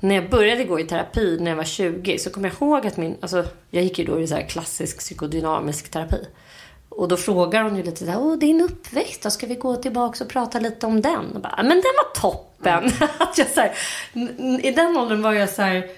när 0.00 0.14
jag 0.14 0.30
började 0.30 0.64
gå 0.64 0.80
i 0.80 0.84
terapi 0.84 1.38
när 1.40 1.50
jag 1.50 1.56
var 1.56 1.64
20 1.64 2.18
så 2.18 2.30
kommer 2.30 2.48
jag 2.48 2.54
ihåg 2.54 2.86
att 2.86 2.96
min, 2.96 3.16
alltså 3.20 3.44
jag 3.70 3.84
gick 3.84 3.98
ju 3.98 4.04
då 4.04 4.20
i 4.20 4.26
så 4.26 4.34
här 4.34 4.48
klassisk 4.48 4.98
psykodynamisk 4.98 5.90
terapi. 5.90 6.26
Och 7.00 7.08
då 7.08 7.16
frågar 7.16 7.62
hon 7.62 7.76
ju 7.76 7.82
lite 7.82 8.04
så 8.04 8.10
här, 8.10 8.20
åh 8.20 8.38
din 8.38 8.60
uppväxt 8.60 9.22
då, 9.22 9.30
ska 9.30 9.46
vi 9.46 9.54
gå 9.54 9.76
tillbaks 9.76 10.20
och 10.20 10.28
prata 10.28 10.58
lite 10.58 10.86
om 10.86 11.00
den? 11.00 11.32
Och 11.34 11.40
bara, 11.40 11.56
men 11.56 11.68
den 11.68 11.82
var 11.96 12.20
toppen! 12.20 12.84
att 13.18 13.38
jag 13.38 13.46
så 13.46 13.60
här, 13.60 13.72
I 14.62 14.70
den 14.70 14.96
åldern 14.96 15.22
var 15.22 15.32
jag 15.32 15.48
så 15.48 15.62
här, 15.62 15.88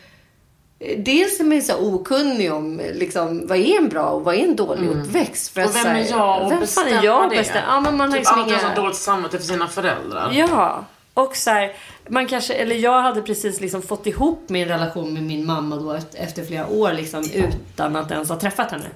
Dels 0.97 1.41
är 1.41 1.45
man 1.45 1.57
ju 1.57 1.63
så 1.63 1.95
okunnig 1.95 2.53
om 2.53 2.81
liksom, 2.95 3.47
vad 3.47 3.59
är 3.59 3.77
en 3.79 3.89
bra 3.89 4.11
och 4.11 4.25
vad 4.25 4.35
är 4.35 4.39
en 4.39 4.57
dålig 4.57 4.89
uppväxt. 4.89 5.55
För 5.55 5.61
Och 5.61 5.67
att 5.67 5.85
vem 5.85 5.97
är 5.97 6.01
jag 6.01 6.51
fan 6.51 6.61
bestämma 6.61 6.91
är 6.91 7.05
jag 7.05 7.31
det? 7.31 7.37
bestämma? 7.37 7.67
Ja, 7.67 7.81
men 7.81 7.97
man 7.97 8.11
typ 8.11 8.19
liksom 8.19 8.39
inga... 8.41 8.57
har 8.57 8.75
så 8.75 8.81
dåligt 8.81 8.97
samvete 8.97 9.39
för 9.39 9.47
sina 9.47 9.69
föräldrar. 9.69 10.31
Ja, 10.33 10.85
och 11.15 11.37
så 11.37 11.51
här, 11.51 11.73
man 12.09 12.27
kanske, 12.27 12.55
eller 12.55 12.77
jag 12.77 13.03
hade 13.03 13.23
precis 13.23 13.61
liksom 13.61 13.83
fått 13.83 14.07
ihop 14.07 14.45
min 14.49 14.69
relation 14.69 15.15
med 15.15 15.23
min 15.23 15.47
mamma 15.47 15.77
då 15.77 15.99
efter 16.15 16.45
flera 16.45 16.67
år 16.67 16.93
liksom 16.93 17.31
utan 17.35 17.97
att 17.97 18.11
ens 18.11 18.29
ha 18.29 18.41
träffat 18.41 18.71
henne. 18.71 18.87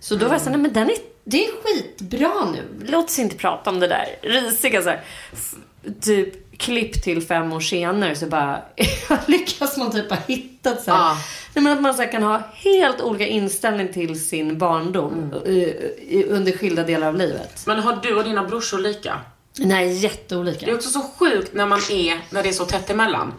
Så 0.00 0.14
då 0.14 0.26
var 0.26 0.32
jag 0.32 0.40
såhär, 0.40 0.56
nej 0.56 0.62
men 0.62 0.72
den 0.72 0.90
är, 0.90 0.96
det 1.30 1.46
är 1.46 1.50
skitbra 1.64 2.50
nu. 2.52 2.86
Låt 2.86 3.04
oss 3.04 3.18
inte 3.18 3.36
prata 3.36 3.70
om 3.70 3.80
det 3.80 3.86
där 3.88 4.06
risiga 4.22 4.82
så 4.82 4.88
här. 4.88 5.04
Typ 6.00 6.58
klipp 6.58 7.02
till 7.02 7.22
fem 7.22 7.52
år 7.52 7.60
senare 7.60 8.14
så 8.16 8.26
bara 8.26 8.62
lyckas 9.26 9.76
man 9.76 9.92
typ 9.92 10.10
ha 10.10 10.18
hittat 10.26 10.82
så 10.82 10.90
här. 10.90 10.98
Ja. 10.98 11.16
Nej, 11.54 11.64
men 11.64 11.72
att 11.72 11.82
man 11.82 11.94
så 11.94 12.04
kan 12.06 12.22
ha 12.22 12.42
helt 12.54 13.00
olika 13.00 13.26
inställning 13.26 13.92
till 13.92 14.24
sin 14.28 14.58
barndom 14.58 15.34
i, 15.46 15.50
i, 16.08 16.24
under 16.28 16.52
skilda 16.52 16.82
delar 16.82 17.06
av 17.06 17.16
livet. 17.16 17.62
Men 17.66 17.78
har 17.78 17.98
du 18.02 18.14
och 18.14 18.24
dina 18.24 18.44
brorsor 18.44 18.78
lika? 18.78 19.20
Nej, 19.58 19.92
jätteolika. 19.92 20.66
Det 20.66 20.72
är 20.72 20.76
också 20.76 20.90
så 20.90 21.02
sjukt 21.18 21.54
när 21.54 21.66
man 21.66 21.80
är, 21.90 22.20
när 22.30 22.42
det 22.42 22.48
är 22.48 22.52
så 22.52 22.64
tätt 22.64 22.90
emellan. 22.90 23.34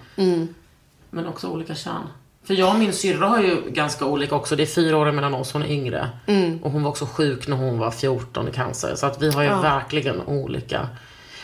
Men 1.09 1.27
också 1.27 1.47
olika 1.47 1.75
kön. 1.75 2.07
För 2.51 2.55
jag 2.57 2.69
och 2.69 2.79
min 2.79 2.93
syrra 2.93 3.27
har 3.27 3.41
ju 3.41 3.61
ganska 3.69 4.05
olika 4.05 4.35
också. 4.35 4.55
Det 4.55 4.63
är 4.63 4.67
fyra 4.67 4.97
år 4.97 5.11
mellan 5.11 5.33
oss, 5.33 5.53
hon 5.53 5.63
är 5.63 5.67
yngre. 5.71 6.09
Och 6.61 6.71
hon 6.71 6.83
var 6.83 6.89
också 6.89 7.05
sjuk 7.05 7.47
när 7.47 7.57
hon 7.57 7.79
var 7.79 7.91
14 7.91 8.47
i 8.47 8.51
cancer. 8.51 8.95
Så 8.95 9.05
att 9.05 9.21
vi 9.21 9.31
har 9.31 9.43
ju 9.43 9.49
verkligen 9.49 10.21
olika. 10.21 10.87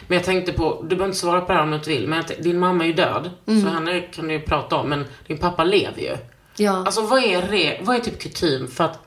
Men 0.08 0.16
jag 0.18 0.26
tänkte 0.26 0.54
på, 0.54 0.80
du 0.82 0.88
behöver 0.88 1.06
inte 1.06 1.18
svara 1.18 1.42
på 1.42 1.48
det 1.48 1.54
här 1.54 1.64
om 1.64 1.70
du 1.72 1.76
inte 1.78 1.90
vill. 1.90 2.08
Men 2.08 2.24
din 2.40 2.60
mamma 2.60 2.84
är 2.84 2.88
ju 2.88 2.94
död. 2.94 3.30
Så 3.46 3.68
henne 3.68 4.02
kan 4.02 4.28
du 4.28 4.34
ju 4.34 4.40
prata 4.42 4.76
om. 4.76 4.90
Men 4.90 5.06
din 5.28 5.38
pappa 5.38 5.64
lever 5.64 6.02
ju. 6.02 6.18
Ja. 6.58 6.72
Alltså 6.86 7.02
vad 7.02 7.24
är, 7.24 7.42
re, 7.42 7.80
vad 7.84 7.96
är 7.96 8.00
typ 8.00 8.20
kutym 8.22 8.68
för 8.68 8.84
att, 8.84 9.00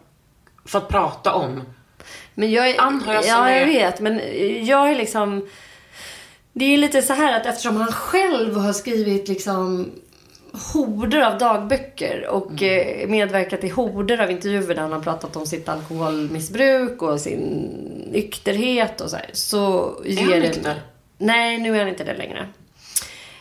för 0.64 0.78
att 0.78 0.88
prata 0.88 1.32
om? 1.34 1.62
Men 2.34 2.50
jag 2.50 2.70
är, 2.70 2.80
Anhöriga 2.80 3.22
som 3.22 3.30
Ja, 3.30 3.50
jag 3.50 3.60
är- 3.62 3.66
vet. 3.66 4.00
Men 4.00 4.20
jag 4.66 4.90
är 4.90 4.94
liksom... 4.96 5.48
Det 6.52 6.64
är 6.64 6.78
lite 6.78 7.02
så 7.02 7.12
här 7.12 7.40
att 7.40 7.46
eftersom 7.46 7.76
han 7.76 7.92
själv 7.92 8.56
har 8.56 8.72
skrivit 8.72 9.28
liksom 9.28 9.90
horder 10.52 11.20
av 11.20 11.38
dagböcker 11.38 12.26
och 12.26 12.62
eh, 12.62 13.08
medverkat 13.08 13.64
i 13.64 13.68
horder 13.68 14.18
av 14.18 14.30
intervjuer 14.30 14.74
där 14.74 14.82
han 14.82 14.92
har 14.92 15.00
pratat 15.00 15.36
om 15.36 15.46
sitt 15.46 15.68
alkoholmissbruk 15.68 17.02
och 17.02 17.20
sin 17.20 17.40
nykterhet 18.12 19.00
och 19.00 19.10
så 19.10 19.16
här. 19.16 19.30
Så 19.32 19.94
ger 20.04 20.20
han 20.20 20.30
det... 20.30 20.40
nykter? 20.40 20.82
Nej, 21.18 21.58
nu 21.58 21.74
är 21.74 21.78
han 21.78 21.88
inte 21.88 22.04
det 22.04 22.16
längre. 22.16 22.48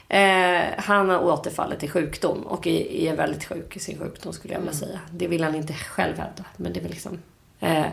Eh, 0.09 0.61
han 0.77 1.09
har 1.09 1.23
återfallit 1.23 1.83
i 1.83 1.87
sjukdom 1.87 2.41
och 2.41 2.67
är, 2.67 2.91
är 2.91 3.15
väldigt 3.15 3.45
sjuk 3.45 3.75
i 3.75 3.79
sin 3.79 3.99
sjukdom 3.99 4.33
skulle 4.33 4.53
jag 4.53 4.59
vilja 4.59 4.73
säga. 4.73 4.99
Det 5.11 5.27
vill 5.27 5.43
han 5.43 5.55
inte 5.55 5.73
själv 5.73 6.17
hävda. 6.17 6.43
Men 6.57 6.73
det 6.73 6.79
är 6.79 6.81
väl 6.81 6.91
liksom... 6.91 7.19
Eh, 7.59 7.85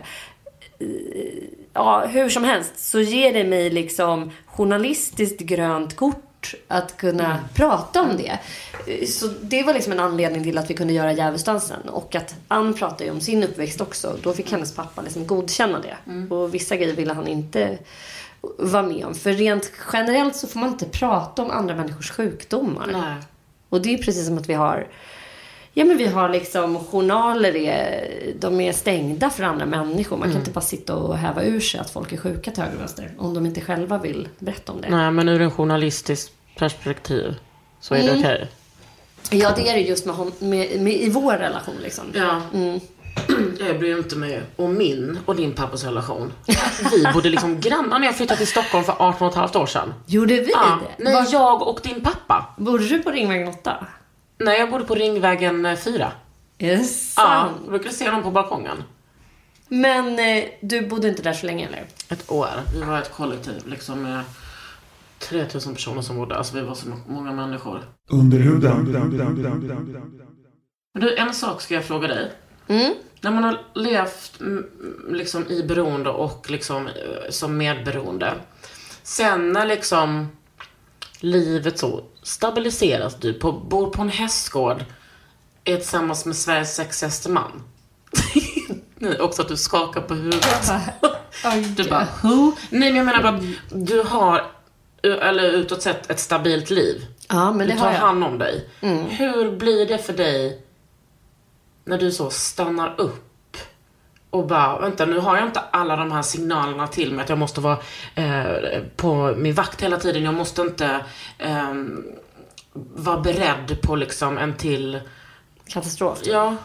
ja, 1.73 2.05
hur 2.05 2.29
som 2.29 2.43
helst 2.43 2.79
så 2.79 2.99
ger 2.99 3.33
det 3.33 3.43
mig 3.43 3.69
liksom 3.69 4.31
journalistiskt 4.45 5.41
grönt 5.41 5.95
kort 5.95 6.26
att 6.67 6.97
kunna 6.97 7.39
prata 7.53 8.01
om 8.01 8.17
det. 8.17 8.39
Så 9.07 9.27
det 9.41 9.63
var 9.63 9.73
liksom 9.73 9.93
en 9.93 9.99
anledning 9.99 10.43
till 10.43 10.57
att 10.57 10.69
vi 10.69 10.73
kunde 10.73 10.93
göra 10.93 11.13
Djävulsdansen. 11.13 11.89
Och 11.89 12.15
att 12.15 12.35
Ann 12.47 12.73
pratade 12.73 13.03
ju 13.03 13.11
om 13.11 13.21
sin 13.21 13.43
uppväxt 13.43 13.81
också. 13.81 14.17
Då 14.23 14.33
fick 14.33 14.51
hennes 14.51 14.75
pappa 14.75 15.01
liksom 15.01 15.27
godkänna 15.27 15.79
det. 15.79 15.97
Och 16.35 16.53
vissa 16.53 16.75
grejer 16.75 16.95
ville 16.95 17.13
han 17.13 17.27
inte 17.27 17.77
vara 18.57 18.83
med 18.83 19.05
om. 19.05 19.15
För 19.15 19.33
rent 19.33 19.71
generellt 19.93 20.35
så 20.35 20.47
får 20.47 20.59
man 20.59 20.69
inte 20.69 20.85
prata 20.85 21.41
om 21.41 21.51
andra 21.51 21.75
människors 21.75 22.11
sjukdomar. 22.11 22.89
Nej. 22.91 23.15
Och 23.69 23.81
det 23.81 23.93
är 23.93 23.97
precis 23.97 24.27
som 24.27 24.37
att 24.37 24.49
vi 24.49 24.53
har 24.53 24.87
Ja 25.77 25.85
men 25.85 25.97
vi 25.97 26.07
har 26.07 26.29
liksom 26.29 26.79
journaler, 26.79 27.55
är, 27.55 28.33
de 28.39 28.61
är 28.61 28.73
stängda 28.73 29.29
för 29.29 29.43
andra 29.43 29.65
människor. 29.65 30.17
Man 30.17 30.29
kan 30.29 30.39
inte 30.39 30.51
bara 30.51 30.61
sitta 30.61 30.95
och 30.95 31.17
häva 31.17 31.43
ur 31.43 31.59
sig 31.59 31.79
att 31.79 31.89
folk 31.89 32.11
är 32.11 32.17
sjuka 32.17 32.51
till 32.51 32.63
höger 32.63 32.75
och 32.75 32.81
vänster. 32.81 33.11
Om 33.17 33.33
de 33.33 33.45
inte 33.45 33.61
själva 33.61 33.97
vill 33.97 34.27
berätta 34.39 34.71
om 34.71 34.81
det. 34.81 34.89
Nej, 34.89 35.11
men 35.11 35.29
ur 35.29 35.41
en 35.41 35.51
journalistisk 35.51 36.31
perspektiv 36.57 37.35
så 37.79 37.95
är 37.95 38.03
det 38.03 38.19
okej. 38.19 38.47
Ja 39.29 39.53
det 39.55 39.69
är 39.69 39.73
det 39.73 39.81
just 39.81 40.05
med, 40.05 40.15
hon, 40.15 40.31
med, 40.39 40.81
med, 40.81 40.93
i 40.93 41.09
vår 41.09 41.33
relation 41.33 41.75
liksom. 41.83 42.03
Ja. 42.13 42.41
Jag 43.59 43.79
bryr 43.79 43.97
inte 43.97 44.15
mig 44.15 44.41
om 44.55 44.77
min 44.77 45.19
och 45.25 45.35
din 45.35 45.53
pappas 45.53 45.83
relation. 45.83 46.33
Vi 46.91 47.07
bodde 47.13 47.29
liksom 47.29 47.59
grannar 47.61 47.99
när 47.99 48.05
jag 48.07 48.15
flyttade 48.17 48.37
till 48.37 48.47
Stockholm 48.47 48.83
för 48.83 48.95
18 48.99 49.27
och 49.27 49.31
ett 49.33 49.37
halvt 49.37 49.55
år 49.55 49.65
sedan. 49.65 49.93
Gjorde 50.05 50.33
vi 50.33 50.51
Ja, 50.51 50.79
det? 50.97 51.03
nej, 51.03 51.13
Var, 51.13 51.27
jag 51.31 51.61
och 51.67 51.79
din 51.83 52.03
pappa. 52.03 52.45
Bodde 52.57 52.87
du 52.87 52.99
på 52.99 53.11
Ringvägen 53.11 53.47
8? 53.47 53.87
Nej, 54.37 54.59
jag 54.59 54.69
bodde 54.71 54.83
på 54.85 54.95
Ringvägen 54.95 55.65
eh, 55.65 55.75
4. 55.77 56.11
Är 56.57 56.67
det 56.67 56.73
Ja, 56.73 56.83
sant? 56.87 57.57
jag 57.63 57.69
brukade 57.69 57.95
se 57.95 58.09
dem 58.09 58.23
på 58.23 58.31
balkongen. 58.31 58.83
Men 59.67 60.19
eh, 60.19 60.43
du 60.61 60.81
bodde 60.87 61.07
inte 61.07 61.21
där 61.21 61.33
så 61.33 61.45
länge 61.45 61.67
eller? 61.67 61.85
Ett 62.09 62.31
år. 62.31 62.49
Vi 62.73 62.81
var 62.81 62.97
ett 62.99 63.11
kollektiv 63.13 63.61
liksom 63.67 64.01
med 64.03 64.21
3000 65.19 65.73
personer 65.73 66.01
som 66.01 66.15
bodde. 66.15 66.35
Alltså 66.35 66.55
vi 66.55 66.61
var 66.61 66.75
så 66.75 66.87
många 67.07 67.31
människor. 67.33 67.83
Under 68.09 68.39
huden. 68.39 68.85
Men 70.93 71.01
du, 71.01 71.15
en 71.15 71.33
sak 71.33 71.61
ska 71.61 71.73
jag 71.73 71.85
fråga 71.85 72.07
dig. 72.07 72.31
Mm. 72.67 72.93
När 73.21 73.31
man 73.31 73.43
har 73.43 73.61
levt 73.73 74.41
liksom 75.09 75.47
i 75.47 75.63
beroende 75.63 76.09
och 76.09 76.51
liksom 76.51 76.87
eh, 76.87 76.93
som 77.29 77.57
medberoende. 77.57 78.33
Sen 79.03 79.51
när 79.51 79.65
liksom 79.65 80.27
livet 81.19 81.79
så 81.79 82.03
stabiliseras, 82.23 83.15
du 83.15 83.33
på, 83.33 83.51
bor 83.51 83.89
på 83.89 84.01
en 84.01 84.09
hästgård, 84.09 84.85
är 85.63 85.75
tillsammans 85.75 86.25
med 86.25 86.35
Sveriges 86.35 86.75
sexigaste 86.75 87.29
man. 87.29 87.63
Nej, 88.95 89.19
också 89.19 89.41
att 89.41 89.47
du 89.47 89.57
skakar 89.57 90.01
på 90.01 90.13
huvudet. 90.13 90.71
Du 91.75 91.89
bara, 91.89 92.07
who? 92.23 92.51
Nej 92.69 92.93
men 92.93 92.95
jag 92.95 93.05
menar 93.05 93.23
bara, 93.23 93.39
du 93.85 94.01
har, 94.01 94.51
eller 95.03 95.43
utåt 95.51 95.81
sett, 95.81 96.11
ett 96.11 96.19
stabilt 96.19 96.69
liv. 96.69 97.05
Ja, 97.29 97.51
men 97.51 97.67
Du 97.67 97.73
det 97.73 97.79
tar 97.79 97.85
har 97.85 97.93
jag. 97.93 97.99
hand 97.99 98.23
om 98.23 98.37
dig. 98.37 98.69
Hur 99.09 99.51
blir 99.57 99.85
det 99.85 99.97
för 99.97 100.13
dig 100.13 100.61
när 101.85 101.97
du 101.97 102.11
så 102.11 102.29
stannar 102.29 102.95
upp 103.01 103.57
och 104.29 104.47
bara, 104.47 104.79
vänta 104.79 105.05
nu 105.05 105.19
har 105.19 105.37
jag 105.37 105.45
inte 105.45 105.59
alla 105.71 105.95
de 105.95 106.11
här 106.11 106.21
signalerna 106.21 106.87
till 106.87 107.11
mig 107.13 107.23
att 107.23 107.29
jag 107.29 107.37
måste 107.37 107.61
vara 107.61 107.77
eh, 108.15 108.81
på 108.95 109.33
min 109.37 109.53
vakt 109.53 109.81
hela 109.83 109.97
tiden. 109.97 110.23
Jag 110.23 110.33
måste 110.33 110.61
inte 110.61 110.99
eh, 111.37 111.73
vara 112.73 113.19
beredd 113.19 113.77
på 113.81 113.95
liksom 113.95 114.37
en 114.37 114.53
till, 114.57 114.99
Katastrof. 115.67 116.19
ja, 116.25 116.55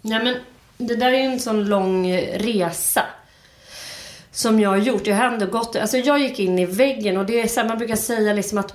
Nej 0.00 0.24
men 0.24 0.36
det 0.88 0.96
där 0.96 1.06
är 1.12 1.18
ju 1.18 1.24
en 1.24 1.40
sån 1.40 1.64
lång 1.66 2.16
resa. 2.22 3.02
Som 4.38 4.60
jag 4.60 4.70
har 4.70 4.76
gjort. 4.76 5.06
Jag 5.06 5.16
har 5.16 5.24
ändå 5.24 5.46
gått, 5.46 5.76
alltså 5.76 5.96
jag 5.96 6.18
gick 6.18 6.38
in 6.38 6.58
i 6.58 6.66
väggen 6.66 7.16
och 7.16 7.26
det 7.26 7.40
är 7.40 7.48
så 7.48 7.60
här, 7.60 7.68
man 7.68 7.78
brukar 7.78 7.96
säga 7.96 8.32
liksom 8.32 8.58
att 8.58 8.72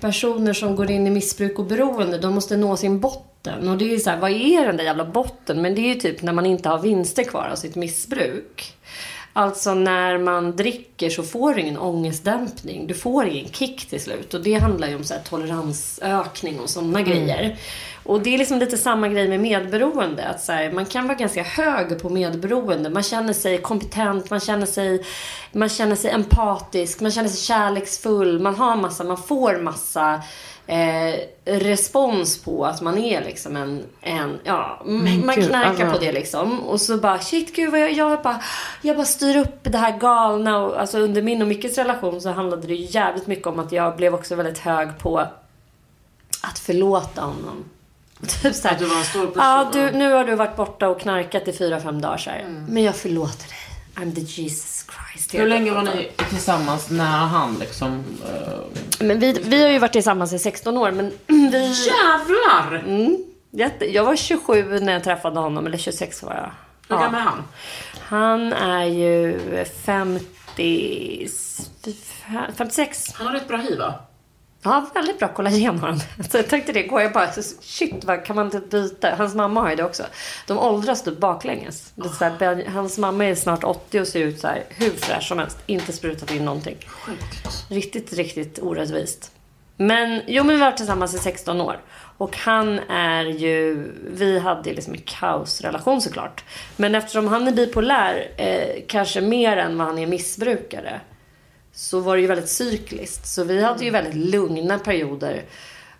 personer 0.00 0.52
som 0.52 0.76
går 0.76 0.90
in 0.90 1.06
i 1.06 1.10
missbruk 1.10 1.58
och 1.58 1.64
beroende, 1.64 2.18
de 2.18 2.34
måste 2.34 2.56
nå 2.56 2.76
sin 2.76 3.00
botten. 3.00 3.68
Och 3.68 3.78
det 3.78 3.94
är 3.94 3.98
så 3.98 4.10
här, 4.10 4.20
vad 4.20 4.30
är 4.30 4.66
den 4.66 4.76
där 4.76 4.84
jävla 4.84 5.04
botten? 5.04 5.62
Men 5.62 5.74
det 5.74 5.80
är 5.80 5.94
ju 5.94 6.00
typ 6.00 6.22
när 6.22 6.32
man 6.32 6.46
inte 6.46 6.68
har 6.68 6.78
vinster 6.78 7.22
kvar 7.24 7.48
av 7.52 7.56
sitt 7.56 7.74
missbruk. 7.74 8.74
Alltså 9.32 9.74
när 9.74 10.18
man 10.18 10.56
dricker 10.56 11.10
så 11.10 11.22
får 11.22 11.54
du 11.54 11.60
ingen 11.60 11.78
ångestdämpning. 11.78 12.86
Du 12.86 12.94
får 12.94 13.26
ingen 13.26 13.52
kick 13.52 13.88
till 13.88 14.00
slut. 14.00 14.34
Och 14.34 14.42
det 14.42 14.54
handlar 14.54 14.88
ju 14.88 14.96
om 14.96 15.04
så 15.04 15.14
här 15.14 15.20
toleransökning 15.22 16.60
och 16.60 16.70
sådana 16.70 17.02
grejer. 17.02 17.58
Och 18.04 18.22
det 18.22 18.34
är 18.34 18.38
liksom 18.38 18.58
lite 18.58 18.78
samma 18.78 19.08
grej 19.08 19.28
med 19.28 19.40
medberoende. 19.40 20.28
Att 20.28 20.40
så 20.40 20.52
här, 20.52 20.72
man 20.72 20.86
kan 20.86 21.06
vara 21.06 21.18
ganska 21.18 21.42
hög 21.42 22.02
på 22.02 22.08
medberoende. 22.08 22.90
Man 22.90 23.02
känner 23.02 23.32
sig 23.32 23.58
kompetent, 23.58 24.30
man 24.30 24.40
känner 24.40 24.66
sig, 24.66 25.04
man 25.52 25.68
känner 25.68 25.96
sig 25.96 26.10
empatisk, 26.10 27.00
man 27.00 27.10
känner 27.10 27.28
sig 27.28 27.40
kärleksfull. 27.40 28.40
Man 28.40 28.54
har 28.54 28.76
massa, 28.76 29.04
man 29.04 29.16
får 29.16 29.58
massa 29.58 30.22
eh, 30.66 31.14
respons 31.44 32.42
på 32.42 32.66
att 32.66 32.80
man 32.80 32.98
är 32.98 33.24
liksom 33.24 33.56
en, 33.56 33.84
en 34.00 34.38
ja, 34.44 34.82
m- 34.86 35.22
man 35.26 35.36
gud, 35.36 35.48
knarkar 35.48 35.68
alltså. 35.70 35.90
på 35.98 36.04
det 36.04 36.12
liksom. 36.12 36.60
Och 36.60 36.80
så 36.80 36.96
bara, 36.96 37.18
shit 37.18 37.56
gud 37.56 37.70
vad 37.70 37.80
jag, 37.80 37.92
jag 37.92 38.22
bara, 38.22 38.42
jag 38.82 38.96
bara 38.96 39.06
styr 39.06 39.36
upp 39.36 39.58
det 39.62 39.78
här 39.78 39.98
galna. 39.98 40.58
Och, 40.58 40.80
alltså 40.80 40.98
under 40.98 41.22
min 41.22 41.42
och 41.42 41.48
Mickes 41.48 41.78
relation 41.78 42.20
så 42.20 42.30
handlade 42.30 42.66
det 42.66 42.74
jävligt 42.74 43.26
mycket 43.26 43.46
om 43.46 43.58
att 43.58 43.72
jag 43.72 43.96
blev 43.96 44.14
också 44.14 44.34
väldigt 44.34 44.58
hög 44.58 44.98
på 44.98 45.18
att 46.42 46.58
förlåta 46.58 47.20
honom. 47.20 47.64
Typ 48.42 48.54
såhär, 48.54 48.74
Att 48.74 48.78
du 48.80 48.84
var 48.86 48.96
en 48.98 49.04
stor 49.04 49.26
person. 49.26 49.42
ja 49.42 49.70
du, 49.72 49.90
nu 49.90 50.12
har 50.12 50.24
du 50.24 50.34
varit 50.34 50.56
borta 50.56 50.88
och 50.88 51.00
knarkat 51.00 51.48
i 51.48 51.52
fyra, 51.52 51.80
fem 51.80 52.00
dagar 52.00 52.22
här. 52.26 52.44
Men 52.68 52.82
jag 52.82 52.96
förlåter 52.96 53.48
dig. 53.48 53.56
I'm 53.96 54.14
the 54.14 54.20
Jesus 54.20 54.81
Christ. 55.12 55.34
Hur 55.34 55.46
länge 55.46 55.70
var 55.70 55.82
ni 55.82 56.08
tillsammans 56.30 56.90
när 56.90 57.04
han 57.26 57.54
liksom... 57.60 58.04
eh, 58.26 59.04
Men 59.06 59.18
vi, 59.18 59.32
vi 59.32 59.62
har 59.62 59.70
ju 59.70 59.78
varit 59.78 59.92
tillsammans 59.92 60.32
i 60.32 60.38
16 60.38 60.76
år 60.78 60.90
men 60.90 61.12
vi... 61.26 61.74
Jävlar! 61.86 62.82
Mm, 62.86 63.16
jätte, 63.50 63.84
jag 63.92 64.04
var 64.04 64.16
27 64.16 64.80
när 64.80 64.92
jag 64.92 65.04
träffade 65.04 65.40
honom, 65.40 65.66
eller 65.66 65.78
26 65.78 66.22
var 66.22 66.34
jag. 66.34 66.50
Hur 66.88 67.02
gammal 67.02 67.20
är 67.20 67.24
han? 67.24 67.42
Han 68.00 68.52
är 68.52 68.84
ju 68.84 69.40
50... 69.84 71.28
56. 72.56 73.12
Han 73.14 73.26
har 73.26 73.34
rätt 73.34 73.48
bra 73.48 73.56
hiv 73.56 73.78
va? 73.78 73.94
Ja, 74.64 74.86
väldigt 74.94 75.18
bra 75.18 75.28
kollagen 75.28 75.78
har 75.78 75.88
han. 75.88 76.00
Så 76.30 76.36
jag 76.36 76.48
tänkte 76.48 76.72
det 76.72 76.82
går 76.82 77.00
jag 77.02 77.12
bara, 77.12 77.32
shit 77.60 78.04
vad 78.04 78.24
kan 78.24 78.36
man 78.36 78.44
inte 78.46 78.60
byta? 78.60 79.14
Hans 79.14 79.34
mamma 79.34 79.60
har 79.60 79.70
ju 79.70 79.76
det 79.76 79.84
också. 79.84 80.02
De 80.46 80.58
åldras 80.58 81.02
typ 81.02 81.18
baklänges. 81.18 81.92
Det 81.94 82.08
är 82.08 82.08
så 82.08 82.24
här, 82.24 82.64
hans 82.68 82.98
mamma 82.98 83.24
är 83.24 83.34
snart 83.34 83.64
80 83.64 84.00
och 84.00 84.06
ser 84.08 84.20
ut 84.20 84.40
så 84.40 84.46
här 84.46 84.64
hur 84.68 84.90
fräsch 84.90 85.28
som 85.28 85.38
helst. 85.38 85.58
Inte 85.66 85.92
sprutat 85.92 86.30
in 86.30 86.44
någonting. 86.44 86.76
Riktigt, 87.68 88.12
riktigt 88.12 88.58
orättvist. 88.62 89.32
Men, 89.76 90.22
jo 90.26 90.44
men 90.44 90.54
vi 90.54 90.62
har 90.62 90.70
varit 90.70 90.76
tillsammans 90.76 91.14
i 91.14 91.18
16 91.18 91.60
år. 91.60 91.80
Och 92.18 92.36
han 92.36 92.78
är 92.88 93.24
ju, 93.24 93.88
vi 94.10 94.38
hade 94.38 94.72
liksom 94.72 94.94
en 94.94 95.00
kaosrelation 95.00 96.00
såklart. 96.00 96.44
Men 96.76 96.94
eftersom 96.94 97.28
han 97.28 97.48
är 97.48 97.52
bipolär, 97.52 98.30
eh, 98.36 98.82
kanske 98.88 99.20
mer 99.20 99.56
än 99.56 99.78
vad 99.78 99.86
han 99.86 99.98
är 99.98 100.06
missbrukare 100.06 101.00
så 101.72 102.00
var 102.00 102.16
det 102.16 102.22
ju 102.22 102.28
väldigt 102.28 102.48
cykliskt. 102.48 103.26
Så 103.26 103.44
vi 103.44 103.62
hade 103.62 103.84
ju 103.84 103.90
väldigt 103.90 104.14
lugna 104.14 104.78
perioder 104.78 105.42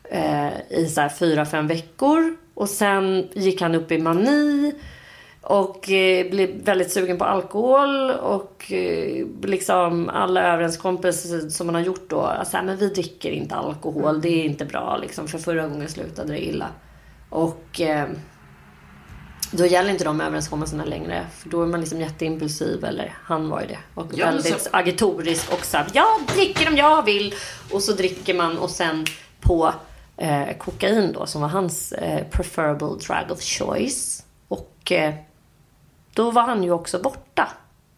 eh, 0.04 0.52
i 0.70 0.86
så 0.86 1.00
här 1.00 1.08
fyra, 1.08 1.44
fem 1.44 1.66
veckor. 1.66 2.36
Och 2.54 2.68
sen 2.68 3.28
gick 3.32 3.60
han 3.60 3.74
upp 3.74 3.92
i 3.92 3.98
mani 3.98 4.74
och 5.42 5.90
eh, 5.90 6.30
blev 6.30 6.64
väldigt 6.64 6.92
sugen 6.92 7.18
på 7.18 7.24
alkohol. 7.24 8.10
Och 8.10 8.72
eh, 8.72 9.26
liksom 9.42 10.08
alla 10.08 10.42
överenskommelser 10.52 11.48
som 11.48 11.66
man 11.66 11.74
har 11.74 11.82
gjort 11.82 12.10
då. 12.10 12.20
Alltså, 12.20 12.62
men 12.64 12.76
vi 12.76 12.88
dricker 12.88 13.30
inte 13.30 13.54
alkohol, 13.54 14.20
det 14.20 14.28
är 14.28 14.44
inte 14.44 14.64
bra 14.64 14.96
liksom. 14.96 15.28
För 15.28 15.38
förra 15.38 15.68
gången 15.68 15.88
slutade 15.88 16.32
det 16.32 16.44
illa. 16.44 16.68
Och 17.28 17.80
eh, 17.80 18.08
då 19.54 19.66
gäller 19.66 19.90
inte 19.90 20.04
de 20.04 20.20
överenskommelserna 20.20 20.84
längre. 20.84 21.26
För 21.38 21.48
då 21.48 21.62
är 21.62 21.66
man 21.66 21.80
liksom 21.80 22.00
jätteimpulsiv, 22.00 22.84
eller 22.84 23.14
han 23.24 23.48
var 23.48 23.60
ju 23.60 23.66
det. 23.66 23.78
Och 23.94 24.06
Ja, 24.14 24.26
väldigt 24.26 24.62
så- 24.62 24.68
agitorisk 24.72 25.52
och 25.52 25.64
så 25.64 25.76
här, 25.76 25.86
jag 25.92 26.06
dricker 26.34 26.68
om 26.68 26.76
jag 26.76 27.04
vill. 27.04 27.34
Och 27.70 27.82
så 27.82 27.92
dricker 27.92 28.34
man 28.34 28.58
och 28.58 28.70
sen 28.70 29.06
på 29.40 29.74
eh, 30.16 30.56
kokain 30.58 31.12
då, 31.12 31.26
som 31.26 31.40
var 31.42 31.48
hans 31.48 31.92
eh, 31.92 32.24
preferable 32.30 32.86
drug 32.88 33.30
of 33.30 33.40
choice. 33.42 34.24
Och 34.48 34.92
eh, 34.92 35.14
då 36.14 36.30
var 36.30 36.42
han 36.42 36.62
ju 36.62 36.70
också 36.70 36.98
borta 36.98 37.48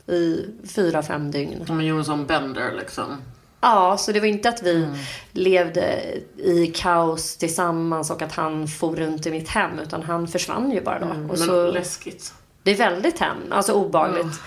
i 0.07 0.47
fyra, 0.75 1.03
fem 1.03 1.31
dygn. 1.31 1.67
Som 1.67 1.79
en 1.81 1.87
Jonsson 1.87 2.27
Bender 2.27 2.73
liksom. 2.79 3.23
Ja, 3.67 3.97
så 3.99 4.13
det 4.13 4.21
var 4.21 4.27
inte 4.27 4.49
att 4.49 4.63
vi 4.63 4.87
levde 5.33 6.01
i 6.37 6.67
kaos 6.67 7.37
tillsammans 7.37 8.11
och 8.11 8.23
att 8.23 8.33
han 8.33 8.69
for 8.69 8.97
runt 8.97 9.27
i 9.27 9.31
mitt 9.31 9.49
hem. 9.49 9.79
Utan 9.79 10.03
han 10.03 10.29
försvann 10.29 10.71
ju 10.73 10.81
bara 10.81 10.99
då. 10.99 11.07
och 11.07 11.17
Men 11.17 11.37
så, 11.37 11.71
läskigt. 11.71 12.33
det 12.63 12.71
är 12.71 12.75
väldigt 12.77 13.19
hem, 13.19 13.37
alltså 13.51 13.73
obehagligt. 13.73 14.41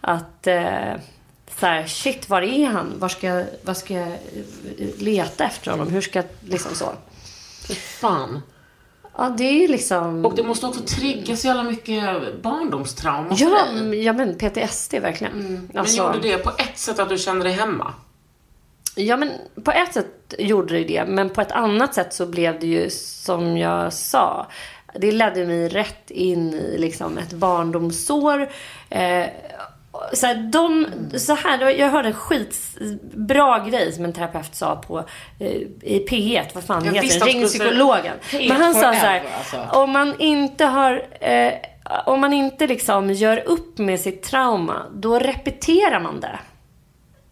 Att 0.00 0.46
eh, 0.46 0.94
så 1.60 1.66
här, 1.66 1.86
shit, 1.86 2.28
var 2.28 2.42
är 2.42 2.66
han? 2.66 2.92
Var 2.98 3.08
ska, 3.08 3.26
jag- 3.26 3.46
vad 3.62 3.76
ska 3.76 3.94
jag 3.94 4.08
eh, 4.08 4.88
leta 4.98 5.44
efter 5.44 5.70
honom? 5.70 5.88
Hur 5.88 6.00
ska 6.00 6.18
jag, 6.18 6.26
liksom 6.50 6.74
så. 6.74 6.92
Fan. 8.00 8.42
Ja, 9.16 9.34
det 9.38 9.44
är 9.64 9.68
liksom... 9.68 10.24
Och 10.26 10.36
det 10.36 10.42
måste 10.42 10.66
också 10.66 10.80
trigga 10.80 11.36
så 11.36 11.46
jävla 11.46 11.62
mycket 11.62 12.02
barndomstrauma 12.42 13.28
Ja, 13.38 13.66
ja, 13.94 14.12
men 14.12 14.34
PTSD 14.38 14.94
verkligen. 14.94 15.70
Alltså, 15.74 16.02
Men 16.02 16.14
gjorde 16.14 16.28
det 16.28 16.38
på 16.38 16.50
ett 16.58 16.78
sätt 16.78 16.98
att 16.98 17.08
du 17.08 17.18
kände 17.18 17.44
dig 17.44 17.52
hemma? 17.52 17.94
Ja, 18.94 19.16
men 19.16 19.30
på 19.64 19.72
ett 19.72 19.94
sätt 19.94 20.34
gjorde 20.38 20.74
det 20.74 20.84
det. 20.84 21.04
Men 21.04 21.30
på 21.30 21.40
ett 21.40 21.52
annat 21.52 21.94
sätt 21.94 22.14
så 22.14 22.26
blev 22.26 22.60
det 22.60 22.66
ju 22.66 22.90
som 22.90 23.56
jag 23.56 23.92
sa. 23.92 24.46
Det 24.94 25.12
ledde 25.12 25.46
mig 25.46 25.68
rätt 25.68 26.10
in 26.10 26.54
i 26.54 26.78
liksom 26.78 27.18
ett 27.18 27.32
barndomsår. 27.32 28.48
Eh, 28.90 29.26
så 30.12 30.26
här, 30.26 30.34
de, 30.34 30.86
så 31.18 31.34
här, 31.34 31.70
jag 31.70 31.90
hörde 31.90 32.08
en 32.08 32.14
skitbra 32.14 33.58
grej 33.58 33.92
som 33.92 34.04
en 34.04 34.12
terapeut 34.12 34.54
sa 34.54 34.76
på, 34.76 35.04
eh, 35.38 35.46
i 35.82 36.06
P1. 36.10 36.46
Vad 36.54 36.64
fan 36.64 36.84
Jag 36.84 36.92
heter 36.92 37.18
den? 37.18 37.28
Ring 37.28 37.46
psykologen. 37.46 38.16
P1 38.30 38.48
Men 38.48 38.62
han 38.62 38.74
sa 38.74 38.80
så 38.80 38.88
här. 38.88 39.22
alltså. 39.38 39.78
Om 39.78 39.90
man 39.90 40.20
inte 40.20 40.64
har... 40.64 41.06
Eh, 41.20 41.52
om 42.06 42.20
man 42.20 42.32
inte 42.32 42.66
liksom 42.66 43.10
gör 43.10 43.42
upp 43.46 43.78
med 43.78 44.00
sitt 44.00 44.22
trauma, 44.22 44.82
då 44.94 45.18
repeterar 45.18 46.00
man 46.00 46.20
det. 46.20 46.38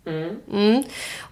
Mm. 0.06 0.82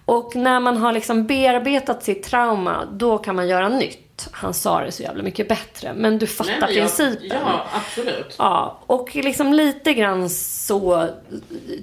Och 0.09 0.35
när 0.35 0.59
man 0.59 0.77
har 0.77 0.91
liksom 0.93 1.25
bearbetat 1.27 2.03
sitt 2.03 2.23
trauma, 2.23 2.85
då 2.91 3.17
kan 3.17 3.35
man 3.35 3.47
göra 3.47 3.69
nytt. 3.69 4.27
Han 4.31 4.53
sa 4.53 4.81
det 4.81 4.91
så 4.91 5.03
jävla 5.03 5.23
mycket 5.23 5.47
bättre. 5.49 5.93
Men 5.95 6.17
du 6.19 6.27
fattar 6.27 6.51
Nej, 6.51 6.59
men 6.61 6.75
jag- 6.77 6.97
principen. 6.97 7.37
Ja, 7.45 7.65
absolut. 7.73 8.35
Ja, 8.37 8.79
och 8.85 9.15
liksom 9.15 9.53
lite 9.53 9.93
grann 9.93 10.29
så 10.29 11.07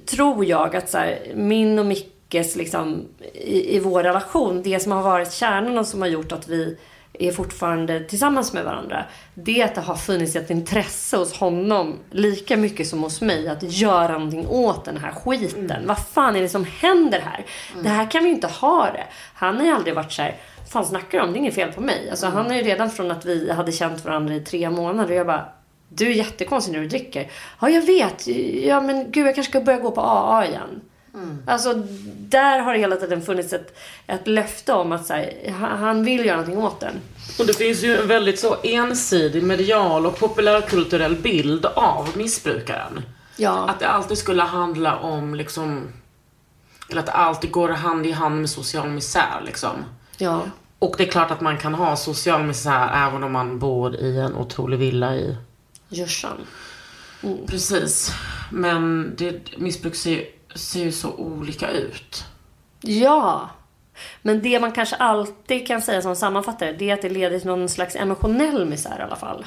tror 0.06 0.44
jag 0.44 0.76
att 0.76 0.90
så 0.90 0.98
här, 0.98 1.18
min 1.34 1.78
och 1.78 1.86
Mickes 1.86 2.56
liksom, 2.56 3.04
i, 3.34 3.76
i 3.76 3.78
vår 3.80 4.02
relation, 4.02 4.62
det 4.62 4.80
som 4.82 4.92
har 4.92 5.02
varit 5.02 5.32
kärnan 5.32 5.78
och 5.78 5.86
som 5.86 6.00
har 6.00 6.08
gjort 6.08 6.32
att 6.32 6.48
vi 6.48 6.78
är 7.18 7.32
fortfarande 7.32 8.00
tillsammans 8.00 8.52
med 8.52 8.64
varandra. 8.64 9.04
Det 9.34 9.60
är 9.60 9.64
att 9.64 9.74
det 9.74 9.80
har 9.80 9.94
funnits 9.94 10.36
ett 10.36 10.50
intresse 10.50 11.16
hos 11.16 11.32
honom, 11.32 11.98
lika 12.10 12.56
mycket 12.56 12.88
som 12.88 13.02
hos 13.02 13.20
mig, 13.20 13.48
att 13.48 13.62
göra 13.62 14.12
någonting 14.12 14.46
åt 14.46 14.84
den 14.84 14.96
här 14.96 15.10
skiten. 15.10 15.86
Vad 15.86 15.98
fan 15.98 16.36
är 16.36 16.42
det 16.42 16.48
som 16.48 16.64
händer 16.64 17.20
här? 17.20 17.46
Det 17.82 17.88
här 17.88 18.10
kan 18.10 18.24
vi 18.24 18.30
inte 18.30 18.46
ha 18.46 18.90
det. 18.90 19.06
Han 19.34 19.56
har 19.56 19.64
ju 19.64 19.70
aldrig 19.70 19.94
varit 19.94 20.12
så 20.12 20.22
här, 20.22 20.36
fan 20.72 20.84
snackar 20.84 21.18
du 21.18 21.24
om? 21.24 21.32
Det 21.32 21.36
är 21.36 21.40
inget 21.40 21.54
fel 21.54 21.72
på 21.72 21.80
mig. 21.80 22.10
Alltså 22.10 22.26
han 22.26 22.46
har 22.46 22.54
ju 22.54 22.62
redan 22.62 22.90
från 22.90 23.10
att 23.10 23.24
vi 23.24 23.52
hade 23.52 23.72
känt 23.72 24.04
varandra 24.04 24.34
i 24.34 24.40
tre 24.40 24.70
månader, 24.70 25.14
jag 25.14 25.26
bara 25.26 25.48
du 25.88 26.06
är 26.10 26.14
jättekonstig 26.14 26.72
när 26.72 26.80
du 26.80 26.88
dricker. 26.88 27.30
Ja, 27.60 27.68
jag 27.68 27.82
vet. 27.82 28.26
Ja, 28.64 28.80
men 28.80 29.10
gud, 29.10 29.26
jag 29.26 29.34
kanske 29.34 29.50
ska 29.50 29.60
börja 29.60 29.78
gå 29.78 29.90
på 29.90 30.00
AA 30.00 30.46
igen. 30.46 30.80
Alltså, 31.46 31.74
där 32.18 32.58
har 32.58 32.72
det 32.72 32.78
hela 32.78 32.96
tiden 32.96 33.22
funnits 33.22 33.52
ett, 33.52 33.76
ett 34.06 34.26
löfte 34.26 34.72
om 34.72 34.92
att 34.92 35.06
så 35.06 35.14
här, 35.14 35.50
han- 35.58 36.04
vill 36.04 36.24
göra 36.26 36.36
någonting 36.36 36.58
åt 36.64 36.80
den. 36.80 36.94
Och 37.38 37.46
det 37.46 37.56
finns 37.56 37.82
ju 37.84 37.96
en 37.96 38.08
väldigt 38.08 38.40
så 38.40 38.56
ensidig 38.62 39.42
medial 39.42 40.06
och 40.06 40.18
populärkulturell 40.18 41.16
bild 41.16 41.66
av 41.66 42.08
missbrukaren. 42.16 43.02
Ja. 43.36 43.68
Att 43.68 43.80
det 43.80 43.88
alltid 43.88 44.18
skulle 44.18 44.42
handla 44.42 44.96
om 44.98 45.34
liksom, 45.34 45.88
eller 46.90 47.00
att 47.00 47.06
det 47.06 47.12
alltid 47.12 47.50
går 47.50 47.68
hand 47.68 48.06
i 48.06 48.10
hand 48.12 48.40
med 48.40 48.50
social 48.50 48.88
misär 48.88 49.42
liksom. 49.46 49.84
Ja. 50.18 50.42
Och 50.78 50.94
det 50.98 51.02
är 51.06 51.10
klart 51.10 51.30
att 51.30 51.40
man 51.40 51.58
kan 51.58 51.74
ha 51.74 51.96
social 51.96 52.42
misär 52.42 53.06
även 53.08 53.22
om 53.24 53.32
man 53.32 53.58
bor 53.58 53.96
i 53.96 54.18
en 54.18 54.34
otrolig 54.34 54.78
villa 54.78 55.14
i 55.16 55.36
Djursan. 55.88 56.36
Precis. 57.46 58.12
Men 58.50 59.12
det, 59.18 59.58
missbruk 59.58 59.94
ser, 59.94 60.24
ser 60.58 60.80
ju 60.80 60.92
så 60.92 61.12
olika 61.12 61.70
ut. 61.70 62.24
Ja. 62.80 63.50
Men 64.22 64.42
det 64.42 64.60
man 64.60 64.72
kanske 64.72 64.96
alltid 64.96 65.66
kan 65.66 65.82
säga 65.82 66.02
som 66.02 66.16
sammanfattare, 66.16 66.72
det 66.72 66.90
är 66.90 66.94
att 66.94 67.02
det 67.02 67.08
leder 67.08 67.38
till 67.38 67.48
någon 67.48 67.68
slags 67.68 67.96
emotionell 67.96 68.66
misär 68.66 68.98
i 68.98 69.02
alla 69.02 69.16
fall. 69.16 69.46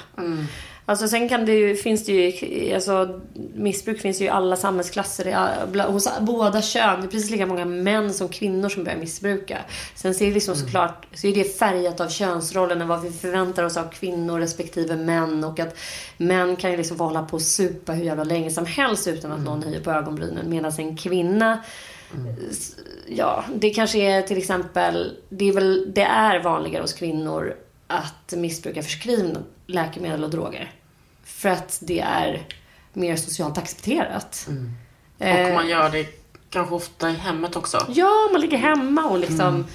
Alltså 0.89 1.07
sen 1.07 1.29
kan 1.29 1.45
det 1.45 1.53
ju, 1.53 1.75
finns 1.75 2.05
det 2.05 2.11
ju, 2.11 2.73
alltså 2.73 3.21
missbruk 3.55 4.01
finns 4.01 4.21
ju 4.21 4.25
i 4.25 4.29
alla 4.29 4.55
samhällsklasser, 4.55 5.85
hos 5.91 6.09
båda 6.21 6.61
kön. 6.61 7.01
Det 7.01 7.07
är 7.07 7.09
precis 7.09 7.29
lika 7.29 7.45
många 7.45 7.65
män 7.65 8.13
som 8.13 8.29
kvinnor 8.29 8.69
som 8.69 8.83
börjar 8.83 8.97
missbruka. 8.97 9.57
Sen 9.95 10.13
ser 10.13 10.25
det 10.25 10.33
liksom 10.33 10.55
såklart, 10.55 11.07
så 11.13 11.27
är 11.27 11.35
det 11.35 11.59
färgat 11.59 11.99
av 11.99 12.09
könsrollen 12.09 12.81
och 12.81 12.87
vad 12.87 13.01
vi 13.01 13.11
förväntar 13.11 13.63
oss 13.63 13.77
av 13.77 13.89
kvinnor 13.89 14.39
respektive 14.39 14.95
män. 14.95 15.43
Och 15.43 15.59
att 15.59 15.77
män 16.17 16.55
kan 16.55 16.71
ju 16.71 16.77
liksom 16.77 16.97
få 16.97 17.03
hålla 17.03 17.23
på 17.23 17.35
och 17.35 17.41
supa 17.41 17.93
hur 17.93 18.05
jävla 18.05 18.23
länge 18.23 18.51
som 18.51 18.65
helst 18.65 19.07
utan 19.07 19.31
att 19.31 19.39
någon 19.39 19.63
höjer 19.63 19.81
på 19.81 19.91
ögonbrynen. 19.91 20.49
Medan 20.49 20.71
en 20.77 20.97
kvinna 20.97 21.63
Ja, 23.07 23.43
det 23.55 23.69
kanske 23.69 23.99
är 23.99 24.21
till 24.21 24.37
exempel, 24.37 25.17
det 25.29 25.49
är 25.49 25.53
väl, 25.53 25.91
det 25.95 26.01
är 26.01 26.43
vanligare 26.43 26.81
hos 26.81 26.93
kvinnor 26.93 27.55
att 27.87 28.33
missbruka 28.37 28.83
förskrivna 28.83 29.39
läkemedel 29.67 30.23
och 30.23 30.29
droger. 30.29 30.78
För 31.39 31.49
att 31.49 31.77
det 31.81 31.99
är 31.99 32.47
mer 32.93 33.15
socialt 33.15 33.57
accepterat. 33.57 34.47
Eh, 35.19 35.47
Och 35.47 35.53
man 35.53 35.67
gör 35.67 35.89
det 35.89 36.05
kanske 36.49 36.75
ofta 36.75 37.09
i 37.09 37.13
hemmet 37.13 37.55
också. 37.55 37.85
Ja, 37.89 38.29
man 38.31 38.41
ligger 38.41 38.57
hemma 38.57 39.05
och 39.05 39.19
liksom 39.19 39.65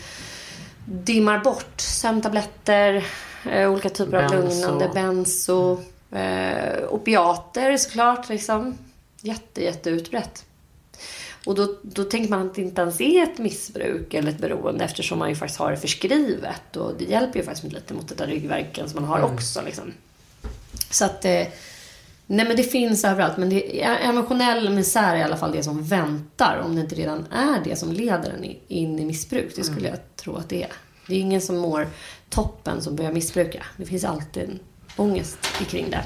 dimmar 0.87 1.39
bort 1.39 1.81
sömntabletter, 1.81 3.07
eh, 3.51 3.71
olika 3.73 3.89
typer 3.91 4.23
av 4.23 4.31
Benzo. 4.31 4.61
lugnande, 4.71 4.91
benzo, 4.95 5.81
eh, 6.13 6.85
opiater 6.91 7.77
såklart 7.77 8.29
liksom. 8.29 8.79
Jätte, 9.21 9.65
jätte 9.65 9.91
utbrett. 9.91 10.45
Och 11.47 11.55
då, 11.55 11.77
då 11.83 12.05
tänker 12.05 12.31
man 12.31 12.47
att 12.47 12.55
det 12.55 12.63
inte 12.63 12.81
ens 12.83 13.01
är 13.01 13.23
ett 13.23 13.39
missbruk 13.39 14.15
eller 14.15 14.31
ett 14.31 14.39
beroende 14.39 14.85
eftersom 14.85 15.19
man 15.19 15.29
ju 15.29 15.35
faktiskt 15.35 15.59
har 15.59 15.71
det 15.71 15.77
förskrivet. 15.77 16.77
Och 16.77 16.93
det 16.99 17.05
hjälper 17.05 17.39
ju 17.39 17.45
faktiskt 17.45 17.73
lite 17.73 17.95
mot 17.95 18.09
den 18.09 18.17
där 18.17 18.27
ryggvärken 18.27 18.89
som 18.89 19.01
man 19.03 19.11
har 19.11 19.23
också. 19.23 19.63
Liksom. 19.63 19.93
Så 20.95 21.05
att, 21.05 21.25
eh, 21.25 21.47
nej 22.27 22.47
men 22.47 22.57
det 22.57 22.63
finns 22.63 23.05
överallt. 23.05 23.37
Men 23.37 23.51
det, 23.51 23.83
emotionell 23.83 24.71
misär 24.71 25.15
är 25.15 25.19
i 25.19 25.23
alla 25.23 25.37
fall 25.37 25.53
det 25.53 25.63
som 25.63 25.83
väntar. 25.85 26.63
Om 26.65 26.75
det 26.75 26.81
inte 26.81 26.95
redan 26.95 27.27
är 27.33 27.65
det 27.65 27.77
som 27.77 27.93
leder 27.93 28.31
en 28.31 28.45
in 28.69 28.99
i 28.99 29.05
missbruk. 29.05 29.53
Det 29.57 29.65
skulle 29.65 29.89
jag 29.89 29.99
tro 30.17 30.37
att 30.37 30.49
det 30.49 30.63
är. 30.63 30.73
Det 31.07 31.15
är 31.15 31.19
ingen 31.21 31.41
som 31.41 31.57
mår 31.57 31.89
toppen 32.31 32.83
som 32.83 32.97
börjar 32.97 33.13
missbruka. 33.13 33.65
Det 33.77 33.87
finns 33.87 34.05
alltid 34.05 34.43
en 34.43 34.59
ångest 34.97 35.39
kring 35.69 35.91
det. 35.91 36.05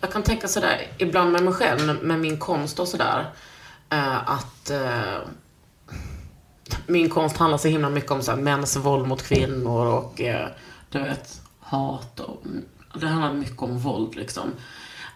Jag 0.00 0.12
kan 0.12 0.22
tänka 0.22 0.48
sådär 0.48 0.86
ibland 0.98 1.32
med 1.32 1.42
mig 1.42 1.54
själv, 1.54 1.98
med 2.02 2.18
min 2.18 2.38
konst 2.38 2.80
och 2.80 2.88
sådär. 2.88 3.30
eh, 3.90 4.30
att 4.30 4.70
eh, 4.70 5.18
min 6.86 7.08
konst 7.10 7.36
handlar 7.36 7.58
så 7.58 7.68
himla 7.68 7.90
mycket 7.90 8.10
om 8.10 8.22
så 8.22 8.30
här, 8.30 8.38
mäns 8.38 8.76
våld 8.76 9.08
mot 9.08 9.22
kvinnor 9.22 9.86
och 9.86 10.20
eh, 10.20 10.48
du 10.90 10.98
vet, 10.98 11.40
hat. 11.60 12.20
Och, 12.20 12.42
det 13.00 13.06
handlar 13.06 13.32
mycket 13.32 13.62
om 13.62 13.78
våld 13.78 14.14
liksom. 14.16 14.52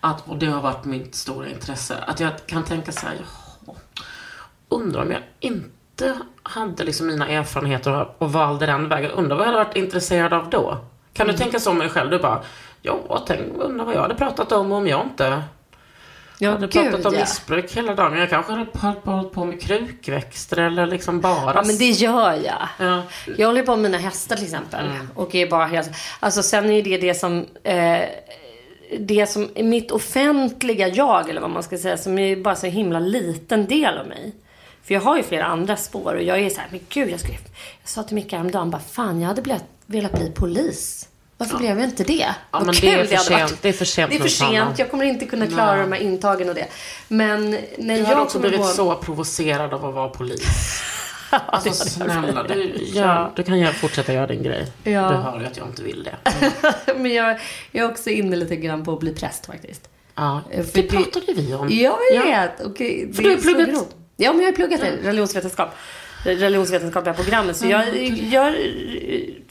Att, 0.00 0.28
och 0.28 0.36
det 0.36 0.46
har 0.46 0.60
varit 0.62 0.84
mitt 0.84 1.14
stora 1.14 1.48
intresse. 1.48 1.96
Att 2.06 2.20
jag 2.20 2.46
kan 2.46 2.64
tänka 2.64 2.92
så 2.92 3.06
här, 3.06 3.14
jaha, 3.14 3.74
undrar 4.68 5.02
om 5.02 5.10
jag 5.10 5.20
inte 5.40 6.18
hade 6.42 6.84
liksom 6.84 7.06
mina 7.06 7.28
erfarenheter 7.28 7.92
och- 8.00 8.14
och 8.22 8.32
valde 8.32 8.66
den 8.66 8.88
vägen. 8.88 9.10
Undrar 9.10 9.36
vad 9.36 9.46
jag 9.46 9.52
hade 9.52 9.64
varit 9.64 9.76
intresserad 9.76 10.32
av 10.32 10.50
då? 10.50 10.78
Kan 11.12 11.26
du 11.26 11.32
tänka 11.32 11.60
så 11.60 11.70
om 11.70 11.78
dig 11.78 11.88
själv? 11.88 12.10
Du 12.10 12.18
bara, 12.18 12.42
ja, 12.82 13.24
tänk, 13.26 13.40
undrar 13.56 13.84
vad 13.84 13.94
jag 13.94 14.00
hade 14.02 14.14
pratat 14.14 14.52
om 14.52 14.72
om 14.72 14.86
jag 14.86 15.04
inte 15.06 15.42
Ja, 16.38 16.50
hade 16.50 16.68
pratat 16.68 17.06
om 17.06 17.14
missbruk 17.14 17.76
hela 17.76 17.94
dagen. 17.94 18.18
Jag 18.18 18.30
kanske 18.30 18.52
hade 18.52 18.66
hållit 19.04 19.32
på, 19.32 19.44
med 19.44 19.62
krukväxter 19.62 20.56
eller 20.56 20.86
liksom 20.86 21.20
bara... 21.20 21.54
Ja, 21.54 21.62
men 21.66 21.78
det 21.78 21.90
gör 21.90 22.32
jag. 22.44 22.68
Ja. 22.78 23.02
Jag 23.36 23.46
håller 23.46 23.62
på 23.62 23.76
med 23.76 23.90
mina 23.90 23.98
hästar 23.98 24.36
till 24.36 24.44
exempel. 24.44 24.86
Och 25.14 25.34
är 25.34 25.50
bara 25.50 25.66
helt... 25.66 25.90
Alltså 26.20 26.42
sen 26.42 26.70
är 26.70 26.82
det 26.82 26.98
det 26.98 27.14
som... 27.14 27.46
Eh, 27.62 28.00
det 28.98 29.26
som 29.26 29.48
mitt 29.56 29.90
offentliga 29.90 30.88
jag, 30.88 31.30
eller 31.30 31.40
vad 31.40 31.50
man 31.50 31.62
ska 31.62 31.78
säga, 31.78 31.96
som 31.96 32.18
är 32.18 32.36
bara 32.36 32.56
så 32.56 32.66
himla 32.66 33.00
liten 33.00 33.66
del 33.66 33.98
av 33.98 34.06
mig. 34.06 34.34
För 34.84 34.94
jag 34.94 35.00
har 35.00 35.16
ju 35.16 35.22
flera 35.22 35.44
andra 35.44 35.76
spår 35.76 36.14
och 36.14 36.22
jag 36.22 36.38
är 36.38 36.50
så 36.50 36.60
här, 36.60 36.68
men 36.70 36.80
gud, 36.88 37.10
jag, 37.10 37.20
skulle, 37.20 37.38
jag 37.82 37.88
sa 37.88 38.02
till 38.02 38.14
Micke 38.14 38.32
häromdagen, 38.32 38.70
bara 38.70 38.82
fan, 38.82 39.20
jag 39.20 39.28
hade 39.28 39.60
velat 39.86 40.12
bli 40.12 40.30
polis. 40.30 41.08
Varför 41.38 41.58
blev 41.58 41.78
jag 41.80 41.88
inte 41.88 42.04
det? 42.04 42.12
Ja, 42.12 42.34
Vad 42.50 42.66
men 42.66 42.74
det 42.74 42.80
kul 42.80 42.88
är 42.90 43.04
för 43.04 43.14
hade 43.16 43.24
sent. 43.24 43.40
varit. 43.50 43.62
Det 43.62 43.68
är 43.68 43.72
för 43.72 43.84
sent 43.84 44.10
Det 44.10 44.16
är 44.16 44.20
för 44.20 44.28
sent. 44.28 44.78
Jag 44.78 44.90
kommer 44.90 45.04
inte 45.04 45.26
kunna 45.26 45.46
klara 45.46 45.72
Nej. 45.76 45.80
de 45.80 45.92
här 45.92 46.00
intagen 46.02 46.48
och 46.48 46.54
det. 46.54 46.66
Men 47.08 47.50
när 47.78 47.94
Jag 47.94 47.98
jag 47.98 48.06
hade 48.06 48.20
också 48.20 48.38
blivit 48.38 48.58
gå... 48.60 48.64
så 48.66 48.94
provocerad 48.94 49.74
av 49.74 49.84
att 49.86 49.94
vara 49.94 50.08
polis. 50.08 50.42
Alltså 51.30 51.72
snälla, 51.72 52.42
du, 52.42 52.62
gör, 52.84 53.06
Ja. 53.06 53.32
du 53.36 53.42
kan 53.42 53.58
göra, 53.58 53.72
fortsätta 53.72 54.12
göra 54.12 54.26
din 54.26 54.42
grej. 54.42 54.66
Ja. 54.84 54.90
Du 55.10 55.16
hör 55.16 55.40
ju 55.40 55.46
att 55.46 55.56
jag 55.56 55.66
inte 55.66 55.82
vill 55.82 56.02
det. 56.04 56.16
Men 56.96 57.14
jag, 57.14 57.38
jag 57.72 57.84
är 57.86 57.90
också 57.90 58.10
inne 58.10 58.36
lite 58.36 58.56
grann 58.56 58.84
på 58.84 58.92
att 58.92 59.00
bli 59.00 59.14
präst 59.14 59.46
faktiskt. 59.46 59.88
Ja, 60.14 60.40
Eh, 60.50 60.64
för 60.64 60.72
det 60.74 60.82
det- 60.82 60.88
pratade 60.88 61.32
vi 61.36 61.54
om. 61.54 61.68
Jag 61.70 61.98
vet! 62.24 62.50
Okej, 62.64 63.12
För 63.14 63.22
det 63.22 63.28
du 63.28 63.34
har 63.34 63.42
pluggat-. 63.42 63.86
Ja, 64.16 64.32
men 64.32 64.40
jag 64.42 64.48
har 64.48 64.56
pluggat 64.56 64.80
det. 64.80 64.92
Religionsvetenskap. 65.02 65.68
Det 66.24 66.34
religionsvetenskapliga 66.34 67.14
programmet. 67.14 67.56
Så 67.56 67.66
jag, 67.66 67.96
jag 68.32 68.54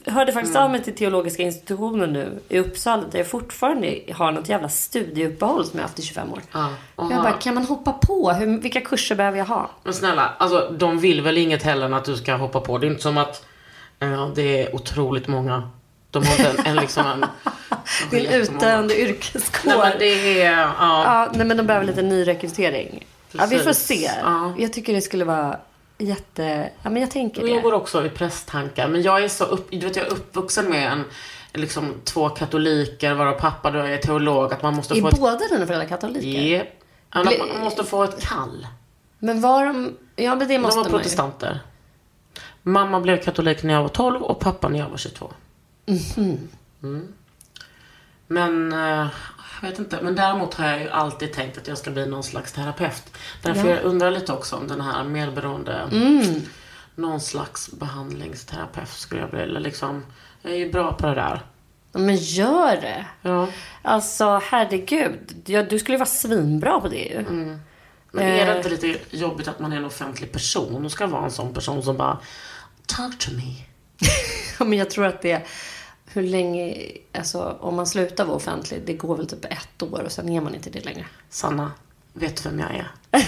hörde 0.07 0.33
faktiskt 0.33 0.55
av 0.55 0.71
mig 0.71 0.83
till 0.83 0.95
teologiska 0.95 1.43
institutionen 1.43 2.13
nu 2.13 2.39
i 2.49 2.59
Uppsala 2.59 3.03
där 3.11 3.19
jag 3.19 3.27
fortfarande 3.27 3.99
har 4.13 4.31
något 4.31 4.49
jävla 4.49 4.69
studieuppehåll 4.69 5.65
som 5.65 5.79
jag 5.79 5.83
haft 5.83 5.99
i 5.99 6.01
25 6.01 6.33
år. 6.33 6.41
Ja. 6.51 6.69
Jag 6.95 7.09
bara, 7.09 7.31
kan 7.31 7.53
man 7.53 7.65
hoppa 7.65 7.93
på? 7.93 8.31
Hur, 8.31 8.61
vilka 8.61 8.81
kurser 8.81 9.15
behöver 9.15 9.37
jag 9.37 9.45
ha? 9.45 9.69
Men 9.83 9.93
snälla, 9.93 10.33
alltså 10.37 10.69
de 10.77 10.99
vill 10.99 11.21
väl 11.21 11.37
inget 11.37 11.63
heller 11.63 11.85
än 11.85 11.93
att 11.93 12.05
du 12.05 12.15
ska 12.15 12.35
hoppa 12.35 12.59
på. 12.59 12.77
Det 12.77 12.87
är 12.87 12.89
inte 12.89 13.01
som 13.01 13.17
att 13.17 13.45
eh, 13.99 14.29
det 14.35 14.63
är 14.63 14.75
otroligt 14.75 15.27
många. 15.27 15.69
De 16.11 16.25
har 16.25 16.31
inte 16.31 16.61
en, 16.61 16.65
en 16.65 16.75
liksom 16.75 17.05
en... 17.05 17.25
Det 18.11 18.27
är 18.27 18.35
en 18.35 18.41
utdöende 18.41 19.01
yrkeskår. 19.01 19.69
Nej 19.69 19.77
men 19.77 19.99
det 19.99 20.41
är, 20.41 20.51
ja. 20.61 20.73
Ja, 20.79 21.31
nej, 21.33 21.47
men 21.47 21.57
de 21.57 21.67
behöver 21.67 21.85
lite 21.85 22.01
nyrekrytering. 22.01 23.05
Ja, 23.31 23.45
vi 23.49 23.59
får 23.59 23.73
se. 23.73 24.11
Ja. 24.23 24.53
Jag 24.57 24.73
tycker 24.73 24.93
det 24.93 25.01
skulle 25.01 25.25
vara 25.25 25.57
jätte... 25.97 26.69
Ja, 26.81 26.89
men 26.89 27.01
jag 27.01 27.11
tänker 27.11 27.41
Jag 27.47 27.57
det. 27.57 27.61
går 27.61 27.73
också 27.73 28.05
i 28.05 28.09
prästtankar. 28.09 28.87
Men 28.87 29.01
jag 29.01 29.23
är 29.23 29.27
så 29.29 29.43
upp, 29.43 29.67
du 29.71 29.79
vet, 29.79 29.95
jag 29.95 30.05
är 30.07 30.11
uppvuxen 30.11 30.69
med 30.69 30.91
en, 30.91 31.03
liksom 31.53 31.93
två 32.03 32.29
katoliker, 32.29 33.13
varav 33.13 33.33
pappa 33.33 33.71
då 33.71 33.79
är 33.79 33.97
teolog. 33.97 34.53
Att 34.53 34.63
man 34.63 34.75
måste 34.75 34.93
Är 34.97 35.01
få 35.01 35.07
ett... 35.07 35.19
båda 35.19 35.37
dina 35.51 35.65
föräldrar 35.65 35.87
katoliker? 35.87 36.69
Ja. 37.13 37.23
Ble- 37.23 37.53
Man 37.53 37.63
måste 37.63 37.83
få 37.83 38.03
ett 38.03 38.21
kall. 38.21 38.67
Men 39.19 39.41
var 39.41 39.65
de... 39.65 39.97
Ja, 40.15 40.35
men 40.35 40.47
det 40.47 40.53
De 40.53 40.59
måste 40.59 40.77
var 40.77 40.83
man 40.83 40.91
ju. 40.91 40.97
protestanter. 40.97 41.59
Mamma 42.63 42.99
blev 42.99 43.23
katolik 43.23 43.63
när 43.63 43.73
jag 43.73 43.81
var 43.81 43.89
12 43.89 44.21
och 44.23 44.39
pappa 44.39 44.69
när 44.69 44.79
jag 44.79 44.89
var 44.89 44.97
22. 44.97 45.31
Mhm. 45.85 46.47
Mm. 46.83 47.13
Men, 48.27 48.73
eh, 48.73 49.07
jag 49.61 49.69
vet 49.69 49.79
inte. 49.79 49.99
Men 50.01 50.15
däremot 50.15 50.53
har 50.53 50.67
jag 50.67 50.81
ju 50.81 50.89
alltid 50.89 51.33
tänkt 51.33 51.57
att 51.57 51.67
jag 51.67 51.77
ska 51.77 51.91
bli 51.91 52.05
någon 52.05 52.23
slags 52.23 52.53
terapeut. 52.53 53.03
Därför 53.41 53.67
Ja. 53.69 53.75
jag 53.75 53.83
undrar 53.83 54.11
lite 54.11 54.33
också 54.33 54.55
om 54.55 54.67
den 54.67 54.81
här 54.81 55.03
medberoende, 55.03 55.73
Mm. 55.91 56.41
någon 56.95 57.19
slags 57.21 57.71
behandlingsterapeut 57.71 58.89
skulle 58.89 59.21
jag 59.21 59.29
bli. 59.29 59.39
Eller 59.39 59.59
liksom, 59.59 60.05
jag 60.41 60.51
är 60.53 60.57
ju 60.57 60.71
bra 60.71 60.93
på 60.93 61.07
det 61.07 61.15
där. 61.15 61.41
Men 61.91 62.15
gör 62.15 62.75
det. 62.81 63.05
Ja. 63.21 63.47
Alltså 63.81 64.41
herregud. 64.43 65.43
Ja, 65.45 65.63
du 65.63 65.79
skulle 65.79 65.93
ju 65.95 65.99
vara 65.99 66.09
svinbra 66.09 66.79
på 66.79 66.87
det 66.87 66.95
ju. 67.05 67.23
Men 68.11 68.23
är 68.27 68.45
det 68.45 68.51
Eh. 68.51 68.57
inte 68.57 68.69
lite 68.69 68.97
jobbigt 69.17 69.47
att 69.47 69.59
man 69.59 69.73
är 69.73 69.77
en 69.77 69.85
offentlig 69.85 70.31
person 70.31 70.85
och 70.85 70.91
ska 70.91 71.07
vara 71.07 71.23
en 71.25 71.31
sån 71.31 71.53
person 71.53 71.83
som 71.83 71.97
bara 71.97 72.17
Talk 72.85 73.17
to 73.19 73.31
me. 73.31 73.53
Men 74.65 74.77
jag 74.77 74.89
tror 74.89 75.05
att 75.05 75.21
det... 75.21 75.47
Hur 76.17 76.23
länge... 76.23 76.75
Alltså 77.17 77.57
om 77.59 77.75
man 77.75 77.87
slutar 77.87 78.25
vara 78.25 78.35
offentlig, 78.37 78.81
det 78.85 78.93
går 78.93 79.17
väl 79.17 79.27
typ 79.27 79.45
ett 79.45 79.83
år 79.83 80.01
och 80.05 80.11
sen 80.11 80.29
är 80.29 80.41
man 80.41 80.55
inte 80.55 80.69
det 80.69 80.85
längre. 80.85 81.05
Sanna, 81.29 81.71
vet 82.13 82.43
du 82.43 82.49
vem 82.49 82.59
jag 82.59 82.69
är? 82.71 82.91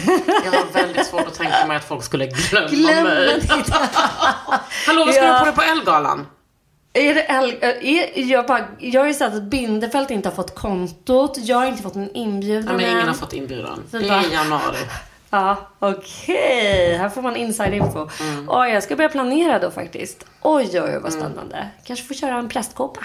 Jag 0.45 0.51
har 0.51 0.73
väldigt 0.73 1.05
svårt 1.07 1.27
att 1.27 1.33
tänka 1.33 1.65
mig 1.67 1.77
att 1.77 1.83
folk 1.83 2.03
skulle 2.03 2.27
glömma, 2.27 2.67
Glömma 2.67 3.03
mig. 3.09 3.41
Hallå, 4.87 5.05
vad 5.05 5.13
ska 5.13 5.23
Ja. 5.23 5.33
du 5.33 5.39
på 5.39 5.45
dig 5.45 5.53
på 5.55 5.61
Elgalan? 5.61 6.27
Är 6.93 7.13
det 7.15 7.21
El- 7.29 7.57
är, 7.61 8.19
jag, 8.31 8.47
bara, 8.47 8.67
jag 8.79 9.01
har 9.01 9.07
ju 9.07 9.13
sett 9.13 9.33
att 9.33 9.43
Bindefält 9.43 10.11
inte 10.11 10.29
har 10.29 10.35
fått 10.35 10.55
kontot. 10.55 11.37
Jag 11.37 11.57
har 11.57 11.65
inte 11.65 11.83
fått 11.83 11.95
en 11.95 12.15
inbjudan 12.15 12.67
Ja, 12.71 12.77
men 12.77 12.91
ingen 12.95 13.07
har 13.07 13.13
fått 13.13 13.33
inbjudan. 13.33 13.83
Det 13.91 13.97
är 13.97 14.29
i 14.29 14.33
januari. 14.33 14.77
Ja, 15.29 15.55
okej. 15.79 16.97
Här 16.97 17.09
får 17.09 17.21
man 17.21 17.35
inside 17.35 17.73
info. 17.73 18.09
Mm. 18.21 18.45
Oj, 18.49 18.69
jag 18.69 18.83
ska 18.83 18.95
börja 18.95 19.09
planera 19.09 19.59
då 19.59 19.71
faktiskt. 19.71 20.25
Oj, 20.41 20.69
oj, 20.73 20.81
oj 20.81 20.99
vad 21.03 21.13
spännande. 21.13 21.67
Kanske 21.83 22.05
får 22.05 22.13
köra 22.15 22.35
en 22.37 22.49
prästkåpa. 22.49 23.01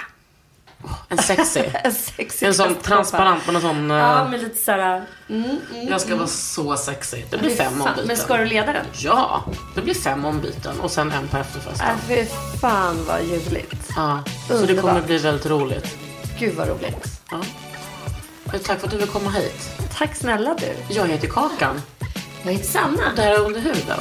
En 1.09 1.19
sexy. 1.19 1.61
En 1.85 1.93
sexig 1.93 2.47
En 2.47 2.55
sån 2.55 2.75
transparent 2.75 3.47
med 3.47 3.55
en 3.55 3.61
sån... 3.63 3.91
eh, 3.91 3.97
Ja, 3.97 4.29
med 4.29 4.41
lite 4.43 4.57
såhär... 4.57 5.05
Mm, 5.29 5.45
mm. 5.45 5.89
Jag 5.89 6.01
ska 6.01 6.17
vara 6.17 6.27
så 6.27 6.77
sexy. 6.77 7.23
Det 7.31 7.39
blir 7.39 7.51
fem 7.57 7.73
Fan, 7.73 7.81
ombyten. 7.89 8.07
Men 8.07 8.17
ska 8.17 8.37
du 8.37 8.45
leda 8.45 8.73
den? 8.73 8.87
Ja, 8.93 9.45
det 9.75 9.81
blir 9.83 9.95
fem 9.95 10.25
ombyten 10.25 10.81
och 10.81 10.91
sen 10.91 11.13
en 11.13 11.29
på 11.29 11.37
efterfesten. 11.37 11.89
Äh, 11.89 11.97
fy 12.09 12.25
fan 12.61 13.05
vad 13.09 13.23
ljuvligt. 13.25 13.89
Ja, 13.97 14.23
så 14.49 14.67
det 14.67 14.75
kommer 14.77 15.01
bli 15.03 15.19
väldigt 15.19 15.47
roligt. 15.47 15.97
Gud 16.39 16.55
vad 16.55 16.69
roligt. 16.69 17.21
Ja. 17.31 17.41
Men 18.45 18.61
Tack 18.61 18.79
för 18.81 18.87
att 18.87 18.91
du 18.93 18.99
vill 18.99 19.09
komma 19.09 19.31
hit. 19.31 19.71
Tack 19.99 20.15
snälla 20.17 20.55
du. 20.55 20.95
Jag 20.95 21.07
heter 21.09 21.29
Kakan. 21.29 21.83
Jag 22.45 22.53
heter 22.53 22.65
Sanna. 22.65 23.13
Det 23.17 23.23
här 23.23 23.35
är 23.35 23.39
under 23.41 23.61
huden. 23.61 24.01